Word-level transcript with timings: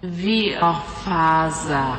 Viafaza. 0.00 1.96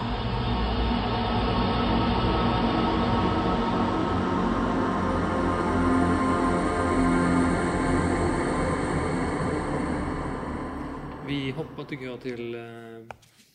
Vi 11.27 11.51
hoppar 11.51 11.83
tycker 11.83 12.05
jag 12.05 12.21
till 12.21 12.55
eh, 12.55 12.61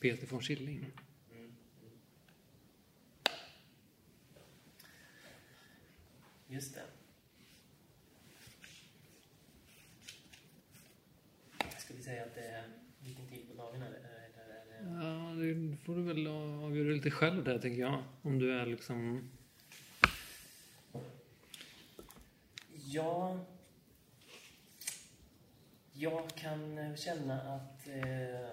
Peter 0.01 0.27
von 0.27 0.41
Schilling. 0.43 0.93
Just 6.47 6.75
det. 6.75 6.83
Ska 11.79 11.95
vi 11.95 12.03
säga 12.03 12.23
att 12.23 12.35
det 12.35 12.41
är 12.41 12.65
vilken 13.05 13.29
tid 13.29 13.49
på 13.49 13.55
dagen 13.55 13.83
är 13.83 13.91
det? 13.91 13.97
Är 13.97 14.49
det, 14.49 14.75
är 14.75 15.34
det 15.45 15.71
Ja, 15.71 15.77
får 15.85 15.95
du 15.97 16.03
väl 16.03 16.27
avgöra 16.27 16.89
lite 16.89 17.11
själv 17.11 17.45
där 17.45 17.59
tänker 17.59 17.81
jag. 17.81 18.03
Om 18.23 18.39
du 18.39 18.53
är 18.53 18.67
liksom... 18.67 19.31
Ja, 22.87 23.39
jag 25.93 26.29
kan 26.37 26.79
eh, 26.79 26.95
känna 26.97 27.41
att... 27.41 27.89
Eh, 27.89 28.49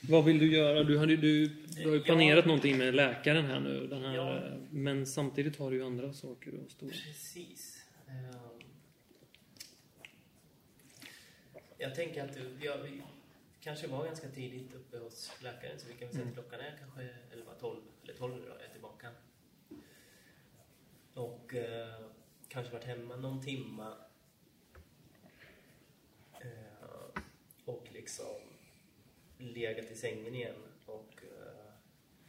Vad 0.00 0.24
vill 0.24 0.38
du 0.38 0.52
göra? 0.56 0.84
Du, 0.84 0.98
hade, 0.98 1.16
du, 1.16 1.46
du 1.48 1.84
har 1.84 1.92
ju 1.92 1.98
Ja. 1.98 2.04
planerat 2.04 2.46
någonting 2.46 2.78
med 2.78 2.94
läkaren 2.94 3.44
här 3.44 3.60
nu. 3.60 3.86
Den 3.86 4.04
här, 4.04 4.14
Ja. 4.14 4.36
eh, 4.36 4.52
Men 4.70 5.06
samtidigt 5.06 5.56
har 5.58 5.70
du 5.70 5.76
ju 5.76 5.84
andra 5.84 6.12
saker 6.12 6.52
att 6.66 6.70
stå 6.72 6.86
precis. 6.88 7.84
Eh, 8.08 8.36
jag 11.78 11.94
tänker 11.94 12.24
att 12.24 12.36
jag, 12.62 12.78
kanske 13.60 13.86
var 13.86 14.04
ganska 14.04 14.28
tidigt 14.28 14.74
uppe 14.74 14.98
hos 14.98 15.32
läkaren, 15.42 15.78
så 15.78 15.88
vi 15.88 15.94
kan 15.94 16.08
väl 16.08 16.16
säga 16.16 16.28
att 16.28 16.34
klockan 16.34 16.60
är 16.60 16.76
kanske 16.78 17.08
11, 17.32 17.54
12, 17.60 17.80
eller 18.02 18.14
12 18.14 18.36
nu 18.36 18.42
då, 18.42 18.48
jag 18.48 18.62
är 18.62 18.72
tillbaka. 18.72 19.10
Och 21.14 21.54
eh, 21.54 22.00
kanske 22.48 22.72
varit 22.72 22.84
hemma 22.84 23.16
någon 23.16 23.42
timma. 23.42 23.96
Eh, 26.40 27.22
och 27.64 27.88
liksom 27.92 28.40
legat 29.38 29.90
i 29.90 29.94
sängen 29.94 30.34
igen 30.34 30.62
och 30.86 31.22
eh, 31.22 31.72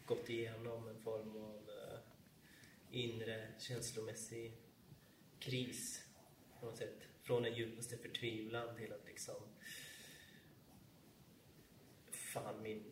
gått 0.06 0.30
igenom 0.30 0.88
en 0.88 1.02
form 1.02 1.36
av 1.36 1.70
eh, 1.70 2.00
inre 2.92 3.48
känslomässig 3.60 4.54
kris 5.40 6.04
på 6.60 6.66
något 6.66 6.78
sätt. 6.78 7.08
Från 7.22 7.44
den 7.44 7.56
djupaste 7.56 7.98
förtvivlan 7.98 8.76
till 8.76 8.94
att 8.94 9.06
liksom 9.06 9.36
Fan, 12.44 12.62
min, 12.62 12.84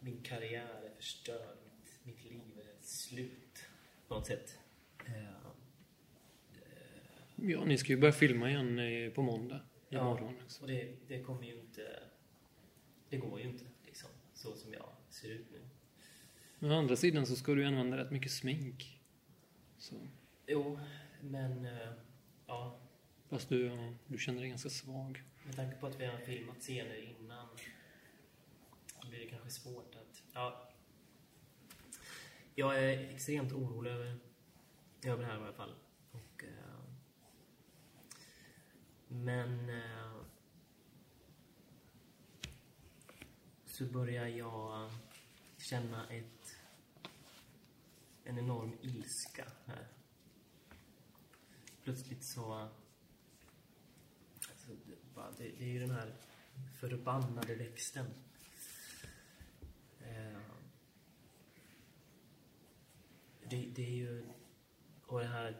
min 0.00 0.22
karriär 0.22 0.82
är 0.86 0.94
förstörd. 0.96 1.56
Mitt, 1.64 2.00
mitt 2.04 2.24
liv 2.24 2.58
är 2.58 2.82
slut. 2.82 3.64
På 4.08 4.14
något 4.14 4.26
sätt. 4.26 4.58
Eh, 5.06 5.12
Ja, 7.36 7.64
ni 7.64 7.78
ska 7.78 7.92
ju 7.92 7.98
börja 7.98 8.12
filma 8.12 8.50
igen 8.50 8.78
eh, 8.78 9.10
på 9.12 9.22
måndag. 9.22 9.60
Imorgon. 9.90 10.34
Liksom. 10.42 10.62
och 10.62 10.68
det, 10.68 10.94
det 11.08 11.22
kommer 11.22 11.42
ju 11.44 11.60
inte... 11.60 12.02
Det 13.08 13.16
går 13.16 13.40
ju 13.40 13.48
inte, 13.48 13.64
liksom. 13.86 14.10
Så 14.34 14.54
som 14.56 14.72
jag 14.72 14.88
ser 15.10 15.28
ut 15.30 15.46
nu. 15.52 15.60
Men 16.58 16.70
å 16.72 16.78
andra 16.78 16.96
sidan 16.96 17.26
så 17.26 17.36
ska 17.36 17.54
du 17.54 17.60
ju 17.60 17.66
använda 17.66 17.96
rätt 17.96 18.10
mycket 18.10 18.32
smink. 18.32 19.00
Så. 19.78 19.94
Jo, 20.46 20.78
men... 21.20 21.64
eh, 21.66 21.92
Ja, 22.46 22.80
Fast 23.28 23.48
du, 23.48 23.66
ja, 23.66 23.94
du 24.06 24.18
känner 24.18 24.40
dig 24.40 24.48
ganska 24.48 24.68
svag. 24.70 25.22
Med 25.46 25.56
tanke 25.56 25.76
på 25.76 25.86
att 25.86 26.00
vi 26.00 26.06
har 26.06 26.18
filmat 26.18 26.60
scener 26.60 26.96
innan 26.96 27.48
blir 29.18 29.26
det 29.26 29.32
kanske 29.32 29.50
svårt 29.50 29.94
att... 29.94 30.22
Ja. 30.32 30.68
Jag 32.54 32.84
är 32.84 33.14
extremt 33.14 33.52
orolig 33.52 33.90
över, 33.90 34.18
över 35.02 35.22
det 35.22 35.28
här 35.28 35.38
i 35.38 35.42
alla 35.42 35.52
fall. 35.52 35.74
Och, 36.10 36.44
eh, 36.44 36.80
men... 39.08 39.70
Eh, 39.70 40.22
så 43.66 43.84
börjar 43.84 44.26
jag 44.26 44.90
känna 45.56 46.08
ett, 46.08 46.56
en 48.24 48.38
enorm 48.38 48.78
ilska 48.82 49.52
här. 49.66 49.88
Plötsligt 51.84 52.24
så... 52.24 52.52
Alltså, 54.50 54.70
det, 54.86 55.14
bara, 55.14 55.30
det 55.30 55.62
är 55.62 55.66
ju 55.66 55.80
den 55.80 55.90
här 55.90 56.16
förbannade 56.80 57.54
växten. 57.54 58.27
Eh, 60.08 60.40
det, 63.50 63.66
det 63.74 63.82
är 63.82 63.96
ju... 63.96 64.26
Och 65.06 65.20
den 65.20 65.28
här 65.28 65.56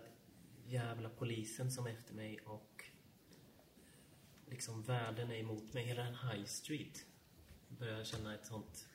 jävla 0.67 1.09
polisen 1.09 1.71
som 1.71 1.87
är 1.87 1.91
efter 1.91 2.15
mig 2.15 2.41
och 2.41 2.85
liksom 4.47 4.83
världen 4.83 5.31
är 5.31 5.37
emot 5.37 5.73
mig. 5.73 5.85
Hela 5.85 6.03
den 6.03 6.15
High 6.15 6.45
Street 6.45 7.07
börjar 7.69 8.05
känna 8.05 8.35
ett 8.35 8.47
sånt... 8.47 8.89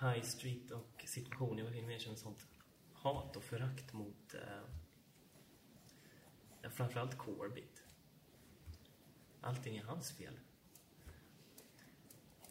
High 0.00 0.22
Street 0.22 0.70
och 0.70 1.04
situationen 1.06 1.58
jag 1.58 1.66
befinner 1.66 1.86
mig 1.86 1.96
i 1.96 2.00
känner 2.00 2.14
ett 2.14 2.20
sånt 2.20 2.46
hat 2.92 3.36
och 3.36 3.44
förakt 3.44 3.92
mot... 3.92 4.34
Eh, 4.34 4.60
framförallt 6.70 7.18
Corbett. 7.18 7.82
Allting 9.40 9.76
är 9.76 9.82
hans 9.82 10.12
fel. 10.12 10.38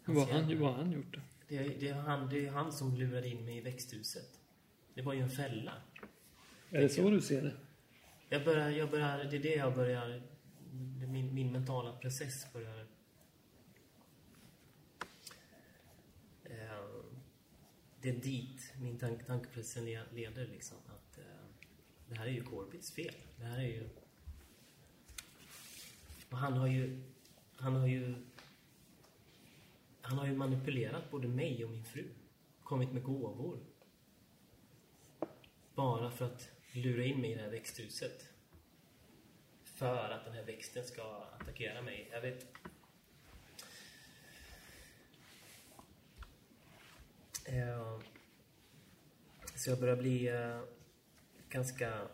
Hans 0.06 0.18
Vad 0.18 0.28
han, 0.28 0.60
vad 0.60 0.72
har 0.72 0.84
han 0.84 0.92
gjort 0.92 1.14
då? 1.14 1.22
Det 1.52 1.58
är, 1.58 1.80
det, 1.80 1.88
är 1.88 1.94
han, 1.94 2.30
det 2.30 2.46
är 2.46 2.52
han 2.52 2.72
som 2.72 2.96
lurade 2.96 3.28
in 3.28 3.46
mig 3.46 3.58
i 3.58 3.62
växthuset. 3.62 4.40
Det 4.94 5.02
var 5.02 5.14
ju 5.14 5.22
en 5.22 5.30
fälla. 5.30 5.74
Är 6.70 6.82
det 6.82 6.90
så 6.90 7.10
du 7.10 7.22
ser 7.22 7.42
det? 7.42 7.54
Jag 8.30 8.46
börjar, 8.46 8.70
jag 8.70 8.92
börjar, 8.92 9.24
det 9.24 9.38
är 9.38 9.42
det 9.42 9.56
jag 9.56 9.76
börjar... 9.76 10.22
Min, 11.08 11.34
min 11.34 11.52
mentala 11.52 11.94
process 11.94 12.54
börjar... 12.54 12.88
Eh, 16.44 16.86
det 18.02 18.10
är 18.10 18.14
dit 18.14 18.74
min 18.82 19.00
tank, 19.00 19.26
tankeprocessen 19.26 19.86
le- 19.86 20.12
leder 20.14 20.48
liksom. 20.48 20.78
Att 20.88 21.18
eh, 21.18 21.24
det 22.10 22.16
här 22.16 22.26
är 22.26 22.32
ju 22.32 22.44
Corbys 22.44 22.92
fel. 22.92 23.16
Det 23.38 23.46
här 23.46 23.58
är 23.58 23.68
ju... 23.68 23.90
Och 26.30 26.38
han 26.38 26.54
har 26.54 26.68
ju... 26.68 27.04
Han 27.56 27.76
har 27.76 27.88
ju... 27.88 28.16
Han 30.02 30.18
har 30.18 30.26
ju 30.26 30.36
manipulerat 30.36 31.12
både 31.12 31.28
mig 31.28 31.66
och 31.66 31.72
min 31.72 31.84
fru. 31.84 32.10
Kommit 32.64 32.92
med 32.92 33.04
gåvor. 33.04 33.60
Bara 35.76 36.12
för 36.12 36.26
att 36.26 36.52
lura 36.72 37.04
in 37.04 37.22
mig 37.22 37.32
i 37.32 37.36
det 37.36 37.42
här 37.42 37.50
växthuset. 37.50 38.30
För 39.64 40.10
att 40.10 40.26
den 40.26 40.34
här 40.34 40.44
växten 40.44 40.84
ska 40.84 41.28
attackera 41.40 41.82
mig. 41.82 42.10
Jag 42.12 42.22
vet... 42.22 42.44
Eh, 47.46 48.00
så 49.56 49.70
jag 49.70 49.80
börjar 49.80 49.96
bli 49.96 50.28
eh, 50.28 50.62
ganska... 51.50 52.08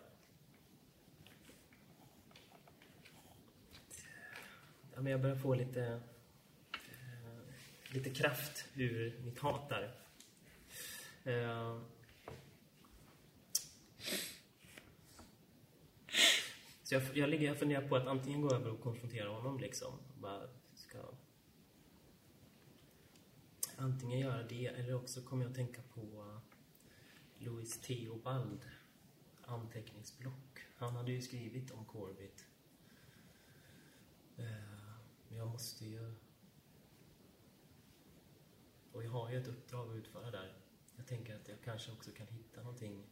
Ja, 4.94 5.02
men 5.02 5.12
jag 5.12 5.22
börjar 5.22 5.36
få 5.36 5.56
lite 5.56 6.02
lite 7.94 8.10
kraft 8.10 8.66
ur 8.76 9.20
mitt 9.24 9.40
hat 9.40 9.70
där. 9.70 9.96
Eh, 11.24 11.82
Så 16.88 16.96
jag, 16.96 17.04
jag, 17.14 17.30
ligger, 17.30 17.48
jag 17.48 17.60
funderar 17.60 17.88
på 17.88 17.96
att 17.96 18.08
antingen 18.08 18.42
gå 18.42 18.54
över 18.54 18.72
och 18.72 18.82
konfrontera 18.82 19.30
honom 19.30 19.60
liksom. 19.60 19.94
Bara 20.22 20.48
ska... 20.76 20.98
Antingen 23.78 24.20
göra 24.20 24.44
det, 24.44 24.68
eller 24.68 24.96
också 24.96 25.22
kommer 25.22 25.44
jag 25.44 25.50
att 25.50 25.56
tänka 25.56 25.82
på 25.94 26.38
Louis 27.38 27.82
Theobald 27.82 28.60
anteckningsblock. 29.46 30.60
Han 30.78 30.96
hade 30.96 31.12
ju 31.12 31.22
skrivit 31.22 31.72
om 31.72 31.86
Corbett. 31.86 32.46
Eh, 34.38 34.46
Men 35.30 35.38
jag 35.38 35.48
måste 35.48 35.86
ju... 35.86 36.14
Och 38.98 39.04
jag 39.04 39.12
har 39.12 39.32
ju 39.32 39.38
ett 39.38 39.48
uppdrag 39.48 39.90
att 39.90 39.96
utföra 39.96 40.32
där. 40.32 40.54
Jag 40.96 41.08
tänker 41.08 41.36
att 41.36 41.48
jag 41.48 41.58
kanske 41.64 41.92
också 41.92 42.12
kan 42.12 42.28
hitta 42.28 42.62
någonting 42.62 43.04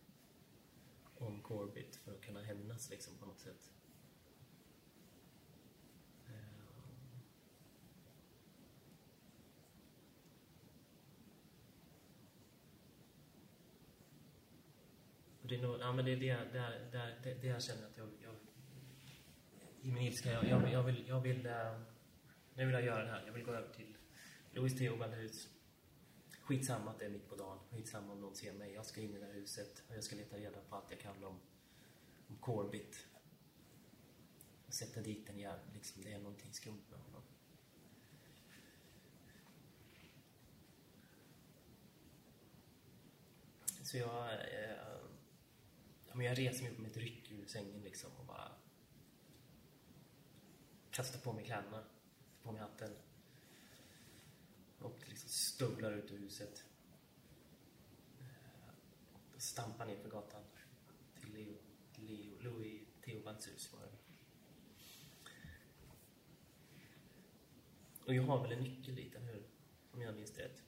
om 1.17 1.41
Corbit 1.41 1.95
för 1.95 2.11
att 2.11 2.21
kunna 2.21 2.41
hämnas 2.41 2.89
liksom 2.89 3.17
på 3.17 3.25
något 3.25 3.39
sätt. 3.39 3.71
Eh. 6.27 6.33
Och 15.41 15.47
det 15.47 15.55
är 15.55 15.61
nog, 15.61 15.79
ja 15.79 15.93
men 15.93 16.05
det 16.05 16.11
är 16.11 16.17
det, 16.17 16.37
det, 16.53 16.89
det, 16.91 17.15
det, 17.23 17.33
det 17.41 17.47
jag 17.47 17.63
känner 17.63 17.87
att 17.87 17.97
jag, 17.97 18.09
jag 18.23 18.35
i 19.81 19.91
min 19.91 20.03
ilska, 20.03 20.31
jag, 20.31 20.45
jag, 20.45 20.71
jag 20.71 20.83
vill, 20.83 21.07
jag 21.07 21.21
vill, 21.21 21.45
eh, 21.45 21.79
nu 22.53 22.65
vill 22.65 22.73
jag 22.73 22.85
göra 22.85 23.03
det 23.03 23.11
här. 23.11 23.23
Jag 23.25 23.33
vill 23.33 23.43
gå 23.43 23.51
över 23.51 23.73
till 23.73 23.97
Louis 24.51 24.77
Theobald-hus. 24.77 25.54
Skitsamma 26.45 26.91
att 26.91 26.99
det 26.99 27.05
är 27.05 27.09
mitt 27.09 27.29
på 27.29 27.35
dagen. 27.35 27.59
Skitsamma 27.71 28.13
om 28.13 28.21
någon 28.21 28.35
ser 28.35 28.53
mig. 28.53 28.73
Jag 28.73 28.85
ska 28.85 29.01
in 29.01 29.15
i 29.15 29.19
det 29.19 29.25
här 29.25 29.33
huset 29.33 29.83
och 29.89 29.95
jag 29.95 30.03
ska 30.03 30.15
leta 30.15 30.37
reda 30.37 30.61
på 30.69 30.75
allt 30.75 30.85
jag 30.91 30.99
kan 30.99 31.23
om, 31.23 31.39
om 32.27 32.37
Corbett. 32.37 32.95
Och 34.67 34.73
sätta 34.73 35.01
dit 35.01 35.29
en 35.29 35.39
jävel. 35.39 35.73
Liksom, 35.73 36.03
det 36.03 36.13
är 36.13 36.19
någonting 36.19 36.53
skumt 36.53 36.83
med 36.89 36.99
honom. 36.99 37.21
Så 43.83 43.97
jag... 43.97 44.33
Eh, 44.33 44.77
ja, 46.07 46.15
men 46.15 46.25
jag 46.25 46.37
reser 46.37 46.63
mig 46.63 46.71
upp 46.71 46.79
med 46.79 46.91
ett 46.91 46.97
ryck 46.97 47.31
ur 47.31 47.45
sängen 47.45 47.81
liksom 47.81 48.11
och 48.19 48.25
bara 48.25 48.51
kastar 50.91 51.19
på 51.19 51.33
mig 51.33 51.45
kläderna, 51.45 51.77
tar 51.81 52.43
på 52.43 52.51
mig 52.51 52.61
hatten 52.61 52.95
och 54.79 54.99
liksom 55.07 55.29
stövlar 55.29 55.91
ut 55.91 56.11
ur 56.11 56.17
huset. 56.17 56.63
Eh, 58.19 58.25
Och 59.35 59.41
stampar 59.41 59.85
ner 59.85 59.97
för 60.01 60.09
gatan 60.09 60.43
till 61.21 61.33
Leo, 61.33 61.53
Leo, 61.95 62.39
Louis 62.41 62.81
Theobalds 63.05 63.47
hus 63.47 63.73
var 63.73 63.79
det. 63.81 63.91
Och 68.05 68.13
jag 68.15 68.23
har 68.23 68.41
väl 68.41 68.51
en 68.51 68.63
nyckel 68.63 68.95
dit, 68.95 69.15
eller 69.15 69.33
hur? 69.33 69.43
Om 69.91 70.01
jag 70.01 70.15
minns 70.15 70.37
rätt. 70.37 70.61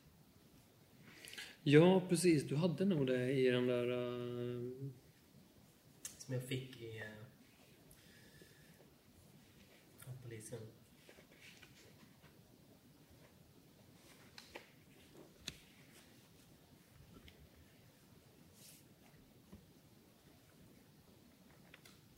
Ja, 1.63 2.07
precis. 2.09 2.43
Du 2.43 2.55
hade 2.55 2.85
nog 2.85 3.07
det 3.07 3.31
i 3.31 3.49
den 3.49 3.67
där... 3.67 3.89
eh, 3.91 4.89
Som 6.17 6.33
jag 6.33 6.43
fick 6.43 6.81
i... 6.81 6.97
eh, 6.99 7.03
Från 9.97 10.17
polisen. 10.23 10.59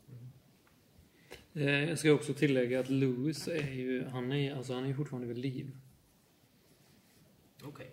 eh, 0.10 0.26
jag 1.64 2.00
ska 2.00 2.12
också 2.14 2.34
tillägga 2.34 2.80
att 2.80 2.90
Louis 2.90 3.48
är 3.48 3.72
ju... 3.72 4.06
Han 4.06 4.32
är, 4.32 4.56
alltså, 4.56 4.74
han 4.74 4.86
är 4.86 4.94
fortfarande 4.94 5.28
vid 5.28 5.38
liv. 5.38 5.78
Okej. 7.64 7.92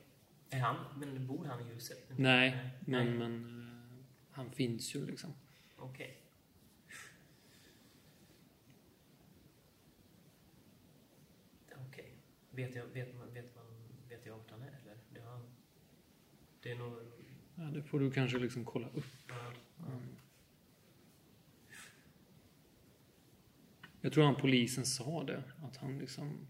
Är 0.51 0.59
han... 0.59 0.77
Men 1.01 1.27
bor 1.27 1.45
han 1.45 1.61
i 1.61 1.65
huset? 1.65 2.09
Nej, 2.17 2.71
men, 2.81 3.07
Nej. 3.07 3.19
men 3.19 3.61
eh, 3.61 4.05
han 4.31 4.51
finns 4.51 4.95
ju 4.95 5.07
liksom. 5.07 5.33
Okej. 5.77 6.23
Okej. 11.89 12.13
Vet 12.51 12.75
jag, 12.75 12.87
vet 12.87 13.15
man, 13.15 13.35
vet 13.35 13.55
man, 13.57 13.65
vet 14.09 14.27
jag 14.27 14.37
vart 14.37 14.51
han 14.51 14.63
är 14.63 14.67
eller? 14.83 14.97
Det, 15.15 15.21
har, 15.21 15.41
det 16.63 16.71
är 16.71 16.77
nog... 16.77 16.99
Ja, 17.55 17.63
det 17.63 17.83
får 17.83 18.01
du 18.01 18.11
kanske 18.11 18.39
liksom 18.39 18.65
kolla 18.65 18.89
upp. 18.89 19.31
Mm. 19.79 20.16
Jag 24.07 24.13
tror 24.13 24.25
han 24.25 24.37
polisen 24.37 24.87
sa 24.87 25.25
det, 25.25 25.43
att 25.63 25.77
han 25.77 25.99
liksom... 25.99 26.47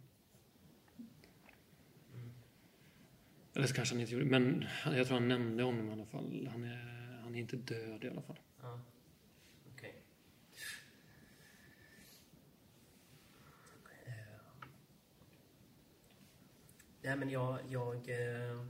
Eller 3.54 3.66
så 3.66 3.74
kanske 3.74 3.94
han 3.94 4.00
inte 4.00 4.12
gjorde 4.12 4.24
men 4.24 4.64
jag 4.84 5.06
tror 5.06 5.18
han 5.18 5.28
nämnde 5.28 5.62
honom 5.62 5.88
i 5.88 5.92
alla 5.92 6.06
fall. 6.06 6.48
Han 6.52 6.64
är, 6.64 7.20
han 7.22 7.34
är 7.34 7.38
inte 7.38 7.56
död 7.56 8.04
i 8.04 8.08
alla 8.08 8.22
fall. 8.22 8.38
ja. 8.62 8.80
Okej. 9.72 10.02
Eh. 14.06 14.12
Nej, 17.02 17.16
men 17.16 17.30
jag... 17.30 17.58
Jag, 17.68 18.08
eh, 18.08 18.66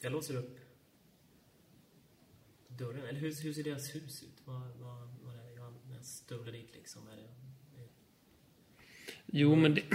jag 0.00 0.12
låser 0.12 0.36
upp 0.36 0.58
dörren. 2.68 3.04
Eller 3.04 3.20
hur, 3.20 3.42
hur 3.42 3.52
ser 3.52 3.64
deras 3.64 3.94
hus 3.94 4.22
ut? 4.22 4.42
Vad, 4.44 4.60
vad, 4.60 5.08
vad 5.22 5.34
är 5.34 5.44
det? 5.44 5.52
Jag, 5.52 5.74
när 5.88 5.96
jag 5.96 6.04
stövlar 6.04 6.52
dit 6.52 6.74
liksom. 6.74 7.08
Är 7.08 7.16
det, 7.16 7.39
Jo, 9.32 9.54
men 9.56 9.74
det, 9.74 9.80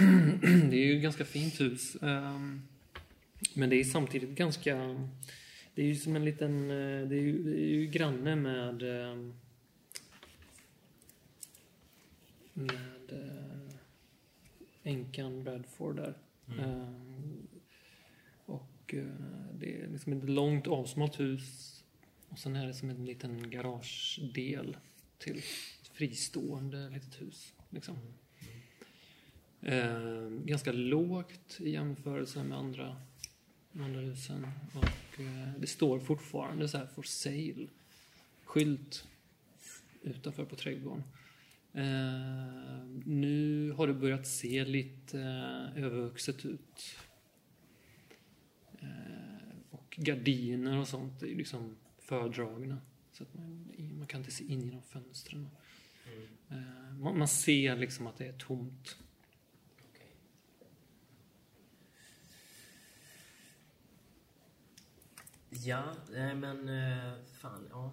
det 0.70 0.76
är 0.76 0.86
ju 0.86 0.96
ett 0.96 1.02
ganska 1.02 1.24
fint 1.24 1.60
hus. 1.60 1.96
Ehm, 2.02 2.62
Men 3.54 3.70
det 3.70 3.76
är 3.76 3.84
samtidigt 3.84 4.30
ganska... 4.30 4.76
Det 5.74 5.82
är 5.82 5.86
ju 5.86 5.94
som 5.94 6.16
en 6.16 6.24
liten... 6.24 6.70
eh, 6.70 7.08
Det 7.08 7.16
är 7.16 7.20
ju, 7.20 7.42
det 7.42 7.60
är 7.60 7.68
ju 7.68 7.86
granne 7.86 8.36
med... 8.36 8.82
ehm, 8.82 9.34
Med 12.52 13.12
eh, 13.12 13.74
änkan 14.82 15.44
Bradford 15.44 15.96
där. 15.96 16.14
Ehm, 16.58 17.46
Och 18.46 18.94
eh, 18.94 19.04
det 19.54 19.80
är 19.82 19.88
liksom 19.88 20.12
ett 20.12 20.28
långt 20.28 20.66
avsmalt 20.66 21.20
hus. 21.20 21.72
Och 22.28 22.38
sen 22.38 22.56
är 22.56 22.66
det 22.66 22.74
som 22.74 22.90
en 22.90 23.04
liten 23.04 23.50
garagedel 23.50 24.76
till 25.18 25.38
ett 25.38 25.88
fristående 25.92 26.90
litet 26.90 27.20
hus. 27.20 27.54
Liksom. 27.70 27.96
Eh, 29.68 30.28
ganska 30.44 30.72
lågt 30.72 31.60
i 31.60 31.70
jämförelse 31.70 32.44
med 32.44 32.58
andra, 32.58 32.96
andra 33.72 34.00
husen. 34.00 34.46
Och 34.74 35.20
eh, 35.20 35.52
det 35.58 35.66
står 35.66 35.98
fortfarande 36.00 36.68
så 36.68 36.78
här 36.78 36.86
for 36.86 37.02
sale 37.02 37.66
skylt 38.44 39.08
utanför 40.02 40.44
på 40.44 40.56
trädgården. 40.56 41.02
Eh, 41.72 42.84
nu 43.04 43.70
har 43.76 43.86
det 43.86 43.94
börjat 43.94 44.26
se 44.26 44.64
lite 44.64 45.20
eh, 45.20 45.84
övervuxet 45.84 46.44
ut. 46.44 46.98
Eh, 48.78 49.56
och 49.70 49.96
gardiner 49.98 50.78
och 50.78 50.88
sånt 50.88 51.22
är 51.22 51.34
liksom 51.34 51.76
fördragna. 51.98 52.78
Så 53.12 53.22
att 53.22 53.34
man, 53.34 53.72
man 53.98 54.06
kan 54.06 54.20
inte 54.20 54.30
se 54.32 54.44
in 54.44 54.64
genom 54.64 54.82
fönstren. 54.82 55.48
mm. 56.06 56.28
Eh, 56.50 56.98
man, 56.98 57.18
man 57.18 57.28
ser 57.28 57.76
liksom 57.76 58.06
att 58.06 58.16
det 58.16 58.26
är 58.26 58.38
tomt. 58.38 58.96
Ja, 65.66 65.94
nej 66.10 66.34
men 66.34 66.68
eh, 66.68 67.12
fan, 67.32 67.68
ja. 67.70 67.92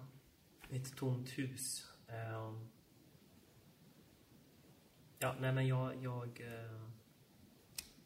Ett 0.70 0.96
tomt 0.96 1.38
hus. 1.38 1.92
Ehm. 2.08 2.68
ja, 5.18 5.36
nej 5.40 5.52
men 5.52 5.66
jag, 5.66 6.02
jag, 6.02 6.40
eh, 6.40 6.80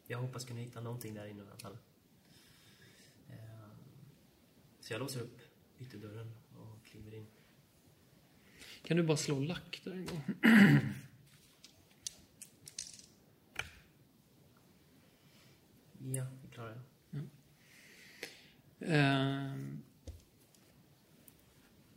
jag 0.07 0.19
hoppas 0.19 0.45
kunna 0.45 0.61
hitta 0.61 0.81
någonting 0.81 1.15
där 1.15 1.27
inne 1.27 1.43
i 1.43 1.47
alla 1.47 1.57
fall. 1.57 1.79
Ehm. 3.29 3.71
så 4.81 4.93
jag 4.93 5.01
låser 5.01 5.21
upp 5.21 5.41
ytterdörren 5.79 6.33
och 6.55 6.85
kliver 6.85 7.15
in. 7.15 7.27
Kan 8.83 8.97
du 8.97 9.03
bara 9.03 9.17
slå 9.17 9.41
lack 9.41 9.81
där 9.85 9.93
en 9.93 10.07
gång? 10.07 10.23
Ja. 16.15 16.38
Ehm, 18.81 19.83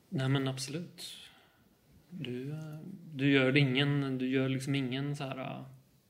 nej 0.10 0.30
men 0.30 0.48
absolut. 0.48 1.04
Du, 2.10 2.52
eh, 2.52 2.80
du 3.14 3.32
gör 3.32 3.58
ingen, 3.58 4.18
du 4.18 4.30
gör 4.30 4.50
liksom 4.50 4.76
ingen 4.76 5.16
så 5.16 5.24
här 5.24 5.38
eh, 5.40 5.66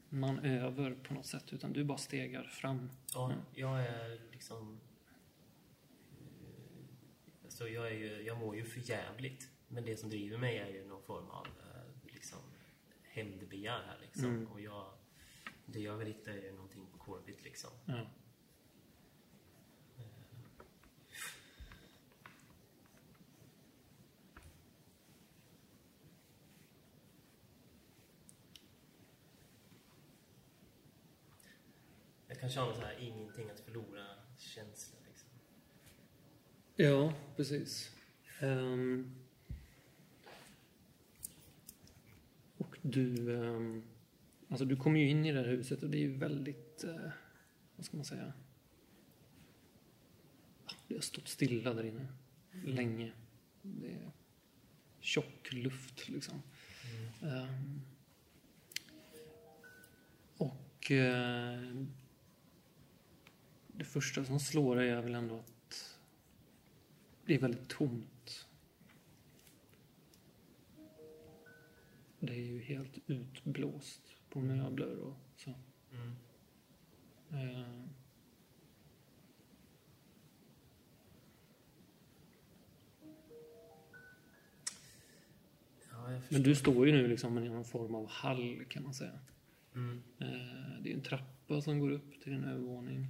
manöver 0.10 0.92
på 1.04 1.14
något 1.14 1.26
sätt 1.26 1.54
utan 1.54 1.74
du 1.74 1.84
bara 1.84 1.98
stegar 1.98 2.44
fram. 2.44 2.90
Ja, 3.14 3.26
Mm. 3.32 3.42
jag 3.56 3.82
är 3.86 4.20
liksom... 4.32 4.80
eh, 6.12 7.44
Alltså 7.44 7.68
jag, 7.70 7.88
är 7.88 7.96
ju, 7.96 8.22
jag 8.22 8.38
mår 8.38 8.56
ju 8.56 8.64
för 8.66 8.90
jävligt. 8.90 9.50
Men 9.68 9.86
det 9.86 9.98
som 9.98 10.10
driver 10.10 10.38
mig 10.38 10.58
är 10.58 10.68
ju 10.68 10.88
någon 10.88 11.04
form 11.04 11.30
av 11.30 11.46
eh, 11.48 12.14
liksom, 12.14 12.40
hämndbegär 13.04 13.84
här 13.88 13.98
liksom. 14.02 14.26
Mm. 14.26 14.48
Och 14.48 14.62
jag, 14.62 14.86
det 15.66 15.80
jag 15.80 15.98
vill 15.98 16.08
hitta 16.08 16.32
är 16.32 16.44
ju 16.44 16.52
någonting 16.52 16.88
på 16.92 16.98
Corbett 16.98 17.44
liksom. 17.44 17.70
Ja. 17.86 18.08
Kanske 32.42 32.60
har 32.60 32.68
någon 32.68 32.76
sån 32.76 32.84
här 32.84 33.00
ingenting 33.00 33.50
att 33.50 33.60
förlora-känsla 33.60 35.00
liksom. 35.08 35.30
Ja, 36.76 37.14
precis. 37.36 37.96
Ehm, 38.40 39.16
och 42.58 42.78
du... 42.82 43.36
ehm, 43.36 43.84
alltså 44.50 44.66
du 44.66 44.76
kommer 44.76 45.00
ju 45.00 45.10
in 45.10 45.26
i 45.26 45.32
det 45.32 45.40
här 45.40 45.48
huset 45.48 45.84
och 45.84 45.90
det 45.90 45.98
är 45.98 46.02
ju 46.02 46.18
väldigt... 46.18 46.84
eh, 46.84 47.10
vad 47.76 47.86
ska 47.86 47.98
man 47.98 48.06
säga? 48.06 48.34
Det 50.88 50.94
har 50.94 51.02
stått 51.02 51.28
stilla 51.28 51.74
där 51.74 51.84
inne 51.84 52.08
länge. 52.66 53.12
Det 53.62 53.92
är 53.92 54.12
tjock 55.00 55.54
luft 55.54 56.10
liksom. 56.10 56.42
Ehm, 57.22 57.82
och... 60.38 60.92
eh, 60.92 61.86
det 63.82 63.86
första 63.86 64.26
som 64.26 64.40
slår 64.40 64.76
dig 64.76 64.90
är 64.90 65.02
väl 65.02 65.16
ändå 65.16 65.40
att 65.40 66.00
det 67.26 67.36
är 67.36 67.40
väldigt 67.40 67.68
tomt. 67.68 68.48
Det 72.20 72.34
är 72.34 72.46
ju 72.46 72.60
helt 72.62 72.98
utblåst 73.08 74.02
på 74.30 74.40
möbler 74.42 74.98
och 74.98 75.16
så. 75.36 75.54
Mm. 75.92 76.16
Eh, 77.32 77.86
Ja. 85.92 86.20
Men 86.30 86.44
du 86.44 86.56
står 86.56 86.88
ju 86.88 86.94
nu 86.94 87.08
liksom 87.08 87.38
i 87.38 87.50
någon 87.50 87.66
form 87.66 87.96
av 87.96 88.08
hall 88.08 88.66
kan 88.70 88.84
man 88.84 88.94
säga. 88.94 89.20
Mm. 89.76 90.04
Eh, 90.20 90.82
Det 90.84 90.92
är 90.92 90.94
en 90.94 91.02
trappa 91.04 91.62
som 91.62 91.80
går 91.80 91.92
upp 91.92 92.22
till 92.24 92.34
en 92.34 92.44
övervåning. 92.44 93.08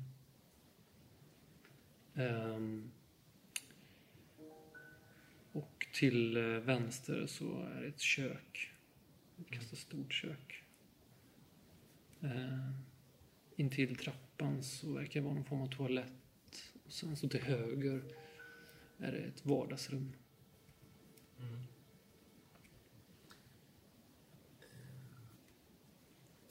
Ehm, 2.15 2.91
och 5.51 5.87
till 5.93 6.37
eh, 6.37 6.43
vänster 6.43 7.27
så 7.27 7.61
är 7.63 7.81
det 7.81 7.87
ett 7.87 7.99
kök. 7.99 8.73
Ett 9.39 9.49
ganska 9.49 9.75
stort 9.75 10.13
kök. 10.13 10.63
Ehm, 12.21 12.73
intill 13.55 13.95
trappan 13.95 14.63
så 14.63 14.93
verkar 14.93 15.19
det 15.19 15.25
vara 15.25 15.33
någon 15.33 15.45
form 15.45 15.61
av 15.61 15.67
toalett. 15.67 16.73
Och 16.85 16.93
sen 16.93 17.15
så 17.15 17.29
till 17.29 17.41
höger 17.41 18.03
är 18.97 19.11
det 19.11 19.17
ett 19.17 19.45
vardagsrum. 19.45 20.13
Mm. 21.39 21.59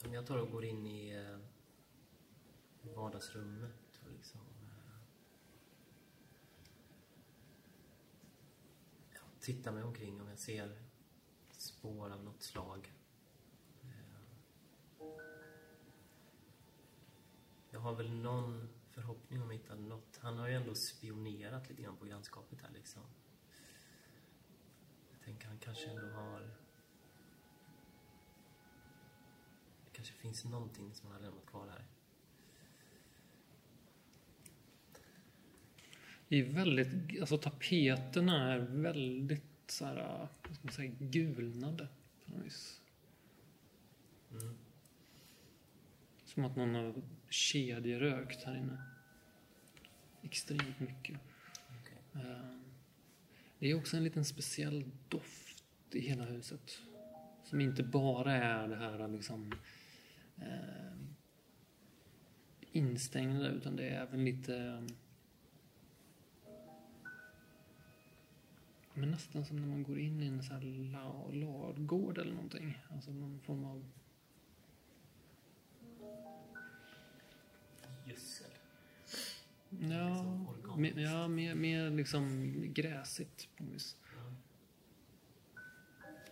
Om 0.05 0.13
jag 0.13 0.25
tar 0.25 0.37
och 0.37 0.51
går 0.51 0.65
in 0.65 0.85
i 0.85 1.15
eh, 1.15 1.37
vardagsrummet 2.95 3.99
och 4.05 4.11
liksom... 4.11 4.41
eh, 4.41 4.81
Tittar 9.41 9.71
mig 9.71 9.83
omkring 9.83 10.21
om 10.21 10.27
jag 10.27 10.39
ser 10.39 10.81
spår 11.51 12.09
av 12.09 12.23
något 12.23 12.43
slag. 12.43 12.93
Jag 17.71 17.79
har 17.79 17.95
väl 17.95 18.11
någon 18.11 18.69
förhoppning 18.91 19.41
om 19.41 19.47
att 19.47 19.53
hitta 19.55 19.75
något. 19.75 20.17
Han 20.17 20.37
har 20.37 20.47
ju 20.47 20.55
ändå 20.55 20.75
spionerat 20.75 21.69
lite 21.69 21.81
grann 21.81 21.97
på 21.97 22.05
grannskapet 22.05 22.61
här 22.61 22.71
liksom. 22.71 23.01
Jag 25.11 25.21
tänker 25.21 25.47
han 25.47 25.59
kanske 25.59 25.89
ändå 25.89 26.07
har... 26.07 26.41
Det 29.85 29.91
kanske 29.91 30.13
finns 30.13 30.45
någonting 30.45 30.93
som 30.93 31.07
han 31.07 31.15
har 31.15 31.21
lämnat 31.21 31.45
kvar 31.45 31.67
här. 31.67 31.85
Är 36.39 36.43
väldigt, 36.43 37.19
alltså 37.19 37.37
tapeterna 37.37 38.53
är 38.53 38.59
väldigt 38.59 39.43
så 39.67 39.85
här, 39.85 40.27
vad 40.47 40.55
ska 40.55 40.63
man 40.63 40.73
säga, 40.73 40.91
gulnade 40.99 41.87
på 42.25 42.31
något 42.31 42.45
vis. 42.45 42.81
Mm. 44.31 44.55
Som 46.25 46.45
att 46.45 46.55
någon 46.55 46.75
har 46.75 46.93
kedjerökt 47.29 48.43
här 48.43 48.55
inne. 48.57 48.81
Extremt 50.21 50.79
mycket. 50.79 51.19
Okej. 51.81 51.97
Eh, 52.13 52.57
Det 53.59 53.71
är 53.71 53.75
också 53.75 53.97
en 53.97 54.03
liten 54.03 54.25
speciell 54.25 54.91
doft 55.09 55.63
i 55.91 55.99
hela 55.99 56.23
huset. 56.23 56.79
Som 57.43 57.61
inte 57.61 57.83
bara 57.83 58.33
är 58.33 58.67
det 58.67 58.75
här 58.75 59.07
liksom 59.07 59.53
eh, 60.37 60.97
instängda 62.71 63.47
utan 63.49 63.75
det 63.75 63.89
är 63.89 64.01
även 64.01 64.25
lite 64.25 64.87
men 69.01 69.11
nästan 69.11 69.45
som 69.45 69.57
när 69.57 69.67
man 69.67 69.83
går 69.83 69.99
in 69.99 70.23
i 70.23 70.27
en 70.27 70.43
sån 70.43 70.55
här 70.55 70.61
la- 70.91 71.31
ladugård 71.31 72.17
eller 72.17 72.33
någonting. 72.33 72.77
Alltså 72.89 73.11
någon 73.11 73.39
form 73.39 73.65
av 73.65 73.85
Gödsel. 78.05 78.51
Ja, 79.69 80.47
Liksom 80.55 80.81
mer, 80.81 80.99
ja 80.99 81.27
mer, 81.27 81.55
mer 81.55 81.89
liksom 81.89 82.53
gräsigt 82.73 83.49
på 83.57 83.63
något 83.63 83.73
vis. 83.73 83.97
Ja. 84.15 84.33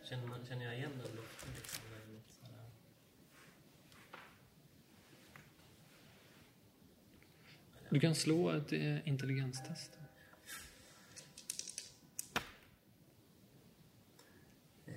Känner, 0.04 0.28
man, 0.28 0.46
känner 0.46 0.66
jag 0.66 0.76
igen 0.78 0.92
den 0.92 1.16
lukten 1.16 1.50
liksom? 1.56 1.84
Du 7.90 8.00
kan 8.00 8.16
slå 8.16 8.50
ett 8.52 8.72
eh, 8.74 9.08
intelligenstest. 9.08 10.00
Eh, 14.86 14.94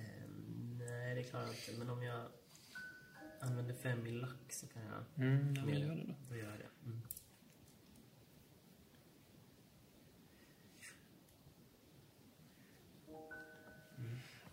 nej, 0.79 1.12
det 1.23 1.29
klarar 1.29 1.45
jag 1.45 1.55
inte. 1.55 1.71
Men 1.79 1.89
om 1.89 2.03
jag 2.03 2.25
använder 3.39 3.73
fem 3.73 4.07
i 4.07 4.11
lax 4.11 4.59
så 4.59 4.67
kan 4.67 4.81
jag... 4.85 5.25
Mm, 5.25 5.53
ja, 5.55 5.65
men 5.65 5.79
gör 5.79 5.95
det 5.95 6.03
då. 6.07 6.15
Då 6.29 6.35
gör 6.35 6.49
jag 6.49 6.59
det. 6.59 6.85
Mm. 6.85 7.01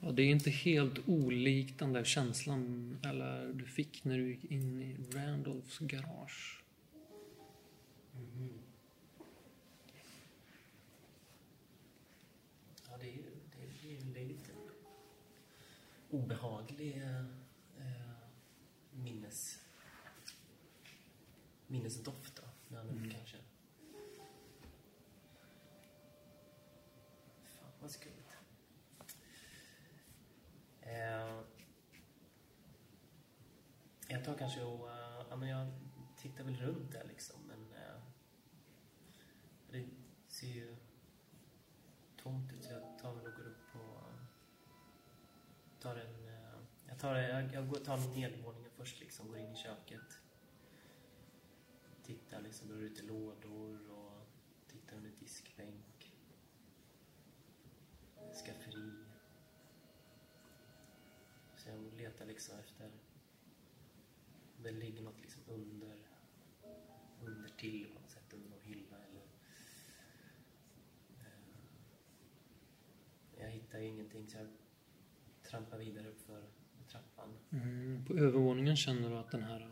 Ja, 0.03 0.13
det 0.13 0.23
är 0.23 0.27
inte 0.27 0.51
helt 0.51 1.09
olikt 1.09 1.79
den 1.79 1.93
där 1.93 2.05
känslan 2.05 2.97
eller 3.03 3.53
du 3.53 3.65
fick 3.65 4.05
när 4.05 4.19
du 4.19 4.29
gick 4.29 4.45
in 4.45 4.83
i 4.83 4.97
Randolphs 5.15 5.79
garage. 5.79 6.63
Obehaglig 16.11 17.03
eh, 17.03 17.25
minnes, 18.91 19.61
minnesdoft 21.67 22.37
då, 22.37 22.43
med 22.69 22.81
andra 22.81 22.95
Mm. 22.95 23.11
kanske. 23.11 23.37
Fan 27.61 27.73
vad 27.81 27.91
skumt. 27.91 28.13
Eh, 30.81 31.41
jag 34.09 34.25
tar 34.25 34.35
kanske 34.39 34.63
och, 34.63 34.89
ja 35.31 35.37
men 35.37 35.49
jag 35.49 35.73
tittar 36.17 36.45
väl 36.45 36.57
runt 36.57 36.93
där 36.93 37.05
liksom, 37.09 37.41
men 37.47 37.73
eh, 37.73 38.03
det 39.71 39.89
ser 40.29 40.47
ju 40.47 40.77
tomt 42.17 42.53
ut 42.53 42.65
så 42.65 42.73
jag 42.73 42.99
tar 42.99 43.15
väl 43.15 43.27
och 43.27 43.35
går 43.35 43.50
tar 45.81 45.97
en... 45.97 46.29
Eh, 46.29 46.59
jag 46.89 46.99
tar, 46.99 47.17
jag, 47.17 47.55
jag 47.55 47.69
går, 47.69 47.77
tar 47.79 47.99
nedervåningen 47.99 48.71
först 48.71 49.01
liksom, 49.01 49.29
går 49.29 49.39
in 49.39 49.53
i 49.53 49.57
köket. 49.57 50.21
Tittar 52.03 52.41
liksom, 52.41 52.69
drar 52.69 52.77
ut 52.77 53.03
lådor 53.03 53.91
och 53.91 54.27
tittar 54.69 54.97
under 54.97 55.11
diskbänk. 55.11 56.15
Skafferi. 58.45 58.93
Så 61.57 61.69
jag 61.69 61.95
letar 61.97 62.27
liksom 62.27 62.59
efter 62.59 62.87
om 62.87 62.93
det 64.63 64.71
ligger 64.71 65.03
något 65.03 65.21
liksom 65.21 65.43
under 65.47 66.11
under 67.23 67.49
till 67.49 67.87
på 67.95 68.01
något 68.01 68.11
sätt, 68.11 68.33
under 68.33 68.51
någon 68.51 68.61
hylla 68.61 68.97
eller... 68.97 69.27
Eh, 71.19 71.51
Jag 73.43 73.51
hittar 73.51 73.79
ju 73.79 73.87
ingenting 73.87 74.29
så 74.29 74.39
jag 74.39 74.49
trampar 75.51 75.79
vidare 75.79 76.09
uppför 76.09 76.43
trappan. 76.91 77.29
Mm, 77.53 78.05
på 78.05 78.15
övervåningen 78.15 78.77
känner 78.77 79.11
du 79.11 79.17
att 79.17 79.31
den 79.31 79.43
här... 79.43 79.67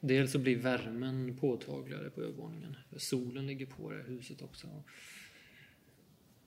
Dels 0.00 0.32
så 0.32 0.38
blir 0.38 0.56
värmen 0.56 1.36
påtagligare 1.36 2.10
på 2.10 2.20
övervåningen. 2.20 2.76
Solen 2.96 3.46
ligger 3.46 3.66
på 3.66 3.90
det 3.90 3.96
här 3.96 4.04
huset 4.04 4.42
också. 4.42 4.66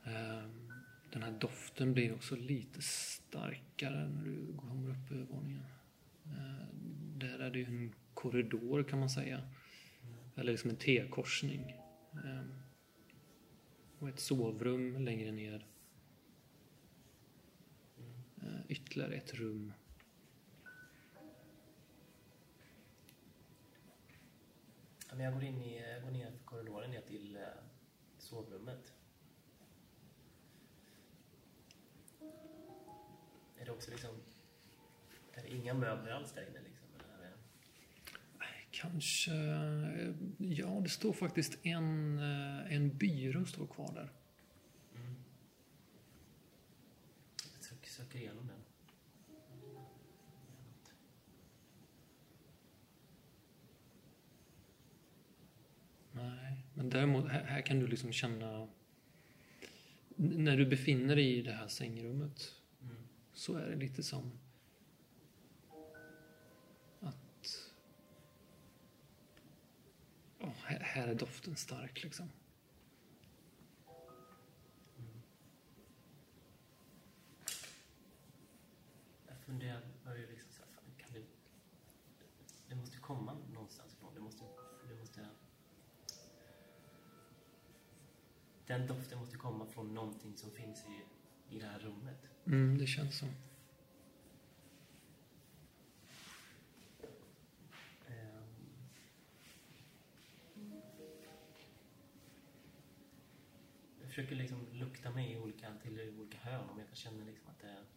Ehm, 0.04 0.72
den 1.14 1.24
här 1.24 1.32
doften 1.32 1.94
blir 1.94 2.14
också 2.14 2.36
lite 2.36 2.82
starkare 2.82 4.10
när 4.10 4.26
du 4.26 4.58
kommer 4.58 4.90
upp 4.90 5.08
på 5.10 5.14
övervåningen. 5.14 5.64
Ehm, 6.26 7.20
där 7.20 7.40
är 7.40 7.52
det 7.52 7.60
ju 7.60 7.66
en 7.66 7.94
korridor 8.14 8.84
kan 8.84 9.00
man 9.00 9.10
säga. 9.10 9.42
Eller 10.36 10.52
liksom 10.52 10.70
en 10.70 10.76
T-korsning. 10.76 11.76
Ehm, 12.26 12.52
och 14.00 14.10
ett 14.10 14.20
sovrum 14.20 15.02
längre 15.06 15.32
ner. 15.32 15.66
Eh, 18.42 18.60
Ytterligare 18.68 19.16
ett 19.16 19.34
rum. 19.34 19.74
Men 25.10 25.20
jag 25.20 25.34
går 25.34 25.44
in 25.44 25.62
i, 25.62 25.82
jag 25.92 26.04
går 26.04 26.12
ner 26.12 26.32
för 26.32 26.46
korridoren 26.46 26.92
ner 26.92 27.02
till 27.02 27.36
eh, 27.36 27.42
sovrummet. 28.18 28.94
Är 33.58 33.66
det 33.66 33.72
också 33.72 33.92
liksom... 33.92 34.16
Är 35.34 35.42
det 35.42 35.50
inga 35.50 35.74
möbler 35.74 36.12
alls 36.12 36.32
där 36.32 36.42
inne 36.50 36.62
liksom? 36.62 36.88
Eller 37.20 37.34
Kanske... 38.72 39.32
Ja, 40.38 40.80
det 40.84 40.90
står 40.90 41.14
faktiskt 41.14 41.66
en, 41.66 42.18
eh, 42.20 42.74
en 42.74 42.98
byrå 42.98 43.46
står 43.46 43.68
kvar 43.68 43.94
där. 43.94 44.12
Mm. 44.96 45.16
Söker 47.98 48.20
igenom 48.20 48.48
den. 48.48 48.60
Nej, 56.12 56.66
men 56.74 56.90
däremot 56.90 57.28
här, 57.28 57.44
här 57.44 57.62
kan 57.62 57.80
du 57.80 57.88
liksom 57.88 58.12
känna... 58.12 58.68
När 60.16 60.58
du 60.58 60.66
befinner 60.66 61.16
dig 61.16 61.38
i 61.38 61.42
det 61.42 61.52
här 61.52 61.68
sängrummet 61.68 62.54
Mm. 62.82 62.96
så 63.34 63.56
är 63.56 63.70
det 63.70 63.76
lite 63.76 64.04
som 64.04 64.32
att... 67.00 67.72
Ja, 70.40 70.54
här, 70.64 70.80
här 70.80 71.08
är 71.08 71.16
doften 71.16 71.56
stark 71.56 72.04
liksom. 72.04 72.30
Jag 79.48 79.54
funderar 79.54 79.82
på 80.04 80.18
ju 80.18 80.28
liksom 80.28 80.52
så 80.52 80.60
här, 80.60 80.70
fan, 80.72 80.84
kan 80.98 81.14
det... 81.14 81.24
Det 82.70 82.76
måste 82.76 82.98
komma 82.98 83.34
någonstans 83.54 83.94
ifrån. 83.94 84.14
Det 84.14 84.20
måste... 84.22 84.44
Det 84.90 84.96
måste... 84.96 85.28
Den 88.66 88.88
doften 88.88 89.20
måste 89.20 89.38
komma 89.38 89.66
från 89.66 89.94
någonting 89.94 90.38
som 90.38 90.52
finns 90.52 90.86
i, 90.86 91.06
i 91.56 91.60
det 91.60 91.66
här 91.66 91.80
rummet. 91.80 92.30
Mm, 92.46 92.78
det 92.78 92.88
känns 92.88 93.18
så. 93.18 93.26
Ehm. 98.08 98.46
Jag 104.00 104.10
försöker 104.10 104.36
liksom 104.36 104.68
lukta 104.72 105.12
mig 105.12 105.32
i 105.32 105.38
olika, 105.38 105.74
till 105.82 106.14
olika 106.20 106.38
hörn 106.38 106.70
om 106.70 106.80
jag 106.80 106.88
kan 106.88 106.96
känna 106.96 107.24
liksom 107.24 107.50
att 107.50 107.60
det 107.60 107.68
är, 107.68 107.72
är 107.72 107.82
det 107.82 107.97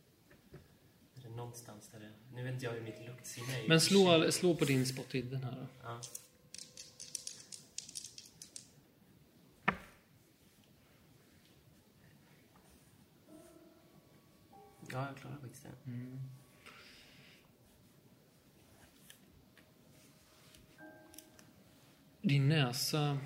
någonstans 1.37 1.88
där 1.92 2.00
det... 2.00 2.12
Nu 2.34 2.42
vet 2.42 2.52
inte 2.52 2.64
jag 2.64 2.72
hur 2.72 2.80
mitt 2.80 3.06
luktsinne 3.06 3.60
är. 3.60 3.68
Men 3.68 3.80
slå, 3.80 4.32
slå 4.32 4.54
på 4.54 4.64
din 4.64 4.87
spot 4.87 5.14
hidden 5.14 5.44
här 5.44 5.52
då. 5.52 5.66
Ja. 5.82 6.00
Ja, 14.92 15.06
jag 15.06 15.16
klarar 15.16 15.37
faktiskt 15.38 15.62
det. 15.62 15.70
Din 22.22 22.49
näsa 22.49 23.18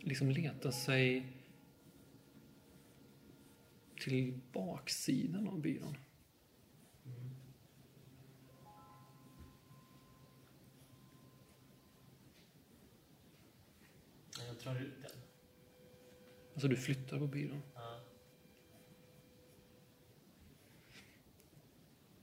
liksom 0.00 0.30
letar 0.30 0.70
sig 0.70 1.26
till 4.04 4.40
baksidan 4.52 5.48
av 5.48 5.60
byrån. 5.60 5.96
Ja, 14.38 14.44
Jag 14.46 14.56
drar 14.56 14.80
ut 14.80 15.02
den. 15.02 15.20
Alltså 16.52 16.68
du 16.68 16.76
flyttar 16.76 17.18
på 17.18 17.26
byrån. 17.26 17.62
Ja. 17.74 18.00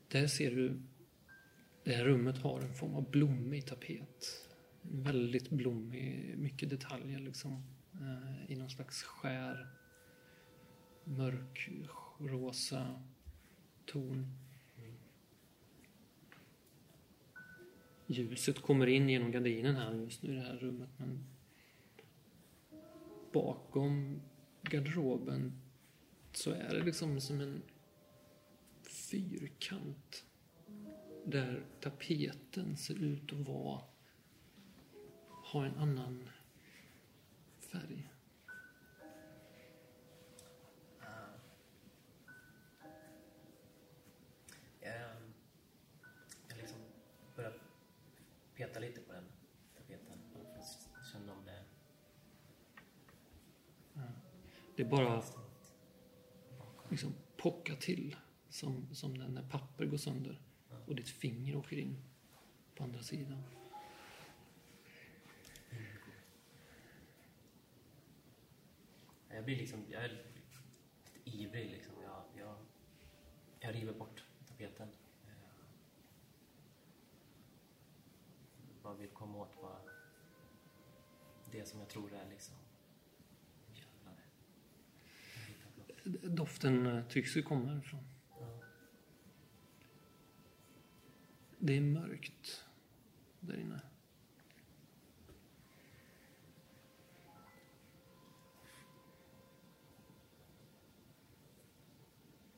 Där 0.07 0.27
ser 0.27 0.51
du, 0.51 0.81
det 1.83 1.93
här 1.93 2.05
rummet 2.05 2.37
har 2.37 2.61
en 2.61 2.73
form 2.73 2.95
av 2.95 3.11
blommig 3.11 3.65
tapet. 3.65 4.47
Väldigt 4.81 5.49
blommig, 5.49 6.37
mycket 6.37 6.69
detaljer 6.69 7.19
liksom. 7.19 7.63
Eh, 7.93 8.51
I 8.51 8.55
någon 8.55 8.69
slags 8.69 9.03
skär, 9.03 9.80
mörkrosa 11.03 13.01
ton. 13.85 14.37
Ljuset 18.07 18.61
kommer 18.61 18.87
in 18.87 19.09
genom 19.09 19.31
gardinen 19.31 19.75
här 19.75 19.93
just 19.93 20.23
nu 20.23 20.31
i 20.31 20.35
det 20.35 20.41
här 20.41 20.57
rummet 20.57 20.89
men 20.97 21.25
bakom 23.31 24.21
garderoben 24.61 25.61
så 26.33 26.51
är 26.51 26.73
det 26.73 26.83
liksom 26.83 27.21
som 27.21 27.41
en 27.41 27.61
fyrkant 28.83 30.25
där 31.25 31.65
tapeten 31.79 32.77
ser 32.77 33.03
ut 33.03 33.33
att 33.33 33.47
vara 33.47 33.81
ha 35.51 35.65
en 35.65 35.77
annan 35.77 36.29
färg. 37.59 38.10
Det 54.81 54.85
är 54.85 54.89
bara 54.89 55.23
liksom 56.89 57.13
pocka 57.37 57.75
till 57.75 58.15
som, 58.49 58.95
som 58.95 59.13
när, 59.13 59.49
papper 59.49 59.85
går 59.85 59.97
sönder 59.97 60.41
och 60.87 60.95
ditt 60.95 61.09
finger 61.09 61.55
åker 61.55 61.77
in 61.77 61.97
på 62.75 62.83
andra 62.83 63.01
sidan. 63.01 63.43
Jag 69.29 69.45
blir 69.45 69.55
liksom, 69.55 69.85
jag 69.89 70.03
är 70.03 70.09
lite 70.09 71.37
ivrig 71.37 71.71
liksom. 71.71 71.93
Jag, 72.03 72.23
jag, 72.45 72.55
jag 73.59 73.75
river 73.75 73.93
bort 73.93 74.23
tapeten. 74.47 74.87
Jag 78.73 78.83
bara 78.83 78.93
vill 78.93 79.09
komma 79.09 79.37
åt 79.37 79.61
bara 79.61 79.81
det 81.51 81.65
som 81.65 81.79
jag 81.79 81.89
tror 81.89 82.13
är 82.13 82.29
liksom 82.29 82.55
jävlar. 83.73 84.19
Jag 85.35 85.41
hittar 85.41 85.69
blå. 85.75 85.85
Doften 86.23 86.85
eh, 86.85 87.07
tycks 87.07 87.37
ju 87.37 87.41
komma 87.41 87.69
härifrån. 87.69 88.03
Det 91.59 91.77
är 91.77 91.81
mörkt 91.81 92.65
där 93.39 93.57
inne. 93.59 93.81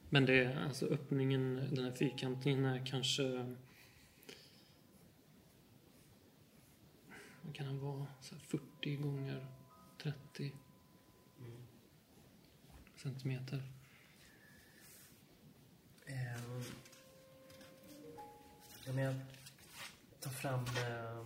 Men 0.09 0.25
det 0.25 0.43
är 0.43 0.63
alltså 0.63 0.85
öppningen, 0.85 1.55
den 1.71 1.83
här 1.83 1.91
fyrkantingen 1.91 2.65
är 2.65 2.85
kanske... 2.85 3.55
Vad 7.41 7.55
kan 7.55 7.65
den 7.65 7.79
vara? 7.79 8.07
Så 8.21 8.35
här 8.35 8.41
40 8.41 8.95
gånger 8.95 9.47
30 9.97 10.51
centimeter. 13.03 13.63
Ehm, 16.05 16.63
ja, 18.85 18.93
men 18.93 19.03
jag 19.03 19.15
tar 20.19 20.31
fram 20.31 20.59
ehm, 20.65 21.25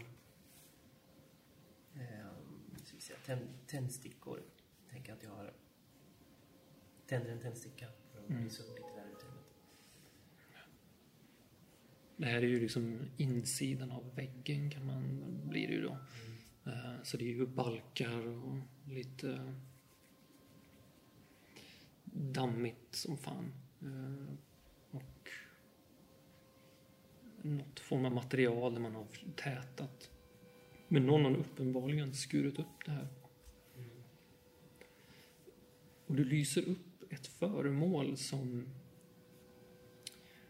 ehm, 1.96 2.76
ska 2.86 2.96
vi 2.96 3.02
säga, 3.02 3.20
tänd, 3.26 3.48
tändstickor. 3.68 4.42
Tänker 4.90 5.14
att 5.14 5.24
jag 5.24 5.32
har 5.32 5.54
tänder 7.08 7.32
en 7.32 7.40
tändsticka 7.40 7.88
för 8.12 8.20
att 8.20 8.30
Mm. 8.30 8.44
upp 8.46 8.50
lite 8.78 8.96
där 8.96 9.06
utrymmet. 9.16 9.44
Det 12.18 12.26
här 12.26 12.38
är 12.38 12.42
ju 12.48 12.60
liksom 12.60 13.00
insidan 13.18 13.92
av 13.92 14.16
väggen 14.16 14.72
kan 14.72 14.86
man, 14.86 15.24
blir 15.50 15.68
det 15.68 15.74
ju 15.74 15.82
då. 15.82 15.98
Eh, 16.72 17.04
Så 17.04 17.18
det 17.18 17.24
är 17.24 17.34
ju 17.34 17.48
balkar 17.48 18.28
och 18.28 18.58
lite 18.86 19.54
dammigt 22.18 22.96
som 22.96 23.18
fan. 23.18 23.54
Eh, 23.82 24.34
och 24.92 25.30
något 27.42 27.80
form 27.80 28.06
av 28.06 28.12
material 28.12 28.74
där 28.74 28.82
man 28.82 28.96
har 28.96 29.08
tätat. 29.36 30.10
Men 30.88 31.06
någon 31.06 31.26
har 31.26 31.36
uppenbarligen 31.36 32.14
skurit 32.14 32.60
upp 32.60 32.86
det 32.86 32.92
här. 32.92 33.08
Och 36.08 36.16
du 36.16 36.24
lyser 36.24 36.70
upp 36.70 37.14
ett 37.14 37.28
föremål 37.28 38.18
som 38.18 38.66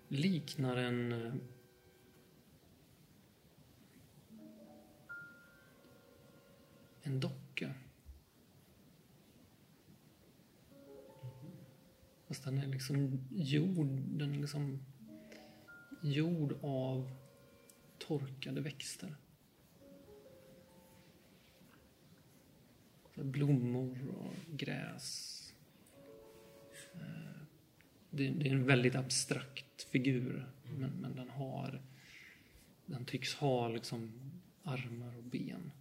liknar 0.08 0.78
en 0.78 1.12
eh, 1.12 1.34
en 7.08 7.20
docka. 7.20 7.47
Fast 12.28 12.44
den 12.44 12.58
är 12.58 12.68
liksom 12.68 13.28
gjord, 13.30 13.88
den 13.88 14.36
är 14.36 14.40
liksom 14.40 14.80
jord 16.02 16.60
av 16.62 17.12
torkade 17.98 18.62
växter. 18.62 19.16
Blommor 23.16 24.08
och 24.10 24.58
gräs. 24.58 25.34
Eh, 26.94 27.42
det, 28.10 28.30
det 28.30 28.50
är 28.50 28.54
en 28.54 28.66
väldigt 28.66 28.96
abstrakt 28.96 29.84
figur, 29.84 30.50
men, 30.63 30.90
men 30.90 31.16
den 31.16 31.30
har... 31.30 31.82
Den 32.86 33.06
tycks 33.06 33.36
ha 33.36 33.68
liksom 33.68 34.32
armar 34.63 35.18
och 35.18 35.24
ben. 35.24 35.72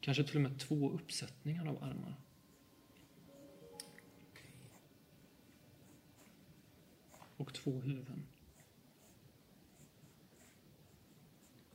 Kanske 0.00 0.24
till 0.24 0.36
och 0.36 0.42
med 0.42 0.58
två 0.58 0.90
uppsättningar 0.90 1.66
av 1.66 1.84
armar. 1.84 2.14
Och 7.42 7.54
två 7.54 7.80
huvuden. 7.80 8.26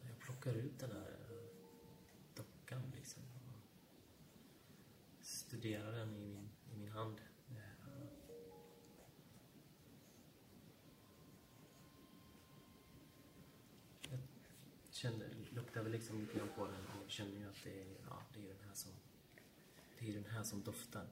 Jag 0.02 0.20
plockar 0.20 0.54
ut 0.54 0.80
den 0.80 0.92
här 0.92 1.18
eh, 1.30 1.38
dockan 2.36 2.92
liksom. 2.96 3.24
Och 3.24 5.26
studerar 5.26 5.92
den 5.92 6.16
i 6.16 6.26
min, 6.26 6.50
i 6.74 6.78
min 6.78 6.90
hand. 6.90 7.22
Jag 14.10 14.20
känner, 14.92 15.36
luktar 15.50 15.84
väl 15.84 15.92
liksom 15.92 16.20
lite 16.20 16.38
grann 16.38 16.50
på 16.56 16.66
den 16.66 16.86
och 17.06 17.12
känner 17.12 17.38
ju 17.38 17.50
att 17.50 17.64
det 17.64 17.82
är, 17.82 17.96
ja, 18.10 18.22
det 18.34 18.40
är 18.40 18.54
den 18.54 18.68
här 18.68 18.74
som 18.74 18.92
det 20.00 20.10
är 20.10 20.14
den 20.14 20.26
här 20.26 20.44
som 20.44 20.64
doftar. 20.64 21.08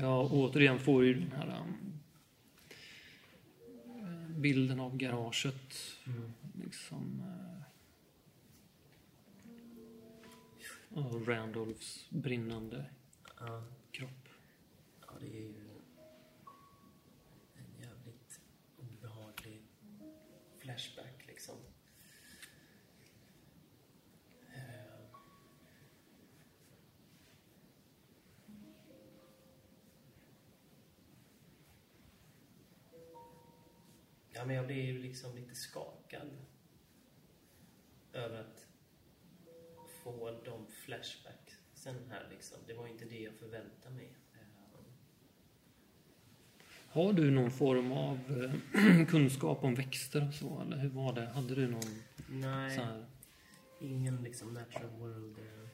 Ja, 0.00 0.28
återigen 0.32 0.78
får 0.78 1.04
ju 1.04 1.14
den 1.14 1.32
här 1.32 1.60
um, 1.60 2.00
bilden 4.40 4.80
av 4.80 4.96
garaget. 4.96 5.74
Liksom... 6.62 7.22
Uh, 7.26 7.60
och 11.04 11.28
Randolphs 11.28 12.06
brinnande 12.10 12.84
Ja, 13.40 13.62
kropp. 13.90 14.28
ja, 15.06 15.12
det 15.20 15.26
är 15.26 15.40
ju 15.40 15.54
en 17.54 17.82
jävligt 17.82 18.40
obehaglig 18.78 19.62
flashback 20.58 21.19
Ja, 34.40 34.46
men 34.46 34.56
jag 34.56 34.66
blir 34.66 34.82
ju 34.84 34.98
liksom 34.98 35.34
lite 35.34 35.54
skakad 35.54 36.28
över 38.12 38.40
att 38.40 38.66
få 40.02 40.40
de 40.44 40.66
flashbacksen 40.66 41.96
här 42.10 42.26
liksom. 42.30 42.58
Det 42.66 42.74
var 42.74 42.86
inte 42.86 43.04
det 43.04 43.18
jag 43.20 43.34
förväntade 43.34 43.94
mig. 43.94 44.12
Eh, 44.34 44.40
Har 46.88 47.12
du 47.12 47.30
någon 47.30 47.50
form 47.50 47.92
av 47.92 48.18
eh, 48.74 49.06
kunskap 49.08 49.64
om 49.64 49.74
växter 49.74 50.28
och 50.28 50.34
så? 50.34 50.60
Eller 50.60 50.76
hur 50.76 50.88
var 50.90 51.12
det? 51.12 51.26
Hade 51.26 51.54
du 51.54 51.68
någon 51.68 52.02
Nej, 52.28 52.76
så 52.76 52.82
här... 52.82 53.06
ingen 53.80 54.16
liksom 54.22 54.54
natural 54.54 54.90
world. 54.98 55.38
eh, 55.38 55.68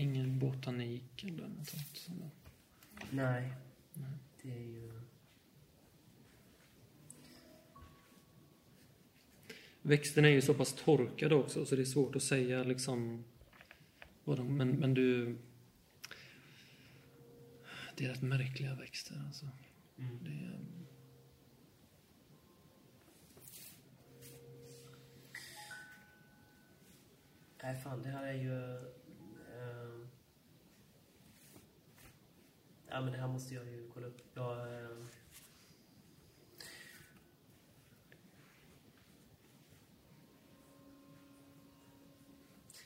Ingen 0.00 0.38
botanik 0.38 1.24
eller 1.24 1.48
något 1.48 1.68
sånt? 1.68 2.06
Eller? 2.08 2.30
Nej, 3.10 3.52
Nej. 3.94 4.10
det 4.42 4.52
är 4.52 4.58
ju... 4.68 5.00
Växterna 9.82 10.28
är 10.28 10.32
ju 10.32 10.40
så 10.40 10.54
pass 10.54 10.72
torkade 10.72 11.34
också 11.34 11.66
så 11.66 11.76
det 11.76 11.82
är 11.82 11.86
svårt 11.86 12.16
att 12.16 12.22
säga 12.22 12.62
liksom 12.62 13.24
vad 14.24 14.38
de, 14.38 14.56
men, 14.56 14.70
men 14.70 14.94
du... 14.94 15.38
Det 17.96 18.04
är 18.04 18.08
rätt 18.08 18.22
märkliga 18.22 18.74
växter 18.74 19.22
alltså. 19.26 19.46
Mm. 19.98 20.18
Det 20.24 20.60
Nej, 27.62 27.76
fan, 27.76 28.02
det 28.02 28.08
här 28.08 28.26
är 28.26 28.32
ju... 28.32 28.74
eh, 29.56 30.06
ja, 32.88 33.00
men 33.00 33.12
det 33.12 33.18
här 33.18 33.28
måste 33.28 33.54
jag 33.54 33.66
ju 33.66 33.90
kolla 33.94 34.06
upp. 34.06 34.20
Jag, 34.34 34.82
eh, 34.82 34.90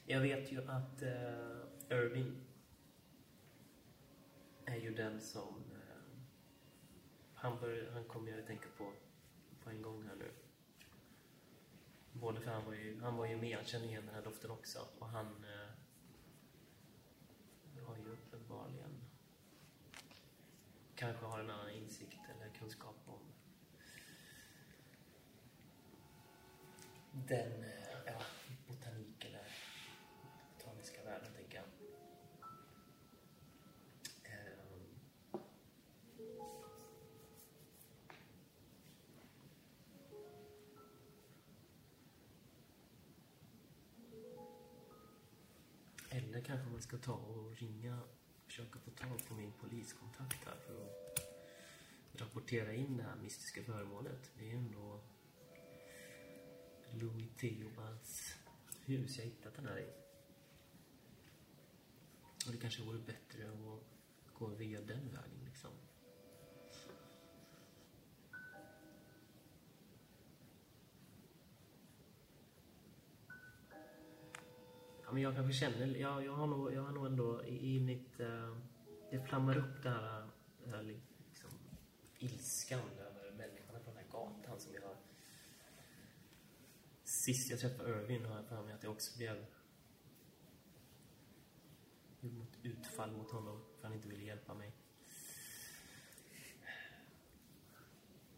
jag 0.07 0.21
vet 0.21 0.53
ju 0.53 0.71
att 0.71 1.03
uh, 1.03 1.99
Irving 1.99 2.41
är 4.65 4.77
ju 4.77 4.95
den 4.95 5.21
som... 5.21 5.55
Uh, 5.73 6.19
han, 7.35 7.61
bör, 7.61 7.91
han 7.93 8.05
kommer 8.05 8.31
jag 8.31 8.41
att 8.41 8.47
tänka 8.47 8.69
på 8.79 8.93
på 9.65 9.71
en 9.71 9.83
gång 9.83 10.03
här 10.03 10.17
nu. 10.17 10.31
Både 12.13 12.41
för 12.41 12.51
han 12.51 12.65
var 12.65 12.75
ju, 12.75 13.01
han 13.01 13.17
var 13.17 13.27
ju 13.27 13.37
med, 13.37 13.57
han 13.57 13.65
känner 13.65 13.87
igen 13.87 14.07
den 14.07 14.15
här 14.15 14.23
doften 14.23 14.51
också. 14.51 14.79
Och 14.99 15.09
han 15.09 15.27
uh, 15.27 15.71
har 17.87 17.97
ju 17.97 18.13
uppenbarligen 18.13 19.05
kanske 20.95 21.27
har 21.27 21.41
en 21.41 21.51
annan 21.51 21.71
insikt 21.71 22.21
eller 22.35 22.49
kunskap 22.59 22.97
om 23.07 23.21
den 27.13 27.65
kanske 46.45 46.71
man 46.71 46.83
ska 46.83 46.97
ta 46.99 47.13
och 47.13 47.57
ringa, 47.57 48.01
och 48.03 48.47
försöka 48.47 48.79
få 48.79 48.91
tag 48.91 49.29
på 49.29 49.35
min 49.35 49.53
poliskontakt 49.53 50.45
här 50.45 50.57
för 50.67 50.87
att 50.87 52.21
rapportera 52.21 52.73
in 52.75 52.97
det 52.97 53.03
här 53.03 53.17
mystiska 53.17 53.63
föremålet. 53.63 54.31
Det 54.39 54.45
är 54.45 54.49
ju 54.49 54.57
ändå 54.57 55.01
Louis 56.91 57.29
Theobalds 57.37 58.35
hus 58.85 59.19
jag 59.19 59.25
hittat 59.25 59.55
den 59.55 59.67
här 59.67 59.79
i. 59.79 59.89
Och 62.47 62.53
det 62.53 62.59
kanske 62.59 62.83
vore 62.83 62.99
bättre 62.99 63.49
att 63.49 64.35
gå 64.39 64.47
via 64.47 64.81
den 64.81 65.09
vägen 65.09 65.45
liksom. 65.45 65.71
Men 75.15 75.23
jag 75.23 75.35
kanske 75.35 75.53
känner, 75.53 75.87
jag, 75.87 76.25
jag, 76.25 76.33
har, 76.33 76.47
nog, 76.47 76.75
jag 76.75 76.83
har 76.83 76.93
nog 76.93 77.07
ändå 77.07 77.45
i, 77.45 77.77
i 77.77 77.81
mitt... 77.81 78.21
uh, 78.21 78.57
det 79.11 79.21
flammar 79.21 79.59
upp 79.59 79.83
det 79.83 79.91
här, 79.91 80.29
det 80.65 80.71
här 80.71 80.83
liksom, 81.29 81.51
ilskan 82.19 82.81
över 82.99 83.31
människorna 83.31 83.79
på 83.79 83.91
den 83.91 83.97
här 83.97 84.07
gatan 84.11 84.61
som 84.61 84.75
jag... 84.75 84.97
Sist 87.05 87.51
jag 87.51 87.61
träffade 87.61 87.91
Irving 87.91 88.25
har 88.25 88.37
jag 88.37 88.47
för 88.47 88.63
mig 88.63 88.73
att 88.73 88.83
jag 88.83 88.93
också 88.93 89.19
blev... 89.19 89.47
gjorde 92.21 92.47
utfall 92.63 93.13
mot 93.13 93.31
honom 93.31 93.65
för 93.77 93.83
han 93.89 93.97
inte 93.97 94.09
ville 94.09 94.25
hjälpa 94.25 94.55
mig. 94.55 94.73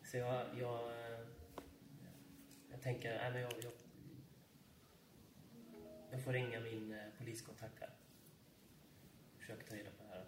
Så 0.04 0.16
jag... 0.16 0.58
Jag, 0.58 0.90
eh, 0.90 1.26
jag 2.70 2.82
tänker, 2.82 3.14
nej 3.18 3.32
men 3.32 3.40
jag, 3.40 3.52
jag 3.62 3.72
jag 6.10 6.22
får 6.24 6.32
ringa 6.32 6.60
min 6.60 6.92
eh, 6.92 6.98
poliskontakt 7.18 7.80
här. 7.80 7.90
Försöka 9.38 9.66
ta 9.66 9.74
reda 9.76 9.90
på 9.90 10.02
det 10.02 10.08
här. 10.08 10.26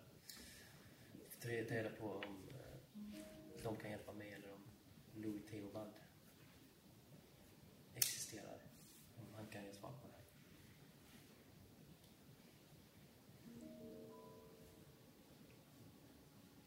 Ta 1.41 1.49
reda 1.49 1.69
ta 1.69 1.75
reda 1.75 1.91
på 1.91 2.07
om 2.07 2.49
eh, 2.49 3.62
de 3.62 3.77
kan 3.77 3.91
hjälpa 3.91 4.12
mig 4.12 4.33
eller 4.33 4.53
om 4.53 4.61
Louis 5.14 5.47
Theobald 5.47 5.95
existerar. 7.95 8.59
Om 9.17 9.35
han 9.35 9.47
kan 9.47 9.64
ge 9.64 9.73
svar 9.73 9.91
på 9.91 10.07
det 10.07 10.12
här. 10.12 10.25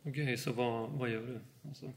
Okej, 0.04 0.38
så 0.38 0.54
vad, 0.54 0.92
vad 0.92 1.10
gör 1.10 1.28
du? 1.28 1.42
Alltså, 1.68 1.94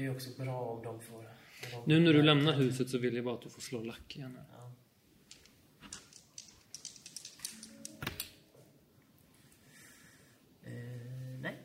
det 0.00 0.04
är 0.04 0.08
ju 0.08 0.14
också 0.14 0.42
bra 0.42 0.60
om 0.60 0.82
de 0.82 1.00
får... 1.00 1.18
om 1.74 1.82
Nu 1.86 2.00
när 2.00 2.12
du 2.12 2.22
lämnar 2.22 2.52
huset 2.52 2.90
så 2.90 2.98
vill 2.98 3.14
jag 3.16 3.24
bara 3.24 3.34
att 3.34 3.42
du 3.42 3.50
får 3.50 3.60
slå 3.60 3.82
lack 3.82 4.16
igen. 4.16 4.38
Ja. 4.52 4.72
Eh, 10.62 10.72
nej. 11.40 11.56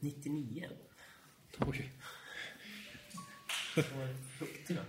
99. 0.00 0.68
Oj. 1.58 1.92
Vad 3.76 4.08
högt 4.38 4.68
då? 4.68 4.82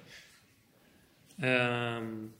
Ehm. 1.46 2.34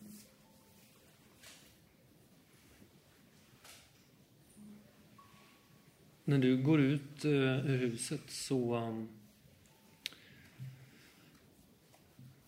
När 6.24 6.38
du 6.38 6.64
går 6.64 6.82
ut 6.82 7.26
eh, 7.26 7.32
ur 7.32 7.78
huset 7.78 8.22
så... 8.28 8.76
Um, 8.76 9.10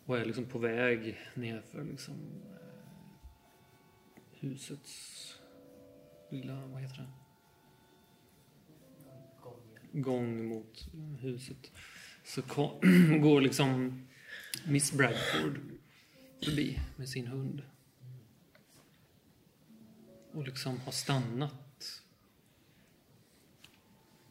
och 0.06 0.18
är 0.18 0.26
liksom 0.26 0.46
på 0.46 0.60
väg 0.60 1.18
nerför 1.34 1.84
liksom 1.84 2.16
eh, 2.52 4.10
husets 4.40 5.36
lilla, 6.30 6.66
vad 6.66 6.82
heter 6.82 6.98
det? 6.98 7.10
Gång 10.02 10.46
mot 10.46 10.88
huset 11.20 11.72
så 12.24 12.42
går 13.22 13.42
liksom 13.42 14.02
Miss 14.68 14.92
Bradford 14.92 15.60
förbi 16.44 16.80
med 16.96 17.10
sin 17.10 17.28
hund. 17.28 17.62
Och 20.32 20.44
liksom 20.44 20.80
har 20.80 20.92
stannat. 20.92 21.65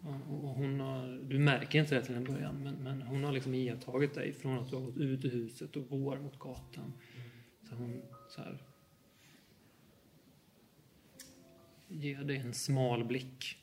Och 0.04 0.48
hon 0.48 0.80
har, 0.80 1.20
du 1.28 1.38
märker 1.38 1.80
inte 1.80 1.94
det 1.94 2.04
till 2.04 2.14
en 2.14 2.24
början, 2.24 2.62
men, 2.62 2.74
men 2.74 3.02
hon 3.02 3.24
har 3.24 3.32
liksom 3.32 3.54
iakttagit 3.54 4.14
dig 4.14 4.32
från 4.32 4.58
att 4.58 4.70
du 4.70 4.76
har 4.76 4.82
gått 4.82 4.96
ut 4.96 5.24
ur 5.24 5.30
huset 5.30 5.76
och 5.76 5.88
går 5.88 6.18
mot 6.18 6.38
gatan. 6.38 6.92
Så 7.62 7.74
hon 7.74 8.02
så 8.28 8.42
här 8.42 8.62
ger 11.88 12.24
dig 12.24 12.36
en 12.36 12.54
smal 12.54 13.04
blick. 13.04 13.58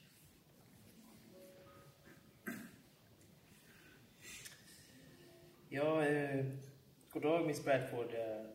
Ja, 5.69 6.05
eh, 6.05 6.45
god 7.09 7.21
dag 7.21 7.47
Miss 7.47 7.63
Bradford. 7.63 8.13
Eh, 8.13 8.45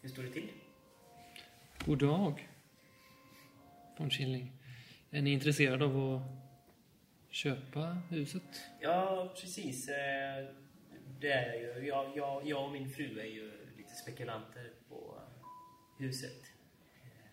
hur 0.00 0.08
står 0.08 0.22
det 0.22 0.30
till? 0.30 0.50
God 1.84 1.98
dag, 1.98 2.48
von 3.98 4.10
Schilling. 4.10 4.52
Är 5.10 5.22
ni 5.22 5.32
intresserade 5.32 5.84
av 5.84 6.14
att 6.14 7.34
köpa 7.34 7.98
huset? 8.10 8.42
Ja, 8.80 9.32
precis. 9.40 9.88
Eh, 9.88 10.46
det 11.20 11.32
är 11.32 11.62
jag 11.62 11.80
ju. 11.80 11.86
Jag, 11.86 12.16
jag, 12.16 12.46
jag 12.46 12.64
och 12.64 12.72
min 12.72 12.90
fru 12.90 13.20
är 13.20 13.24
ju 13.24 13.52
lite 13.76 13.94
spekulanter 13.94 14.70
på 14.88 15.20
huset. 15.98 16.42
Eh, 16.94 17.30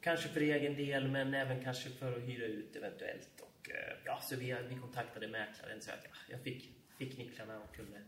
kanske 0.00 0.28
för 0.28 0.40
egen 0.40 0.76
del, 0.76 1.08
men 1.08 1.34
även 1.34 1.64
kanske 1.64 1.90
för 1.90 2.16
att 2.16 2.22
hyra 2.22 2.46
ut 2.46 2.76
eventuellt. 2.76 3.40
Och, 3.40 3.70
eh, 3.70 3.96
ja, 4.04 4.20
så 4.20 4.36
vi, 4.36 4.56
vi 4.68 4.76
kontaktade 4.76 5.28
mäklaren 5.28 5.80
så 5.80 5.90
att 5.90 6.04
ja, 6.04 6.10
jag 6.30 6.40
fick, 6.40 6.70
fick 6.98 7.18
nycklarna 7.18 7.60
och 7.60 7.76
kunde, 7.76 8.00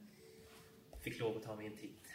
fick 1.01 1.21
lov 1.21 1.37
att 1.37 1.43
ta 1.43 1.57
mig 1.57 1.67
en 1.67 1.77
titt. 1.77 2.06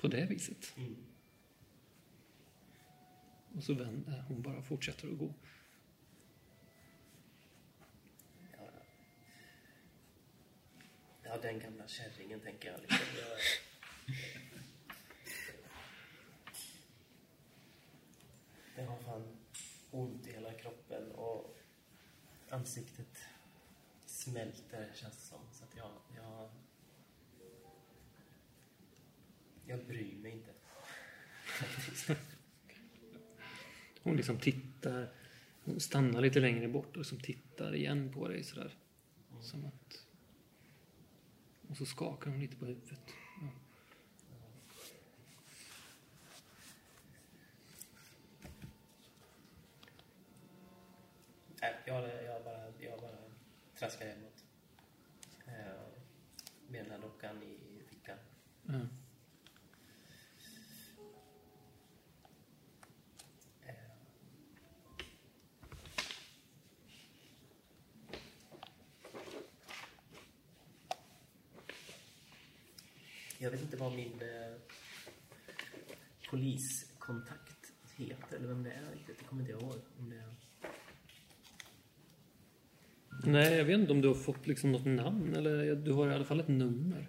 På 0.00 0.08
det 0.08 0.26
viset. 0.26 0.76
Mm. 0.76 0.96
Och 3.56 3.64
så 3.64 3.74
vänder 3.74 4.24
hon 4.28 4.42
bara 4.42 4.62
fortsätter 4.62 5.08
att 5.08 5.18
gå. 5.18 5.34
Ja, 8.52 8.70
ja, 11.22 11.38
den 11.38 11.58
gamla 11.58 11.88
kärringen 11.88 12.40
tänker 12.40 12.70
jag. 12.70 12.80
Liksom. 12.80 13.06
Jag 18.76 18.86
har 18.86 18.98
fan 18.98 19.36
ont 19.90 20.26
i 20.26 20.32
hela 20.32 20.52
kroppen 20.52 21.12
och 21.12 21.58
ansiktet 22.50 23.18
smälter 24.06 24.92
känns 24.94 25.16
det 25.16 25.22
som. 25.22 25.40
Så 25.52 25.64
att 25.64 25.76
jag, 25.76 25.90
jag, 26.16 26.50
jag 29.68 29.86
bryr 29.86 30.16
mig 30.16 30.32
inte. 30.32 30.50
Hon 34.02 34.16
liksom 34.16 34.38
tittar, 34.38 35.12
hon 35.64 35.80
stannar 35.80 36.20
lite 36.20 36.40
längre 36.40 36.68
bort 36.68 36.90
och 36.90 36.96
liksom 36.96 37.20
tittar 37.20 37.74
igen 37.74 38.12
på 38.12 38.28
dig 38.28 38.44
sådär. 38.44 38.74
Som 39.40 39.64
att... 39.64 40.06
Och 41.68 41.76
så 41.76 41.86
skakar 41.86 42.30
hon 42.30 42.40
lite 42.40 42.56
på 42.56 42.66
huvudet. 42.66 43.00
Ja. 43.40 43.48
Nej, 51.60 51.74
jag, 51.86 52.24
jag, 52.24 52.44
bara, 52.44 52.72
jag 52.78 53.00
bara 53.00 53.18
traskar 53.78 54.06
hemåt. 54.06 54.44
Eh, 55.46 55.52
Med 56.68 56.84
den 56.84 56.90
här 56.90 56.98
dockan 56.98 57.42
i 57.42 57.82
fickan. 57.88 58.18
Ja. 58.62 58.80
Jag 73.40 73.50
vet 73.50 73.62
inte 73.62 73.76
vad 73.76 73.92
min 73.92 74.20
eh, 74.20 74.56
poliskontakt 76.30 77.72
heter, 77.96 78.36
eller 78.36 78.48
vem 78.48 78.62
det 78.62 78.70
är 78.70 78.92
riktigt. 78.92 79.18
Det 79.18 79.24
kommer 79.24 79.42
inte 79.42 79.52
jag 79.52 79.62
ihåg. 79.62 79.80
Om 79.98 80.10
det 80.10 80.16
är... 80.16 80.34
Nej, 83.24 83.58
jag 83.58 83.64
vet 83.64 83.80
inte 83.80 83.92
om 83.92 84.00
du 84.00 84.08
har 84.08 84.14
fått 84.14 84.46
liksom 84.46 84.72
något 84.72 84.86
namn 84.86 85.36
eller 85.36 85.74
du 85.74 85.92
har 85.92 86.10
i 86.10 86.14
alla 86.14 86.24
fall 86.24 86.40
ett 86.40 86.48
nummer. 86.48 87.08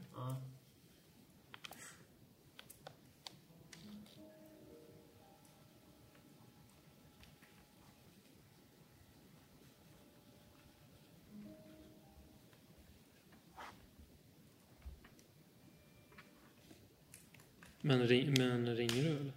Men, 17.90 18.08
ring, 18.08 18.34
men 18.38 18.76
ringer 18.76 19.04
du 19.04 19.10
eller? 19.10 19.32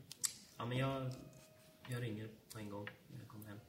ja, 0.59 0.67
men 0.67 0.79
jag, 0.79 1.11
jag 1.89 2.03
ringer 2.03 2.29
på 2.53 2.59
en 2.59 2.71
gång 2.71 2.89
när 3.13 3.19
jag 3.19 3.29
kommer 3.29 3.47
hem. 3.47 3.61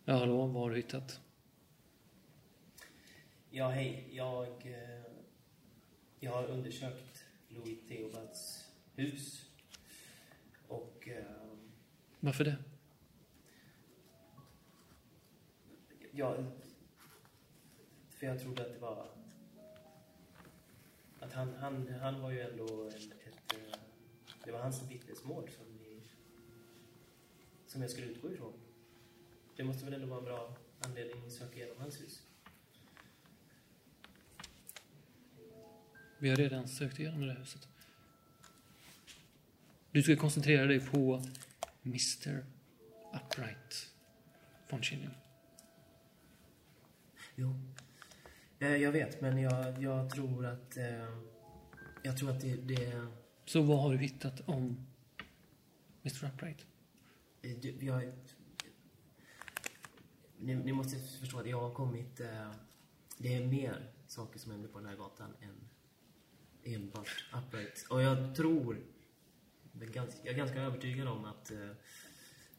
Ja, 0.04 0.16
hallå, 0.16 0.46
vad 0.46 0.62
har 0.62 0.70
du 0.70 0.76
hittat? 0.76 1.20
Ja, 3.50 3.68
hej. 3.68 4.08
Jag, 4.10 4.66
eh, 4.66 5.02
jag 6.20 6.32
har 6.32 6.46
undersökt 6.46 7.24
Louis 7.48 7.78
Theobalds 7.88 8.70
hus. 8.94 9.50
Och 10.68 11.08
eh, 11.08 11.24
Varför 12.20 12.44
det? 12.44 12.56
jag... 16.12 16.46
För 18.10 18.26
jag 18.26 18.40
trodde 18.40 18.62
att 18.62 18.72
det 18.72 18.78
var... 18.78 19.08
Att 21.20 21.32
han, 21.32 21.54
han, 21.54 21.88
han 22.00 22.20
var 22.20 22.30
ju 22.30 22.40
ändå 22.40 22.84
en, 22.84 23.12
Det 24.44 24.52
var 24.52 24.60
hans 24.60 24.90
vittnesmål 24.90 25.50
som 25.50 25.66
ni... 25.76 26.02
Som 27.66 27.82
jag 27.82 27.90
skulle 27.90 28.06
utgå 28.06 28.32
ifrån. 28.32 28.52
Det 29.56 29.64
måste 29.64 29.84
väl 29.84 29.94
ändå 29.94 30.06
vara 30.06 30.18
en 30.18 30.24
bra, 30.24 30.56
anledning 30.80 31.26
att 31.26 31.32
söka 31.32 31.56
igenom 31.56 31.76
hans 31.78 32.00
hus. 32.00 32.22
Vi 36.18 36.28
har 36.28 36.36
redan 36.36 36.68
sökt 36.68 36.98
igenom 36.98 37.20
det 37.20 37.32
här 37.32 37.38
huset. 37.38 37.68
Du 39.90 40.02
ska 40.02 40.16
koncentrera 40.16 40.66
dig 40.66 40.80
på 40.80 41.22
Mr 41.82 42.44
Upright 43.14 43.94
von 44.70 44.82
Schilling. 44.82 45.10
Jo. 47.34 47.60
Eh, 48.58 48.76
jag 48.76 48.92
vet, 48.92 49.20
men 49.20 49.38
jag, 49.38 49.82
jag 49.82 50.10
tror 50.10 50.46
att... 50.46 50.76
Eh, 50.76 51.18
jag 52.02 52.18
tror 52.18 52.30
att 52.30 52.40
det... 52.40 52.56
det 52.56 53.06
Så 53.44 53.62
vad 53.62 53.78
har 53.82 53.92
du 53.92 53.98
hittat 53.98 54.48
om 54.48 54.86
Mr 56.02 56.24
Upright? 56.34 56.66
eh, 57.42 57.56
det- 57.62 57.82
jag, 57.82 58.12
ni, 60.38 60.54
ni 60.54 60.72
måste 60.72 60.98
förstå 60.98 61.38
att 61.38 61.48
jag 61.48 61.60
har 61.60 61.74
kommit... 61.74 62.20
Eh, 62.20 62.50
det 63.18 63.34
är 63.34 63.46
mer 63.46 63.90
saker 64.06 64.38
som 64.38 64.52
händer 64.52 64.68
på 64.68 64.78
den 64.78 64.88
här 64.88 64.96
gatan 64.96 65.34
än 65.40 65.68
enbart 66.74 67.24
Upright. 67.36 67.86
Och 67.90 68.02
jag 68.02 68.34
tror... 68.36 68.76
Jag 69.80 69.82
är 70.24 70.34
ganska, 70.34 70.60
övertygad 70.62 71.08
om 71.08 71.24
att 71.24 71.50
eh, 71.50 71.68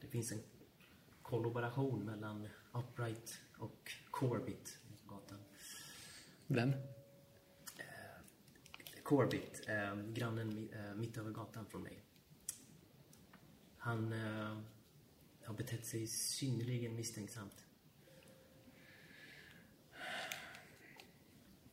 det 0.02 0.08
finns 0.08 0.32
en 0.32 0.39
kollaboration 1.22 2.00
mellan 2.06 2.48
Upright 2.74 3.39
och 3.58 3.91
Corbett 4.12 4.78
på 5.08 5.15
gatan. 5.15 5.39
Vem? 6.48 6.74
Corbett, 9.04 9.70
eh, 9.70 9.96
grannen 9.96 10.70
eh, 10.74 10.96
mitt 10.96 11.18
över 11.18 11.32
gatan 11.32 11.66
från 11.66 11.84
mig. 11.84 12.04
Han 13.78 14.13
eh, 14.13 14.58
har 15.44 15.54
betett 15.54 15.86
sig 15.86 16.08
synnerligen 16.08 16.96
misstänksamt. 16.96 17.66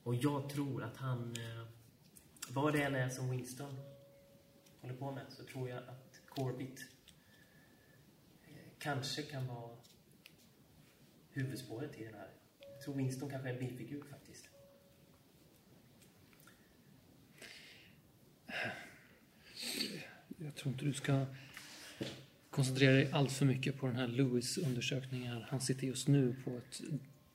Och 0.02 0.14
jag 0.14 0.50
tror 0.50 0.82
att 0.82 0.96
han... 0.96 1.36
Eh, 1.36 1.66
vad 2.48 2.72
det 2.72 2.82
än 2.82 2.94
är 2.94 3.08
som 3.08 3.30
Winston 3.30 3.76
håller 4.80 4.94
på 4.94 5.10
med 5.10 5.26
så 5.28 5.44
tror 5.44 5.68
jag 5.68 5.78
att 5.78 6.20
Corbett 6.28 6.78
eh, 8.44 8.72
kanske 8.78 9.22
kan 9.22 9.46
vara 9.46 9.76
huvudspåret 11.30 11.98
i 11.98 12.04
det 12.04 12.16
här. 12.16 12.30
Jag 12.60 12.80
tror 12.80 12.94
Winston 12.94 13.30
kanske 13.30 13.48
är 13.48 13.52
en 13.52 13.58
bifigur 13.58 14.04
faktiskt. 14.10 14.49
Jag 20.36 20.54
tror 20.54 20.72
inte 20.72 20.84
du 20.84 20.92
ska 20.92 21.26
koncentrera 22.50 22.92
dig 22.92 23.10
allt 23.12 23.32
för 23.32 23.46
mycket 23.46 23.78
på 23.78 23.86
den 23.86 23.96
här 23.96 24.06
Lewis-undersökningen. 24.06 25.42
Han 25.48 25.60
sitter 25.60 25.86
just 25.86 26.08
nu 26.08 26.36
på 26.44 26.56
ett 26.56 26.80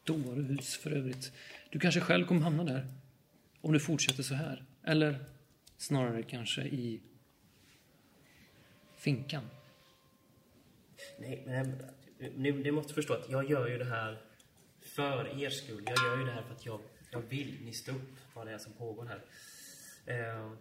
dårhus 0.04 0.78
för 0.78 0.92
övrigt. 0.92 1.32
Du 1.70 1.80
kanske 1.80 2.02
själv 2.02 2.26
kommer 2.26 2.42
hamna 2.42 2.64
där. 2.64 2.94
Om 3.62 3.74
du 3.74 3.80
fortsätter 3.80 4.24
så 4.24 4.36
här. 4.36 4.66
Eller 4.84 5.26
snarare 5.78 6.24
kanske 6.24 6.62
i 6.62 7.02
finkan. 8.98 9.50
Nej, 11.20 11.44
men 11.46 11.82
eh, 12.20 12.32
ni, 12.36 12.52
ni 12.52 12.72
måste 12.72 12.94
förstå 12.94 13.14
att 13.14 13.30
jag 13.30 13.50
gör 13.50 13.68
ju 13.68 13.78
det 13.78 13.86
här 13.86 14.22
för 14.82 15.44
er 15.44 15.50
skull. 15.50 15.84
Jag 15.86 15.98
gör 16.06 16.18
ju 16.18 16.26
det 16.26 16.32
här 16.32 16.42
för 16.42 16.54
att 16.54 16.66
jag, 16.66 16.80
jag 17.12 17.22
vill 17.22 17.74
står 17.74 17.94
upp 17.94 18.18
vad 18.34 18.48
det 18.48 18.54
är 18.54 18.58
som 18.58 18.74
pågår 18.74 19.06
här. 19.06 19.22
Eh, 20.06 20.52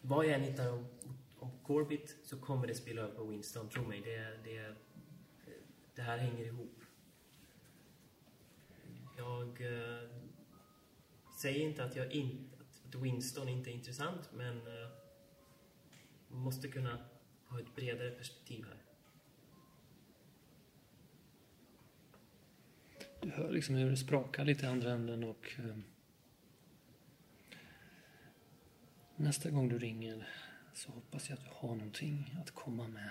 vad 0.00 0.26
jag 0.26 0.32
än 0.34 0.42
hittar 0.42 0.72
om, 0.72 0.86
om 1.38 1.50
Corbett 1.62 2.16
så 2.22 2.38
kommer 2.38 2.66
det 2.66 2.74
spela 2.74 3.02
över 3.02 3.14
på 3.14 3.24
Winston. 3.24 3.68
Tro 3.68 3.84
mig, 3.84 4.00
det, 4.00 4.50
det, 4.50 4.74
det 5.94 6.02
här 6.02 6.18
hänger 6.18 6.44
ihop. 6.44 6.74
Jag 9.16 9.60
eh, 9.60 10.08
säger 11.40 11.68
inte 11.68 11.84
att, 11.84 11.96
jag 11.96 12.12
in, 12.12 12.50
att 12.88 12.94
Winston 12.94 13.48
inte 13.48 13.70
är 13.70 13.72
intressant, 13.72 14.30
men 14.34 14.56
eh, 14.56 14.88
man 16.28 16.40
måste 16.40 16.68
kunna 16.68 16.98
ha 17.46 17.60
ett 17.60 17.74
bredare 17.74 18.10
perspektiv 18.10 18.64
här. 18.64 18.82
Du 23.20 23.30
hör 23.30 23.50
liksom 23.50 23.74
hur 23.74 23.90
det 23.90 23.96
sprakar 23.96 24.44
lite 24.44 24.66
i 24.66 24.68
andra 24.68 24.90
änden 24.90 25.24
och 25.24 25.52
eh, 25.58 25.76
nästa 29.18 29.50
gång 29.50 29.68
du 29.68 29.78
ringer 29.78 30.28
så 30.74 30.90
hoppas 30.92 31.28
jag 31.28 31.38
att 31.38 31.44
du 31.44 31.50
har 31.54 31.74
någonting 31.74 32.36
att 32.40 32.50
komma 32.50 32.88
med. 32.88 33.10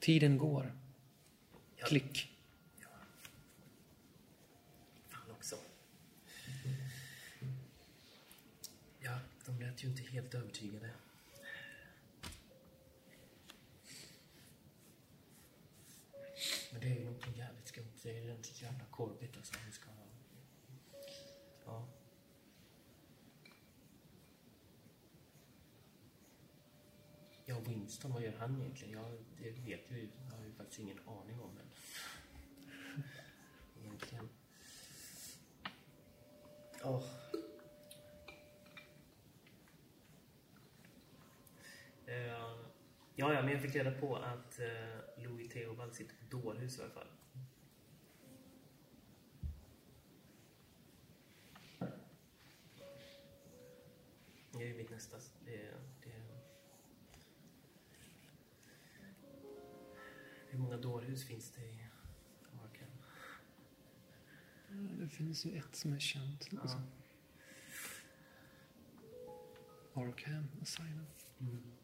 Tiden 0.00 0.38
går. 0.38 0.72
Ja. 1.76 1.86
Klick. 1.86 2.36
Fan 5.08 5.30
också. 5.30 5.56
Ja, 9.00 9.18
de 9.46 9.60
lät 9.60 9.84
ju 9.84 9.88
inte 9.88 10.02
helt 10.02 10.34
övertygade. 10.34 10.90
Men 16.72 16.80
det 16.80 16.86
är 16.86 16.94
ju 16.94 17.04
någonting 17.04 17.36
jävligt 17.36 17.68
skumt. 17.68 17.92
Det 18.02 18.10
är 18.10 18.20
ju 18.22 18.26
den 18.26 18.42
jävla 18.54 18.84
Corbett 18.90 19.36
alltså. 19.36 19.54
Ska... 19.72 19.90
Ja. 21.64 21.88
Ja, 27.44 27.60
Winston, 27.88 28.12
vad 28.12 28.22
gör 28.22 28.32
han 28.38 28.60
egentligen? 28.60 28.94
Jag, 28.94 29.10
det 29.38 29.50
vet 29.50 29.90
ju, 29.90 30.08
jag 30.30 30.36
har 30.36 30.44
ju 30.44 30.52
faktiskt 30.52 30.80
ingen 30.80 30.98
aning 31.06 31.40
om. 31.40 31.54
det. 31.54 31.62
Egentligen. 33.80 34.28
Oh. 36.84 37.04
Uh, 42.08 42.66
ja, 43.14 43.32
ja, 43.34 43.42
men 43.42 43.48
jag 43.48 43.62
fick 43.62 43.74
reda 43.74 43.90
på 43.90 44.16
att 44.16 44.60
uh, 44.60 45.24
Louis 45.24 45.48
Theobald 45.48 45.94
sitter 45.94 46.14
på 46.16 46.36
dårhus 46.36 46.78
i 46.78 46.82
alla 46.82 46.90
fall. 46.90 47.08
Det 54.52 54.64
är 54.64 54.68
ju 54.68 54.74
mitt 54.74 54.90
nästa... 54.90 55.16
Det, 55.44 55.74
det, 56.04 56.17
hur 60.58 60.64
många 60.64 60.76
dårhus 60.76 61.24
finns 61.24 61.50
det 61.50 61.60
i 61.60 61.88
Arkham? 62.64 62.88
Det 65.00 65.08
finns 65.08 65.46
ju 65.46 65.58
ett 65.58 65.76
som 65.76 65.92
är 65.92 65.98
känt. 65.98 66.48
Ja. 66.50 66.60
Alltså. 66.60 66.82
Arkham 69.94 70.48
Asylum. 70.62 71.06
Mm. 71.40 71.77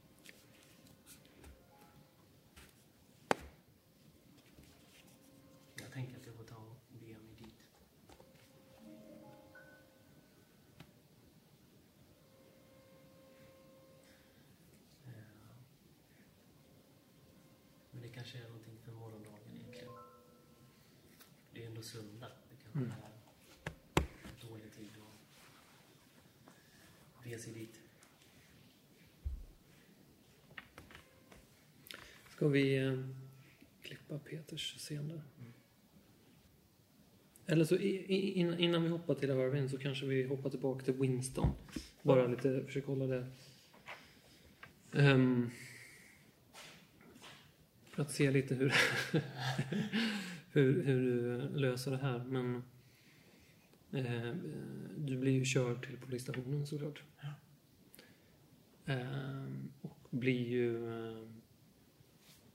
Mm. 22.75 22.93
dålig 24.49 24.73
tid 24.73 24.91
bege 27.25 27.39
sig 27.39 27.53
dit. 27.53 27.81
Ska 32.31 32.49
vi 32.49 32.77
eh, 32.79 33.05
klippa 33.83 34.19
Peters 34.19 34.75
scen 34.79 35.09
där? 35.09 35.23
Eller 37.47 37.65
så 37.65 37.77
innan- 37.77 38.59
vi 38.83 38.89
hoppar 38.89 39.15
till 39.15 39.31
Irving 39.31 39.69
så 39.69 39.79
kanske 39.79 40.07
vi 40.07 40.25
hoppar 40.27 40.51
tillbaka 40.51 40.85
till 40.85 40.95
Winston. 40.95 41.49
Bara 42.03 42.27
lite, 42.27 42.65
försöka 42.67 42.87
hålla 42.87 43.07
det... 43.07 43.27
Ehm, 44.93 45.51
för 47.91 48.03
att 48.03 48.11
se 48.11 48.31
lite 48.31 48.55
hur, 48.55 48.75
hur, 50.55 50.85
hur 50.85 51.01
du 51.01 51.49
löser 51.59 51.91
det 51.91 51.97
här. 51.97 52.25
Men 52.25 52.63
eh, 53.93 54.35
du 54.97 55.19
blir 55.19 55.33
ju 55.33 55.45
körd 55.45 55.87
till 55.87 55.97
polisstationen 55.97 56.67
såklart. 56.67 57.03
Ehm, 58.87 59.73
och 59.81 59.99
blir 60.11 60.49
ju... 60.49 60.93
Eh, 60.93 61.29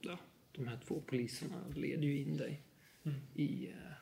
ja, 0.00 0.18
de 0.52 0.66
här 0.68 0.80
två 0.86 1.00
poliserna 1.00 1.64
leder 1.74 2.04
ju 2.04 2.18
in 2.18 2.36
dig 2.36 2.62
Mm. 3.02 3.18
i, 3.34 3.68
eh, 3.68 3.96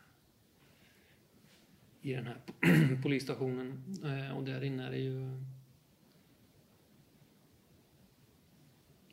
i 2.01 2.13
den 2.13 2.27
här 2.27 2.41
polisstationen. 3.03 3.97
Eh, 4.05 4.37
och 4.37 4.45
där 4.45 4.65
inne 4.65 4.87
är 4.87 4.91
det 4.91 4.99
ju 4.99 5.45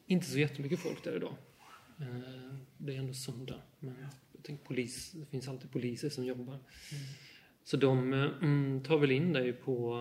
inte 0.06 0.26
så 0.26 0.40
jättemycket 0.40 0.80
folk 0.80 1.04
där 1.04 1.16
idag. 1.16 1.36
Eh, 2.00 2.56
det 2.78 2.96
är 2.96 3.00
ändå 3.00 3.14
söndag. 3.14 3.62
Men 3.80 3.96
jag 4.02 4.10
tänker 4.46 4.66
polis, 4.66 5.12
det 5.12 5.26
finns 5.26 5.48
alltid 5.48 5.72
poliser 5.72 6.10
som 6.10 6.26
jobbar. 6.26 6.60
Så 7.64 7.78
de 7.78 8.14
mm, 8.14 8.84
tar 8.84 8.98
väl 8.98 9.12
in 9.12 9.34
dig 9.34 9.54
på 9.54 10.00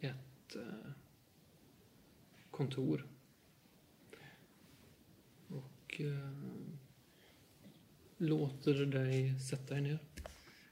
eh, 0.00 0.10
ett 0.10 0.56
eh, 0.56 0.90
kontor. 2.50 3.06
Och 5.48 6.00
eh, 6.00 6.30
låter 8.18 8.86
dig 8.86 9.40
sätta 9.40 9.74
dig 9.74 9.82
ner. 9.82 9.98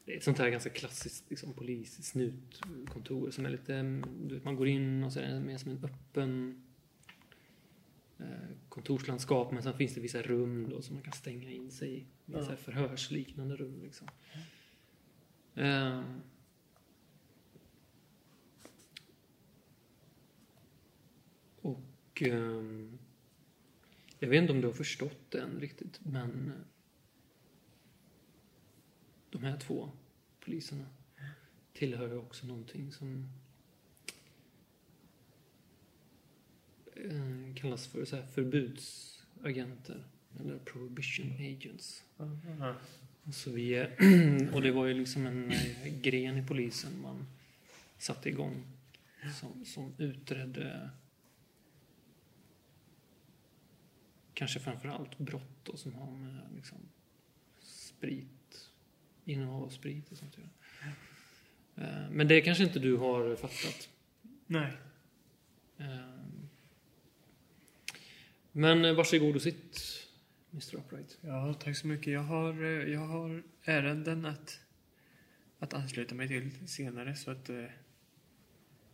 Det 0.05 0.13
är 0.13 0.17
ett 0.17 0.25
sånt 0.25 0.39
här 0.39 0.51
ganska 0.51 0.71
klassiskt 0.71 1.31
liksom, 1.31 1.55
polissnutkontor 1.55 3.31
som 3.31 3.47
är 3.47 3.51
lite, 3.51 3.75
mm, 3.75 4.41
man 4.45 4.57
går 4.57 4.69
in 4.69 5.05
och 5.05 5.13
så 5.13 5.21
är 5.21 5.35
det 5.35 5.41
mer 5.41 5.59
som 5.59 5.71
en 5.71 5.85
öppen 5.85 6.63
kontorslandskap 8.69 9.53
men 9.53 9.63
sen 9.63 9.77
finns 9.77 9.95
det 9.95 10.01
vissa 10.01 10.23
rum 10.23 10.69
då 10.71 10.83
som 10.83 10.95
man 10.95 11.03
kan 11.03 11.13
stänga 11.13 11.51
in 11.51 11.71
sig 11.71 11.95
i. 11.99 12.07
Är 12.35 12.51
Ja. 12.51 12.57
förhörsliknande 12.57 13.57
rum 13.57 13.83
liksom. 13.83 14.09
Eh, 15.55 16.03
och 21.61 22.23
ehm, 22.23 22.99
jag 24.19 24.29
vet 24.29 24.41
inte 24.43 24.53
om 24.53 24.61
du 24.61 24.67
har 24.67 24.75
förstått 24.75 25.31
det 25.31 25.41
än 25.41 25.61
riktigt 25.61 26.01
men 26.03 26.49
eh, 26.49 26.67
de 29.31 29.43
här 29.45 29.59
två 29.59 29.91
poliserna 30.41 30.87
tillhör 31.73 32.09
ju 32.09 32.17
också 32.17 32.47
någonting 32.47 32.93
som 32.93 33.29
kallas 37.55 37.87
för 37.87 38.05
så 38.05 38.17
här 38.17 38.27
förbudsagenter 38.27 40.05
eller 40.41 40.59
prohibition 40.59 41.33
agents. 41.33 42.05
Aha. 42.19 42.75
Så 43.33 43.51
vi, 43.51 43.79
och 44.53 44.63
det 44.63 44.73
var 44.73 44.87
ju 44.87 44.95
liksom 44.95 45.27
en 45.27 45.51
eh, 45.51 46.01
gren 46.01 46.37
i 46.39 46.47
polisen 46.47 47.01
man 47.03 47.27
satte 47.99 48.29
igång 48.29 48.67
som, 49.41 49.65
som 49.65 49.95
utredde 49.99 50.91
kanske 54.35 54.61
framför 54.61 54.89
allt 54.89 55.19
brott 55.19 55.57
då, 55.63 55.77
som 55.77 55.95
har 55.95 56.13
med 56.13 56.41
liksom, 56.57 56.79
sprit, 57.63 58.71
innehav 59.25 59.63
av 59.63 59.69
sprit 59.69 60.13
och 60.13 60.19
sånt 60.19 60.35
att 60.35 60.39
göra. 60.39 60.51
Eh, 61.77 62.11
Men 62.11 62.29
det 62.29 62.41
kanske 62.41 62.65
inte 62.65 62.79
du 62.79 62.97
har 62.97 63.37
fattat. 63.37 63.89
Nej. 64.47 64.73
Men 68.53 68.85
eh, 68.85 68.95
varsågod 68.95 69.35
och 69.37 69.43
sitt, 69.43 69.81
Mr 70.53 70.77
Upright. 70.77 71.19
Ja, 71.21 71.55
tack 71.55 71.77
så 71.77 71.87
mycket. 71.87 72.13
Jag 72.13 72.23
har, 72.23 72.65
eh, 72.65 72.93
jag 72.93 73.01
har 73.01 73.43
ärenden 73.63 74.27
att, 74.27 74.61
att 75.59 75.75
ansluta 75.75 76.15
mig 76.15 76.29
till 76.29 76.69
senare 76.69 77.17
så 77.17 77.31
att 77.31 77.49
eh, 77.49 77.65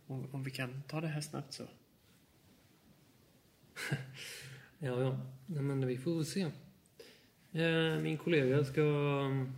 om, 0.07 0.27
om 0.31 0.43
vi 0.43 0.51
kan 0.51 0.83
ta 0.87 1.01
det 1.01 1.07
här 1.07 1.21
snabbt 1.21 1.53
så. 1.53 1.63
Ja, 4.81 5.01
ja. 5.01 5.19
Nej, 5.45 5.63
men 5.63 5.87
vi 5.87 5.97
får 5.97 6.15
väl 6.15 6.25
se. 6.25 6.51
Min 8.01 8.17
kollega 8.17 8.63
ska 8.63 8.81
mm, 8.81 9.53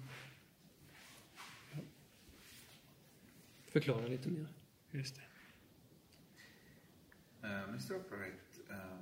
förklara 3.68 4.08
lite 4.08 4.30
mer. 4.30 4.48
Just 4.92 5.16
det. 5.16 5.22
Uh, 7.48 7.64
Mr 7.64 7.94
Upright, 7.94 8.60
ehm, 8.70 9.01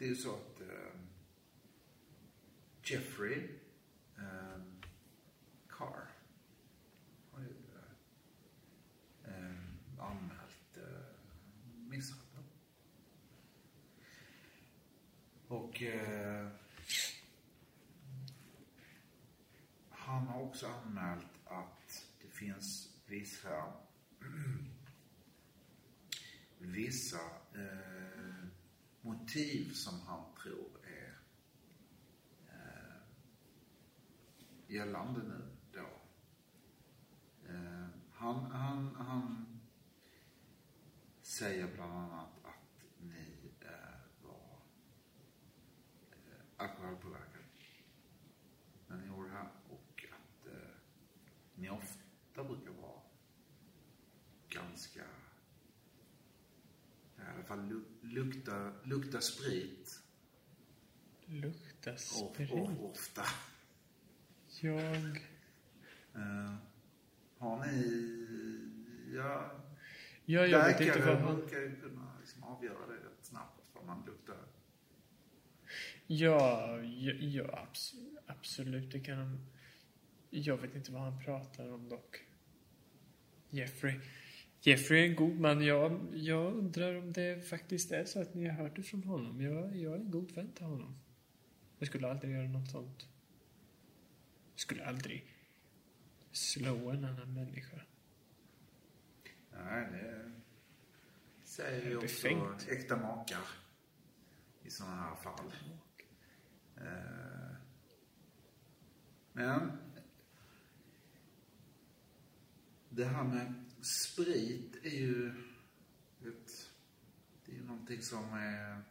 det 0.00 0.06
är 0.06 0.08
ju 0.08 0.16
så 0.16 0.34
att 0.34 0.60
ehm, 0.60 1.06
Jeffrey 2.84 3.48
ehm, 4.18 4.82
Carr 5.68 6.08
har 7.30 7.40
ju 7.40 7.54
eh, 9.24 9.34
ehm, 9.34 9.78
anmält 9.98 10.76
uh, 10.76 10.84
misshandel. 11.88 12.44
Och 15.48 15.82
eh, 15.82 16.48
han 19.90 20.26
har 20.26 20.42
också 20.42 20.66
anmält 20.66 21.26
att 21.44 22.06
det 22.22 22.28
finns 22.28 22.88
vissa 23.06 23.72
vissa 26.58 27.20
eh, 27.54 27.89
motiv 29.10 29.72
som 29.72 30.00
han 30.00 30.24
tror 30.42 30.68
är 30.84 31.18
eh, 32.48 32.96
gällande 34.66 35.20
nu 35.22 35.56
då. 35.72 35.88
Eh, 37.48 37.86
han, 38.12 38.50
han, 38.50 38.94
han 38.94 39.46
säger 41.22 41.74
bland 41.74 41.92
annat 41.92 42.44
att 42.44 42.82
ni 43.00 43.52
eh, 43.60 44.26
var 44.26 44.58
eh, 46.10 46.42
alkoholpåverkade 46.56 47.44
när 48.88 48.96
ni 48.96 49.06
gjorde 49.06 49.28
det 49.28 49.34
här 49.34 49.50
och 49.68 50.04
att 50.12 50.46
eh, 50.46 50.70
ni 51.54 51.70
ofta 51.70 52.44
brukar 52.44 52.70
vara 52.70 53.00
ganska 54.48 55.04
i 57.18 57.32
alla 57.34 57.44
fall 57.44 57.68
lukta, 58.10 58.72
lukta 58.84 59.20
sprit 59.20 60.02
Lukta 61.26 61.96
sprit. 61.96 62.50
och 62.50 62.90
ofta. 62.90 63.22
Jag... 64.60 65.06
Eh, 66.14 66.54
har 67.38 67.66
ni... 67.66 69.16
Ja, 69.16 69.60
Ja, 70.30 70.46
jag 70.46 70.64
vet 70.64 70.80
inte 70.80 70.84
läkare 70.98 71.14
vad 71.14 71.22
han... 71.22 71.36
brukar 71.36 71.60
ju 71.60 71.80
kunna 71.80 72.12
liksom 72.20 72.44
avgöra 72.44 72.86
det 72.86 72.94
rätt 72.94 73.24
snabbt 73.24 73.60
vad 73.72 73.84
man 73.84 74.06
luktar. 74.06 74.36
Ja, 76.06 76.78
ja, 76.82 77.12
ja 77.12 77.58
abs 77.58 77.94
absolut. 78.26 78.92
Det 78.92 79.00
kan. 79.00 79.46
Jag 80.30 80.56
vet 80.56 80.74
inte 80.74 80.92
vad 80.92 81.02
han 81.02 81.24
pratar 81.24 81.72
om 81.72 81.88
dock. 81.88 82.24
Jeffrey. 83.48 84.00
Jeffrey 84.62 85.00
är 85.00 85.08
en 85.08 85.16
god 85.16 85.40
man. 85.40 85.64
Jag, 85.64 86.00
jag 86.12 86.52
undrar 86.54 86.98
om 86.98 87.12
det 87.12 87.48
faktiskt 87.48 87.92
är 87.92 88.04
så 88.04 88.20
att 88.20 88.34
ni 88.34 88.48
har 88.48 88.62
hört 88.62 88.76
det 88.76 88.82
från 88.82 89.04
honom. 89.04 89.40
Jag, 89.40 89.76
jag 89.76 89.92
är 89.92 89.96
en 89.98 90.10
god 90.10 90.32
vän 90.32 90.52
till 90.52 90.64
honom. 90.64 90.98
Jag 91.78 91.88
skulle 91.88 92.10
aldrig 92.10 92.32
göra 92.32 92.48
något 92.48 92.70
sånt. 92.70 93.08
Jag 94.52 94.60
skulle 94.60 94.86
aldrig 94.86 95.34
slå 96.32 96.90
en 96.90 97.04
annan 97.04 97.34
människa. 97.34 97.80
Nej, 99.52 99.88
det 99.92 100.32
säger 101.44 101.90
ju 101.90 101.96
också 101.96 102.28
äkta 102.68 102.96
makar 102.96 103.44
i 104.62 104.70
sådana 104.70 104.96
här 104.96 105.14
fall. 105.14 105.52
Eh, 106.76 107.56
Men 109.32 109.72
det 112.88 113.04
här 113.04 113.24
med 113.24 113.69
sprit 113.82 114.76
är 114.82 114.90
ju 114.90 115.28
ett, 116.20 116.70
det 117.44 117.52
är 117.52 117.56
ju 117.56 117.64
någonting 117.64 118.02
som 118.02 118.32
är 118.32 118.82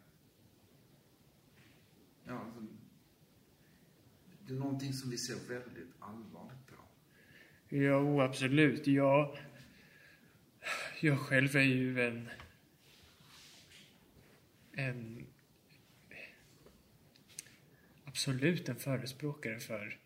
ja, 2.26 2.40
alltså, 2.40 2.62
det 4.48 4.54
är 4.54 4.58
någonting 4.58 4.94
som 4.94 5.10
vi 5.10 5.18
ser 5.18 5.36
väldigt 5.50 5.94
allvarligt 6.00 6.66
på. 6.68 6.76
Jo, 7.70 7.94
oh, 7.94 8.24
absolut. 8.24 8.88
Jag... 8.88 9.38
Jag 11.02 11.20
själv 11.20 11.56
är 11.56 11.62
ju 11.62 12.02
en... 12.02 12.30
En... 14.72 15.26
Absolut 18.06 18.70
en 18.70 18.76
förespråkare 18.76 19.60
för 19.60 20.00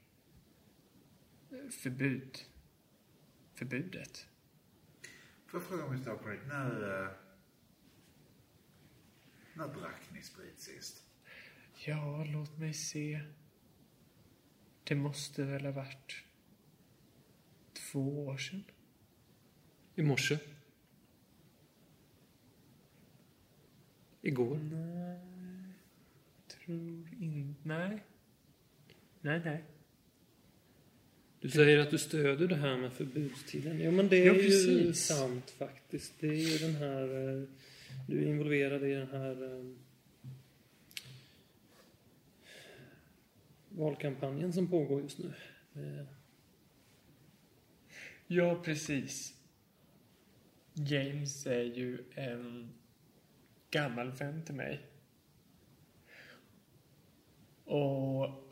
förbud. 1.71 2.45
Förbudet. 3.55 4.27
Får 5.53 5.61
jag 5.61 5.69
fråga 5.69 5.85
Mr. 5.85 6.11
Upright, 6.11 6.47
när, 6.47 7.03
eh, 7.03 7.09
när 9.53 9.67
drack 9.67 10.11
ni 10.13 10.21
sprit 10.21 10.59
sist? 10.59 11.03
Ja, 11.85 12.23
låt 12.23 12.57
mig 12.57 12.73
se. 12.73 13.21
Det 14.83 14.95
måste 14.95 15.43
väl 15.43 15.65
ha 15.65 15.71
varit 15.71 16.23
två 17.73 18.25
år 18.25 18.37
sedan. 18.37 18.63
I 19.95 20.03
morse. 20.03 20.39
Igår. 24.21 24.57
Nej, 24.57 25.73
tror 26.47 27.13
inte... 27.13 27.67
Nej. 27.67 28.03
Nej, 29.21 29.41
nej. 29.45 29.63
Du 31.43 31.49
säger 31.49 31.79
att 31.79 31.89
du 31.89 31.97
stöder 31.97 32.47
det 32.47 32.55
här 32.55 32.77
med 32.77 32.93
förbudstiden. 32.93 33.79
Jo, 33.81 33.91
men 33.91 34.09
det 34.09 34.17
är 34.17 34.25
ja, 34.25 34.33
ju 34.33 34.93
sant 34.93 35.49
faktiskt. 35.49 36.13
Det 36.19 36.27
är 36.27 36.51
ju 36.51 36.57
den 36.57 36.75
här... 36.75 37.03
Eh, 37.03 37.43
du 38.07 38.23
är 38.23 38.27
involverad 38.27 38.83
i 38.83 38.93
den 38.93 39.07
här 39.07 39.43
eh, 39.43 39.65
valkampanjen 43.69 44.53
som 44.53 44.67
pågår 44.67 45.01
just 45.01 45.17
nu. 45.19 45.33
Eh. 45.75 46.05
Ja, 48.27 48.61
precis. 48.63 49.33
James 50.73 51.45
är 51.45 51.63
ju 51.63 52.03
en 52.15 52.69
gammal 53.71 54.11
vän 54.11 54.45
till 54.45 54.55
mig. 54.55 54.81
Och 57.65 58.42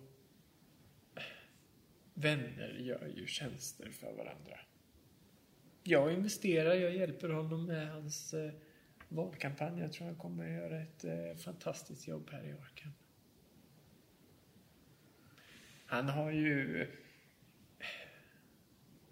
vänner 2.14 2.78
gör 2.80 3.08
ju 3.16 3.28
tjänster 3.28 3.90
för 3.90 4.14
varandra. 4.14 4.60
Jag 5.84 6.14
investerar, 6.14 6.74
jag 6.74 6.96
hjälper 6.96 7.30
honom 7.30 7.66
med 7.66 7.92
hans 7.92 8.34
eh, 8.34 8.52
valkampanj. 9.10 9.80
Jag 9.80 9.94
tror 9.94 10.08
han 10.08 10.16
kommer 10.16 10.46
att 10.46 10.52
göra 10.52 10.82
ett 10.82 11.04
eh, 11.04 11.36
fantastiskt 11.38 12.08
jobb 12.08 12.30
här 12.32 12.44
i 12.44 12.52
Arkham. 12.52 12.92
Han 15.86 16.10
har 16.10 16.32
ju 16.32 16.88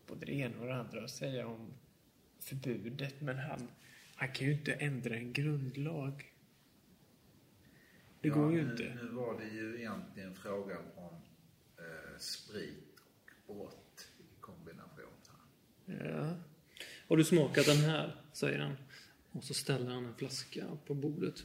både 0.07 0.25
det 0.25 0.33
ena 0.33 0.59
och 0.59 0.67
det 0.67 0.75
andra 0.75 1.03
att 1.03 1.09
säga 1.09 1.47
om 1.47 1.73
förbudet, 2.39 3.21
men 3.21 3.37
han, 3.37 3.67
han 4.15 4.31
kan 4.31 4.47
ju 4.47 4.53
inte 4.53 4.73
ändra 4.73 5.15
en 5.15 5.33
grundlag. 5.33 6.33
Det 8.21 8.27
Ja, 8.27 8.33
går 8.35 8.53
ju 8.53 8.65
nu, 8.65 8.71
inte. 8.71 8.97
Nu 9.03 9.09
var 9.09 9.39
det 9.39 9.47
ju 9.47 9.79
egentligen 9.79 10.35
frågan 10.35 10.83
om 10.95 11.21
eh, 11.79 12.17
sprit 12.19 12.99
och 13.47 13.55
brott 13.55 14.07
i 14.19 14.23
kombination. 14.41 15.05
Här. 15.87 16.09
Ja. 16.09 16.35
Har 17.07 17.17
du 17.17 17.23
smakat 17.23 17.65
den 17.65 17.77
här? 17.77 18.15
säger 18.33 18.59
han. 18.59 18.75
Och 19.31 19.43
så 19.43 19.53
ställer 19.53 19.91
han 19.91 20.05
en 20.05 20.15
flaska 20.15 20.77
på 20.85 20.93
bordet. 20.93 21.43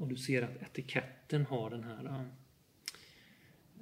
Och 0.00 0.08
du 0.08 0.16
ser 0.16 0.42
att 0.42 0.56
etiketten 0.62 1.46
har 1.46 1.70
den 1.70 1.84
här... 1.84 2.26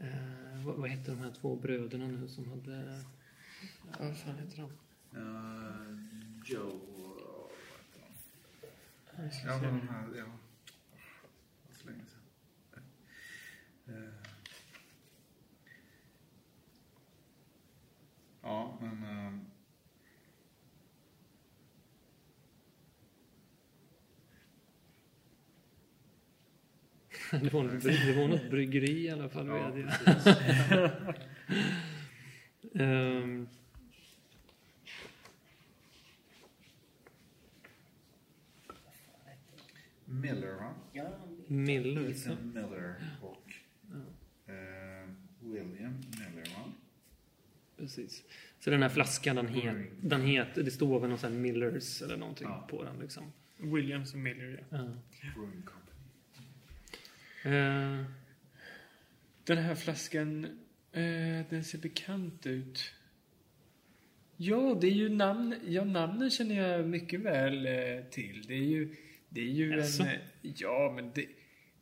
Eh, 0.01 0.65
vad, 0.67 0.77
vad 0.77 0.91
heter 0.91 1.13
de 1.13 1.19
här 1.19 1.33
två 1.41 1.57
bröderna 1.57 2.07
nu 2.09 2.29
som 2.29 2.49
hade... 2.51 3.03
Ja, 3.91 3.97
vad 3.99 4.19
fan 4.19 4.39
heter 4.39 4.57
de? 4.57 4.71
Eh, 5.19 5.97
Joe... 6.45 6.71
och- 6.71 7.53
Ja, 9.45 9.59
de 9.63 9.89
här... 9.89 10.09
Ja. 10.17 10.25
Det 10.25 11.69
var 11.69 11.75
så 11.75 11.87
länge 11.87 12.05
sedan. 12.07 12.83
Eh. 13.87 14.11
Ja, 18.51 18.79
men... 18.81 19.03
ehm, 19.05 19.41
Det 27.43 27.53
var, 27.53 27.63
något, 27.63 27.83
det 27.83 28.13
var 28.17 28.29
något 28.29 28.51
bryggeri 28.51 29.05
i 29.05 29.11
alla 29.11 29.29
fall, 29.29 29.47
Ja. 29.47 29.73
Ehm, 32.75 33.49
Miller, 40.05 40.55
va? 40.55 40.75
Ja, 40.93 41.09
Miller. 41.47 42.11
Ethan 42.11 42.53
Miller 42.55 42.95
och 43.23 43.53
eh, 44.47 45.09
William 45.41 45.71
Miller, 45.71 45.89
va? 45.89 46.10
Precis. 47.81 48.25
Så 48.61 48.71
den 48.71 48.83
här 48.83 48.89
flaskan, 48.89 49.37
den, 49.37 49.49
het, 49.49 49.77
den 50.03 50.23
heter... 50.23 50.63
Det 50.63 50.71
står 50.71 51.01
väl 51.01 51.09
någon 51.11 51.19
sån 51.19 51.41
Millers 51.43 52.03
eller 52.03 52.17
någonting 52.17 52.47
Ja. 52.49 52.67
på 52.71 52.85
den 52.85 52.99
liksom. 53.01 53.33
Williams 53.57 54.13
och 54.13 54.19
Miller, 54.19 54.65
ja. 54.71 54.79
Eh, 57.51 58.05
Den 59.45 59.59
här 59.59 59.75
flaskan, 59.75 60.45
eh, 60.93 61.47
den 61.51 61.65
ser 61.65 61.79
bekant 61.79 62.47
ut. 62.47 62.93
Ja, 64.37 64.79
det 64.81 64.87
är 64.87 64.91
ju 64.95 65.09
namn, 65.09 65.55
ja, 65.67 65.85
namnen 65.85 66.31
känner 66.31 66.55
jag 66.69 66.89
mycket 66.89 67.21
väl 67.21 67.67
eh, 67.67 68.05
till. 68.11 68.45
Det 68.49 68.55
är 68.55 68.65
ju, 68.65 68.97
det 69.29 69.41
är 69.41 69.45
ju 69.53 69.71
Jaså? 69.77 70.03
en... 70.03 70.19
Ja, 70.43 70.93
men 70.97 71.11
det, 71.15 71.27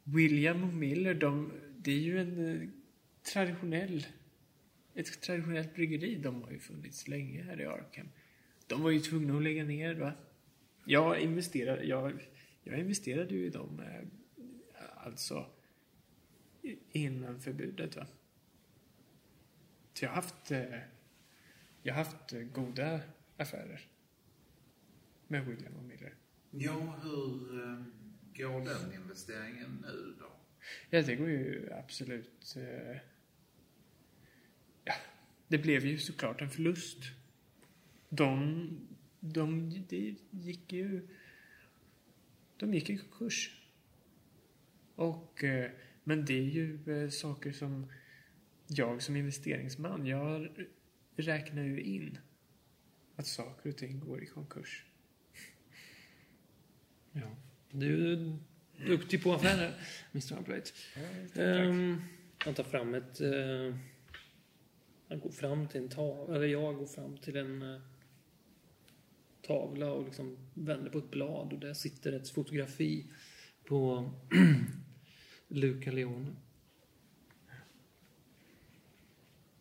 William 0.05 0.65
och 0.65 0.75
Miller, 0.75 1.15
de, 1.15 1.53
det 1.77 1.91
är 1.93 2.01
ju 2.01 2.21
en 2.21 2.73
traditionell... 3.33 4.07
Ett 4.99 5.21
traditionellt 5.21 5.75
bryggeri. 5.75 6.15
De 6.15 6.43
har 6.43 6.51
ju 6.51 6.59
funnits 6.59 7.09
länge 7.09 7.43
här 7.43 7.61
i 7.61 7.67
Arkham. 7.67 8.09
De 8.67 8.83
var 8.83 8.91
ju 8.91 9.01
tvungna 9.01 9.37
att 9.37 9.43
lägga 9.43 9.65
ner, 9.65 9.95
va? 9.95 10.13
Jag 10.85 11.21
investerade, 11.21 11.85
jag, 11.85 12.29
jag 12.63 12.79
investerade 12.79 13.35
ju 13.35 13.47
i 13.47 13.51
dem, 13.51 13.81
eh, 13.81 14.05
alltså 14.97 15.47
innan 16.91 17.41
förbudet, 17.41 17.97
va? 17.97 18.07
Så 19.95 20.05
jag 20.05 20.11
har 20.11 20.15
haft, 20.17 20.51
eh, 20.51 20.79
jag 21.83 21.95
har 21.95 22.05
haft 22.05 22.33
eh, 22.33 22.41
goda 22.41 23.01
affärer 23.37 23.89
med 25.27 25.47
William 25.47 25.77
och 25.77 25.85
Miller. 25.85 26.15
Ja, 26.51 26.99
hur 27.03 27.65
eh, 27.65 27.83
går 28.37 28.65
den 28.65 28.93
investeringen 29.03 29.85
nu 29.87 30.15
då? 30.19 30.31
Ja, 30.91 31.03
det 31.03 31.17
går 31.17 31.29
ju 31.29 31.73
absolut... 31.73 32.57
Eh, 32.57 32.97
det 35.49 35.59
blev 35.59 35.87
ju 35.87 35.99
såklart 35.99 36.41
en 36.41 36.51
förlust. 36.51 36.99
De, 38.09 38.71
de, 39.21 39.71
det 39.89 40.15
gick 40.31 40.73
ju... 40.73 41.09
De 42.57 42.75
gick 42.75 42.91
i 42.91 42.99
konkurs. 42.99 43.51
Och, 44.95 45.45
eh, 45.45 45.71
men 46.05 46.25
det 46.25 46.39
är 46.39 46.43
ju 46.43 46.79
eh, 46.87 47.11
saker 47.11 47.53
som 47.53 47.87
jag 48.67 49.03
som 49.03 49.17
investeringsman, 49.17 50.07
jag 50.07 50.49
räknar 51.17 51.63
ju 51.63 51.81
in 51.83 52.19
att 53.17 53.27
saker 53.27 53.71
och 53.71 53.77
ting 53.77 54.01
går 54.01 54.23
i 54.23 54.27
konkurs. 54.27 54.85
ja. 57.13 57.37
Du 57.71 58.13
är 58.13 58.39
duktig 58.87 59.23
på 59.23 59.35
affärer, 59.35 59.75
Mr. 60.13 60.41
Upright. 60.41 60.75
Tack. 60.95 61.37
Um, 61.37 62.03
han 62.39 62.55
tar 62.55 62.65
fram 62.65 62.95
ett... 62.95 63.21
eh, 63.21 63.75
han 65.09 65.21
går 65.21 65.31
fram 65.31 65.69
till 65.69 65.81
en 65.81 65.89
tavla, 65.89 66.37
eller 66.37 66.47
jag 66.47 66.77
går 66.77 66.87
fram 66.87 67.17
till 67.17 67.37
en 67.37 67.63
eh, 67.63 67.81
tavla 69.43 69.93
och 69.93 70.05
liksom 70.05 70.37
vänder 70.55 70.91
på 70.91 70.99
ett 70.99 71.11
blad 71.11 71.53
och 71.53 71.59
där 71.59 71.75
sitter 71.75 72.13
ett 72.13 72.29
fotografi 72.29 73.07
på 73.65 74.11
Luca 75.49 75.91
Leone. 75.91 76.37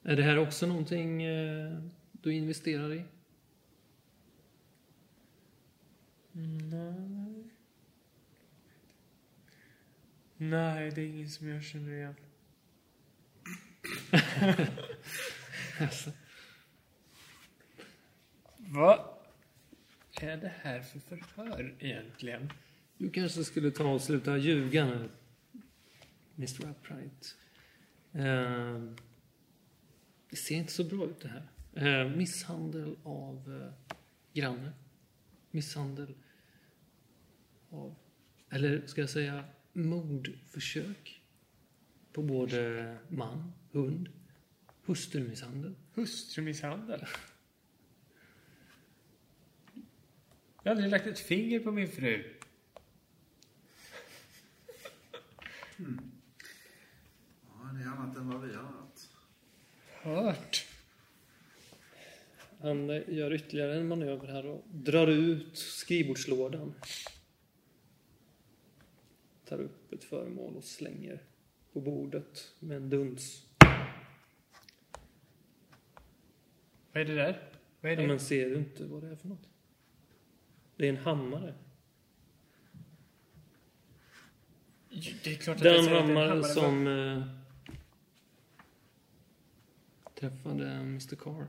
Är 0.04 0.16
det 0.16 0.24
här 0.24 0.38
också 0.38 0.68
någonting 0.68 1.24
eh, 1.24 1.80
du 2.12 2.34
investerar 2.34 2.94
i? 2.94 3.04
Nej. 6.32 7.44
Nej, 10.38 10.92
det 10.92 11.02
är 11.02 11.06
ingen 11.08 11.30
som 11.30 11.48
jag 11.48 11.64
känner 11.64 11.92
igen. 11.92 12.16
Alltså, 15.80 16.12
Vad 18.58 19.00
är 20.22 20.38
det 20.38 20.54
här 20.62 20.82
för 20.82 21.00
förhör 21.00 21.76
egentligen? 21.80 22.52
Du 22.98 23.10
kanske 23.10 23.44
skulle 23.44 23.72
ta 23.72 23.92
och 23.92 24.02
sluta 24.02 24.38
ljuga 24.38 24.86
nu, 24.86 25.10
Mr. 26.38 26.70
Upright. 26.70 27.36
Eh, 28.12 28.94
det 30.30 30.36
ser 30.36 30.56
inte 30.56 30.74
så 30.74 30.84
bra 30.84 31.06
ut 31.06 31.22
det 31.22 31.28
här. 31.28 31.48
Eh, 31.74 32.16
misshandel 32.16 32.96
av 33.04 33.62
eh, 33.62 33.94
granne. 34.34 34.72
Misshandel 35.52 36.16
av, 37.70 37.96
eller 38.50 38.88
ska 38.88 39.02
jag 39.02 39.10
säga 39.10 39.44
mordförsök 39.74 41.22
på 42.12 42.24
både 42.24 42.98
man, 43.10 43.54
hund, 43.72 44.10
hustrumisshandel. 44.88 45.76
Hustrumisshandel? 45.94 47.06
Jag 50.64 50.72
har 50.72 50.76
aldrig 50.76 50.92
lagt 50.92 51.08
ett 51.08 51.20
finger 51.20 51.60
på 51.60 51.72
min 51.72 51.88
fru. 51.88 52.36
Ja, 55.78 55.84
det 57.74 57.84
är 57.84 57.88
annat 57.88 58.18
än 58.18 58.30
vad 58.30 58.42
vi 58.42 58.56
har 58.56 58.64
hört. 58.64 59.08
Hört? 60.02 60.66
Han 62.60 62.88
gör 62.88 63.34
ytterligare 63.34 63.78
en 63.78 63.88
manöver 63.88 64.28
här 64.28 64.46
och 64.46 64.66
drar 64.72 65.08
ut 65.08 65.58
skrivbordslådan. 65.58 66.74
Tar 69.46 69.60
upp 69.60 69.94
ett 69.94 70.04
föremål 70.04 70.56
och 70.56 70.64
slänger 70.64 71.24
på 71.74 71.82
bordet 71.82 72.54
med 72.60 72.78
en 72.78 72.90
duns. 72.90 73.47
Vad 76.98 77.02
är 77.02 77.06
det 77.06 77.16
där? 77.16 77.50
Vad 77.82 77.92
är 77.92 77.96
det? 77.96 78.02
Ja, 78.02 78.08
men 78.08 78.20
ser 78.20 78.50
du 78.50 78.56
inte 78.56 78.86
vad 78.86 79.04
det 79.04 79.10
är 79.10 79.16
för 79.16 79.28
något? 79.28 79.50
Det 80.76 80.86
är 80.86 80.90
en 80.90 80.98
hammare. 80.98 81.56
Det 85.24 85.28
är 85.28 85.36
klart 85.36 85.58
att 85.58 85.64
Den 85.64 85.76
jag 85.76 85.86
säger 85.86 86.02
att 86.02 86.08
det 86.08 86.14
är 86.14 86.18
en 86.18 86.30
hammare 86.30 86.44
som... 86.44 86.88
Eh, 86.88 87.24
träffade 90.16 90.72
Mr 90.72 91.16
Carr. 91.16 91.48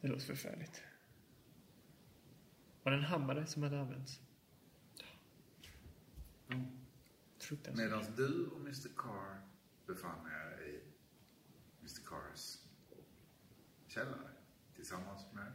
Det 0.00 0.08
låter 0.08 0.26
förfärligt. 0.26 0.82
Var 2.82 2.92
det 2.92 2.98
en 2.98 3.04
hammare 3.04 3.46
som 3.46 3.62
hade 3.62 3.80
använts? 3.80 4.20
Fruktansvärt. 7.38 7.90
Medan 7.90 8.04
du 8.16 8.46
och 8.46 8.60
Mr 8.60 8.88
Carr 8.96 9.40
befann 9.86 10.26
er 10.26 10.55
Mr 11.86 12.02
Carrs 12.08 12.58
källare 13.86 14.30
tillsammans 14.76 15.22
med 15.32 15.46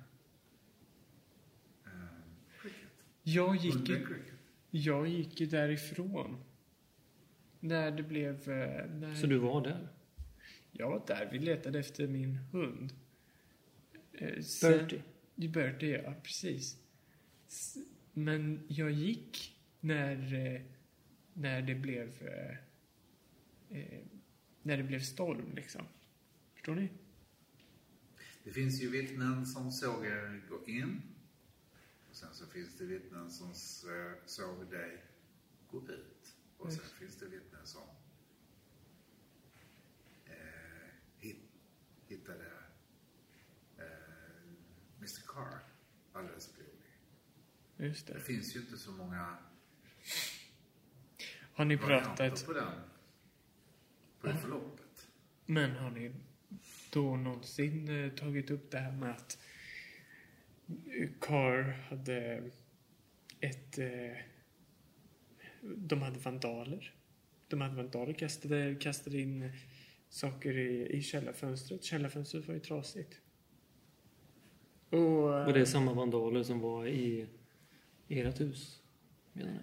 eh, 1.86 1.92
Cricket. 2.62 2.90
Jag 3.24 3.56
gick, 3.56 3.90
ju, 3.90 4.06
Cricket. 4.06 4.34
jag 4.70 5.08
gick 5.08 5.40
ju 5.42 5.46
därifrån. 5.48 6.44
När 7.60 7.92
det 7.92 8.04
blev... 8.04 8.50
eh, 8.50 8.90
När 8.92 9.16
Så 9.16 9.28
du 9.28 9.38
var 9.38 9.64
där? 9.64 9.88
Jag 10.72 10.90
var 10.90 11.04
där. 11.08 11.30
Vi 11.32 11.40
letade 11.40 11.80
efter 11.80 12.08
min 12.08 12.36
hund. 12.36 12.94
Eh, 14.14 14.42
sen- 14.42 14.72
Bertie? 14.72 15.02
Bertie, 15.50 16.02
ja. 16.04 16.14
Precis. 16.24 16.78
S- 17.48 17.78
Men 18.14 18.66
jag 18.68 18.92
gick 18.92 19.58
när, 19.80 20.34
eh, 20.34 20.62
när 21.34 21.62
det 21.62 21.76
blev... 21.76 22.28
eh, 22.28 22.58
När 24.64 24.78
det 24.78 24.84
blev 24.84 25.00
storm, 25.00 25.56
liksom. 25.56 25.86
Förstår 26.62 26.76
ni? 26.76 26.89
Det 28.43 28.51
finns 28.51 28.82
ju 28.82 28.89
vittnen 28.89 29.45
som 29.45 29.72
såg 29.72 30.05
er 30.05 30.41
gå 30.49 30.66
in. 30.66 31.01
Och 32.09 32.16
sen 32.16 32.34
så 32.34 32.45
finns 32.45 32.78
det 32.78 32.86
vittnen 32.86 33.32
som 33.32 33.53
såg 34.26 34.70
dig 34.70 35.03
gå 35.72 35.78
ut. 35.89 36.36
Och 36.57 36.74
sen 36.74 36.86
finns 36.99 37.16
det 37.16 37.26
vittnen 37.26 37.66
som 37.68 37.82
eh, 40.26 40.34
hit, 41.18 41.39
hittade 42.07 42.51
eh, 43.78 43.84
Mr 44.97 45.22
Carr 45.28 45.59
alldeles 46.14 46.55
blodig. 46.55 46.74
Just 47.78 48.07
Det 48.07 48.14
det. 48.14 48.20
finns 48.20 48.55
ju 48.55 48.59
inte 48.59 48.78
så 48.78 48.91
många 48.91 49.38
Har 51.53 51.66
ni 51.66 51.78
pratat... 51.78 52.45
på 52.45 52.53
den. 52.53 52.82
På 54.20 54.28
det 54.28 54.38
förloppet. 54.38 55.07
Men 55.45 55.72
har 55.76 55.91
ni 55.91 56.16
då 56.92 57.18
någonsin 57.18 58.04
eh, 58.04 58.12
tagit 58.12 58.52
upp 58.52 58.72
det 58.72 58.78
här 58.78 58.92
med 58.92 59.12
att 59.12 59.38
Carr 61.20 61.64
hade 61.89 62.44
ett... 63.39 63.78
Eh, 63.78 64.18
de 65.62 66.02
hade 66.02 66.20
vandaler. 66.20 66.94
De 67.48 67.62
hade 67.62 67.76
vandaler, 67.76 68.14
kastade, 68.14 68.76
kastade 68.76 69.22
in 69.22 69.52
saker 70.10 70.58
i, 70.58 70.98
i 70.98 71.02
källarfönstret. 71.02 71.84
Källarfönstret 71.84 72.48
var 72.48 72.54
ju 72.54 72.60
trasigt. 72.60 73.22
Och... 74.89 75.00
Var 75.00 75.54
det 75.54 75.66
samma 75.66 75.94
vandaler 75.94 76.44
som 76.44 76.60
var 76.60 76.88
i 76.88 77.28
ert 78.08 78.39
hus? 78.39 78.82
Menar 79.34 79.52
ni? 79.52 79.60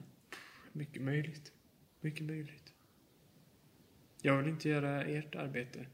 Mycket 0.73 1.03
möjligt. 1.03 1.53
Mycket 2.01 2.27
möjligt. 2.27 2.75
Jag 4.23 4.39
vill 4.39 4.49
inte 4.49 4.69
göra 4.69 5.05
ert 5.05 5.35
arbete. 5.35 5.87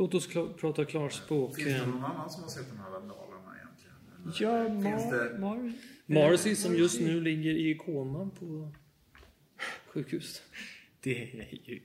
Låt 0.00 0.14
oss 0.14 0.28
kla- 0.28 0.52
prata 0.52 0.84
klarspråk. 0.84 1.56
Finns 1.56 1.68
det 1.68 1.86
någon 1.86 2.04
annan 2.04 2.30
som 2.30 2.42
har 2.42 2.50
sett 2.50 2.68
de 2.68 2.78
här 2.78 2.90
vandalerna 2.90 3.54
egentligen? 3.56 3.96
Eller 4.16 4.34
Ja, 4.40 4.68
Mar... 4.68 5.32
det... 5.32 5.38
Mar 5.38 5.72
Marcy 6.30 6.54
som 6.54 6.76
just 6.76 7.00
nu 7.00 7.20
ligger 7.20 7.50
i 7.50 7.74
koma 7.74 8.30
på 8.38 8.72
sjukhus. 9.86 10.42
Det 11.00 11.22
är 11.22 11.48
ju... 11.64 11.82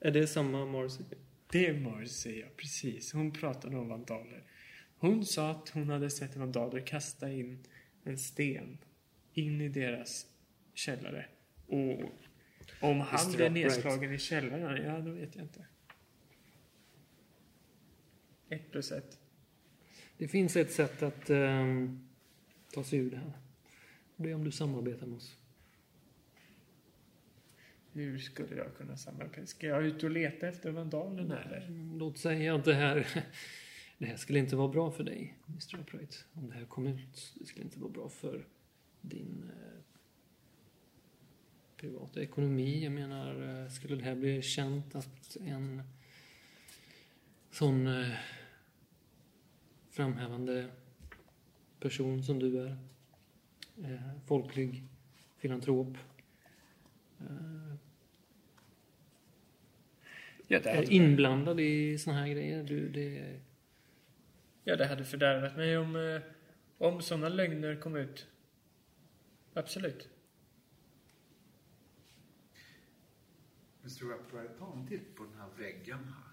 Är 0.00 0.10
det 0.10 0.26
samma 0.26 0.66
Marcy? 0.66 1.02
Det 1.50 1.66
är 1.66 1.80
Marcy, 1.80 2.40
ja. 2.40 2.46
Precis. 2.56 3.12
Hon 3.12 3.32
pratade 3.32 3.76
om 3.76 3.88
vandaler. 3.88 4.42
Hon 4.98 5.24
sa 5.24 5.50
att 5.50 5.68
hon 5.68 5.90
hade 5.90 6.10
sett 6.10 6.36
vandaler 6.36 6.80
kasta 6.86 7.32
in 7.32 7.64
en 8.04 8.18
sten 8.18 8.78
in 9.32 9.60
i 9.60 9.68
deras 9.68 10.26
källare. 10.74 11.26
Och 11.66 12.00
om 12.80 13.00
han 13.00 13.32
blev 13.32 13.52
nedslagen 13.52 14.12
i 14.12 14.18
källaren, 14.18 14.84
ja, 14.84 15.00
då 15.00 15.10
vet 15.10 15.36
jag 15.36 15.44
inte. 15.44 15.66
Ett 18.48 18.70
plus 18.70 18.92
ett. 18.92 19.18
Det 20.18 20.28
finns 20.28 20.56
ett 20.56 20.72
sätt 20.72 21.02
att 21.02 21.30
ehm, 21.30 22.08
ta 22.72 22.84
sig 22.84 22.98
ur 22.98 23.10
det 23.10 23.16
här. 23.16 23.32
Det 24.16 24.30
är 24.30 24.34
om 24.34 24.44
du 24.44 24.50
samarbetar 24.50 25.06
med 25.06 25.16
oss. 25.16 25.36
Hur 27.92 28.18
skulle 28.18 28.56
jag 28.56 28.76
kunna 28.76 28.96
samarbeta? 28.96 29.46
Ska 29.46 29.66
jag 29.66 29.86
ut 29.86 30.02
och 30.02 30.10
leta 30.10 30.48
efter 30.48 30.70
vandalerna 30.70 31.42
eller? 31.42 31.68
Låt 31.98 32.18
säga 32.18 32.54
att 32.54 32.64
det 32.64 32.74
här, 32.74 33.06
det 33.98 34.06
här 34.06 34.16
skulle 34.16 34.38
inte 34.38 34.56
vara 34.56 34.68
bra 34.68 34.90
för 34.90 35.04
dig, 35.04 35.38
Mr. 35.48 35.80
Upright. 35.80 36.24
Om 36.32 36.48
det 36.48 36.54
här 36.54 36.64
kom 36.64 36.86
ut, 36.86 37.34
det 37.34 37.46
skulle 37.46 37.64
inte 37.64 37.78
vara 37.78 37.90
bra 37.90 38.08
för 38.08 38.46
din 39.00 39.50
eh, 39.50 39.80
privata 41.76 42.22
ekonomi. 42.22 42.84
Jag 42.84 42.92
menar, 42.92 43.62
eh, 43.62 43.70
skulle 43.70 43.96
det 43.96 44.04
här 44.04 44.14
bli 44.14 44.42
känt 44.42 44.94
att 44.94 45.36
en 45.40 45.82
sån 47.50 47.86
eh, 47.86 48.08
framhävande 49.98 50.70
person 51.80 52.22
som 52.22 52.38
du 52.38 52.60
är, 52.60 52.76
eh, 53.82 54.18
folklig 54.26 54.84
filantrop, 55.36 55.96
eh, 57.20 57.74
Ja, 60.46 60.60
det 60.60 60.70
är 60.70 60.92
inblandad 60.92 61.60
i 61.60 61.98
såna 61.98 62.16
här 62.18 62.28
grejer. 62.28 62.64
Du, 62.64 62.88
det, 62.88 63.40
ja, 64.64 64.76
det 64.76 64.86
hade 64.86 65.04
fördärvat 65.04 65.56
mig 65.56 65.78
om, 65.78 65.96
eh, 65.96 66.20
om 66.78 67.02
sådana 67.02 67.28
lögner 67.28 67.80
kom 67.80 67.96
ut. 67.96 68.26
Absolut. 69.54 70.08
Mr. 73.82 74.14
Upright, 74.14 74.58
ta 74.58 74.72
en 74.72 74.86
titt 74.86 75.16
på 75.16 75.24
den 75.24 75.34
här 75.38 75.48
väggen 75.58 75.98
här. 75.98 76.32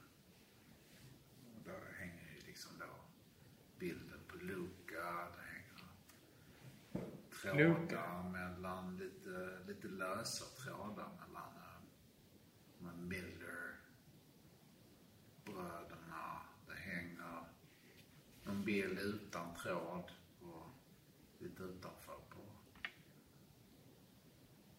Och 1.56 1.64
Där 1.66 1.94
hänger 2.00 2.36
ju 2.36 2.48
liksom 2.48 2.72
då 2.80 2.86
bilden 3.80 4.20
på 4.28 4.38
Luca. 4.38 5.30
Det 5.36 5.42
hänger 5.54 5.78
trådar 7.54 8.30
mellan 8.32 8.98
lite, 8.98 9.60
lite 9.68 9.88
lösa 9.88 10.46
trådar 10.46 11.10
mellan 11.20 11.54
eh, 11.58 11.82
med 12.80 12.98
Miller, 13.00 13.76
bröderna. 15.46 16.42
Det 16.68 16.76
hänger 16.76 17.44
en 18.46 18.66
bild 18.66 19.00
utan 19.00 19.56
tråd 19.56 20.12
och 20.42 20.68
lite 21.40 21.64
utanför 21.64 22.20
på 22.30 22.40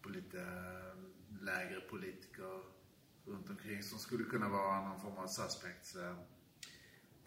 på 0.01 0.09
lite 0.09 0.41
eh, 0.41 0.97
lägre 1.41 1.79
politiker 1.79 2.63
runt 3.25 3.49
omkring 3.49 3.83
som 3.83 3.99
skulle 3.99 4.23
kunna 4.23 4.49
vara 4.49 4.81
någon 4.89 4.99
form 4.99 5.17
av 5.17 5.27
suspects. 5.27 5.95
Eh, 5.95 6.15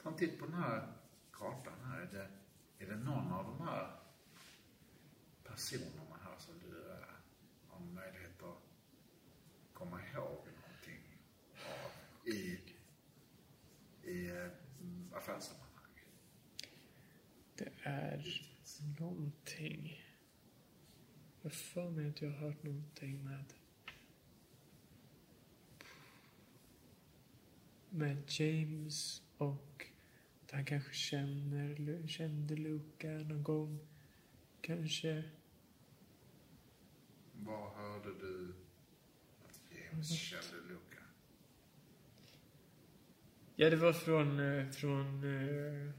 Ta 0.02 0.08
en 0.08 0.16
titt 0.16 0.38
på 0.38 0.46
den 0.46 0.54
här 0.54 0.92
kartan 1.32 1.74
här. 1.84 2.00
Är 2.00 2.06
det, 2.12 2.28
är 2.84 2.88
det 2.90 2.96
någon 2.96 3.32
av 3.32 3.44
de 3.44 3.66
här 3.66 3.99
personerna 5.60 6.16
här 6.24 6.38
som 6.38 6.54
du 6.58 6.74
har 7.68 7.80
möjlighet 7.80 8.42
att 8.42 8.62
komma 9.72 10.00
ihåg 10.00 10.46
någonting 10.46 11.18
av 11.54 12.28
i, 12.28 12.60
i 14.02 14.30
eh, 14.30 14.48
affärssammanhang? 15.12 16.00
Det 17.54 17.68
är 17.82 18.42
någonting. 18.98 20.02
Jag 21.42 21.50
har 21.50 21.50
för 21.50 21.90
mig 21.90 22.08
att 22.08 22.22
jag 22.22 22.30
har 22.30 22.38
hört 22.38 22.62
någonting 22.62 23.24
med... 23.24 23.44
Med 27.90 28.22
James 28.28 29.22
och 29.38 29.86
att 30.42 30.50
han 30.50 30.64
kanske 30.64 30.94
känner, 30.94 32.06
kände 32.08 32.56
Luca 32.56 33.08
någon 33.08 33.42
gång. 33.42 33.78
Kanske. 34.60 35.24
Vad 37.46 37.72
hörde 37.72 38.14
du 38.18 38.54
att 39.48 39.60
James 39.70 40.08
kände 40.10 40.68
Luca? 40.68 40.98
Ja, 43.56 43.70
det 43.70 43.76
var 43.76 43.92
från... 43.92 44.40
eh, 44.40 44.68
från 44.70 45.24
eh, 45.24 45.92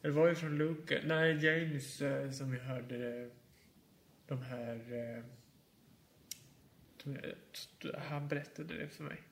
det 0.00 0.10
var 0.10 0.28
ju 0.28 0.34
från 0.34 0.58
Luca. 0.58 1.00
Nej, 1.04 1.44
James 1.44 2.00
eh, 2.02 2.30
som 2.30 2.54
jag 2.54 2.60
hörde 2.64 3.30
de 4.26 4.42
här... 4.42 5.24
de- 7.04 7.94
Han 7.98 8.28
berättade 8.28 8.74
det 8.78 8.88
för 8.88 9.04
mig. 9.04 9.22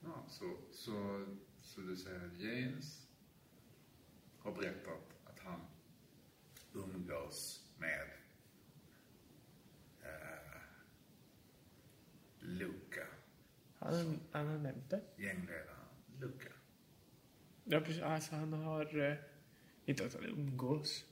Ja, 0.00 0.24
så, 0.28 0.56
så, 0.72 1.26
så 1.62 1.80
du 1.80 1.96
säger 1.96 2.26
att 2.26 2.38
James 2.40 3.06
har 4.38 4.52
berättat 4.52 5.16
att 5.24 5.38
han 5.38 5.60
umgås 6.74 7.68
med 7.78 8.10
eh, 10.02 10.60
Luca 12.46 13.06
Han, 13.78 14.20
han 14.32 14.46
har 14.46 14.58
nämnt 14.58 14.90
det. 14.90 15.00
Gängledaren 15.16 15.76
Luca. 16.20 16.48
Ja, 17.64 17.80
precis. 17.80 18.02
Alltså 18.02 18.34
han 18.34 18.52
har... 18.52 18.98
Eh, 18.98 19.16
inte 19.84 20.06
att 20.06 20.14
han 20.14 20.24
umgås. 20.24 21.04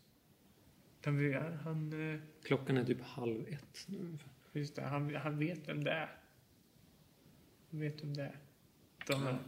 Utan 1.00 1.18
vi, 1.18 1.32
han... 1.32 2.10
Eh, 2.14 2.20
Klockan 2.42 2.76
är 2.76 2.84
typ 2.84 3.00
halv 3.02 3.48
ett 3.48 3.84
nu 3.88 3.98
ungefär. 3.98 4.30
just 4.52 4.76
det, 4.76 4.82
han, 4.82 5.14
han 5.14 5.38
vet 5.38 5.68
vem 5.68 5.84
det 5.84 5.90
är. 5.92 6.18
Han 7.70 7.80
vet 7.80 8.02
vem 8.02 8.14
det 8.14 8.22
är. 8.22 8.38
De 9.06 9.22
här 9.22 9.38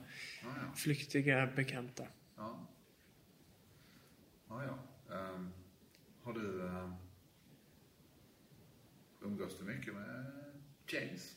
Ja, 0.43 0.49
ja. 0.63 0.73
flyktiga 0.75 1.47
bekanta. 1.57 2.07
Ja. 2.37 2.67
Ja, 4.49 4.65
ja. 4.65 4.79
Ehm, 5.17 5.51
har 6.23 6.33
du... 6.33 6.61
Um, 6.63 6.95
umgås 9.21 9.59
du 9.59 9.65
mycket 9.65 9.95
med 9.95 10.33
James? 10.87 11.36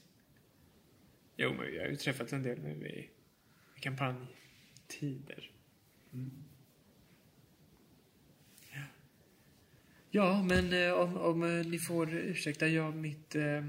Jo, 1.41 1.53
men 1.53 1.73
jag 1.73 1.81
har 1.81 1.89
ju 1.89 1.95
träffat 1.95 2.33
en 2.33 2.43
del 2.43 2.59
nu 2.61 2.87
i, 2.87 3.09
i 3.75 3.79
kampanjtider. 3.79 5.51
Ja. 8.71 8.83
ja, 10.09 10.43
men 10.43 10.73
eh, 10.73 10.93
om, 10.93 11.17
om 11.17 11.43
eh, 11.43 11.65
ni 11.65 11.79
får 11.79 12.13
ursäkta, 12.13 12.67
jag 12.67 12.95
mitt... 12.95 13.35
Eh, 13.35 13.65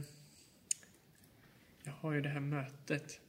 jag 1.83 1.93
har 1.93 2.13
ju 2.13 2.21
det 2.21 2.29
här 2.29 2.41
mötet. 2.41 3.21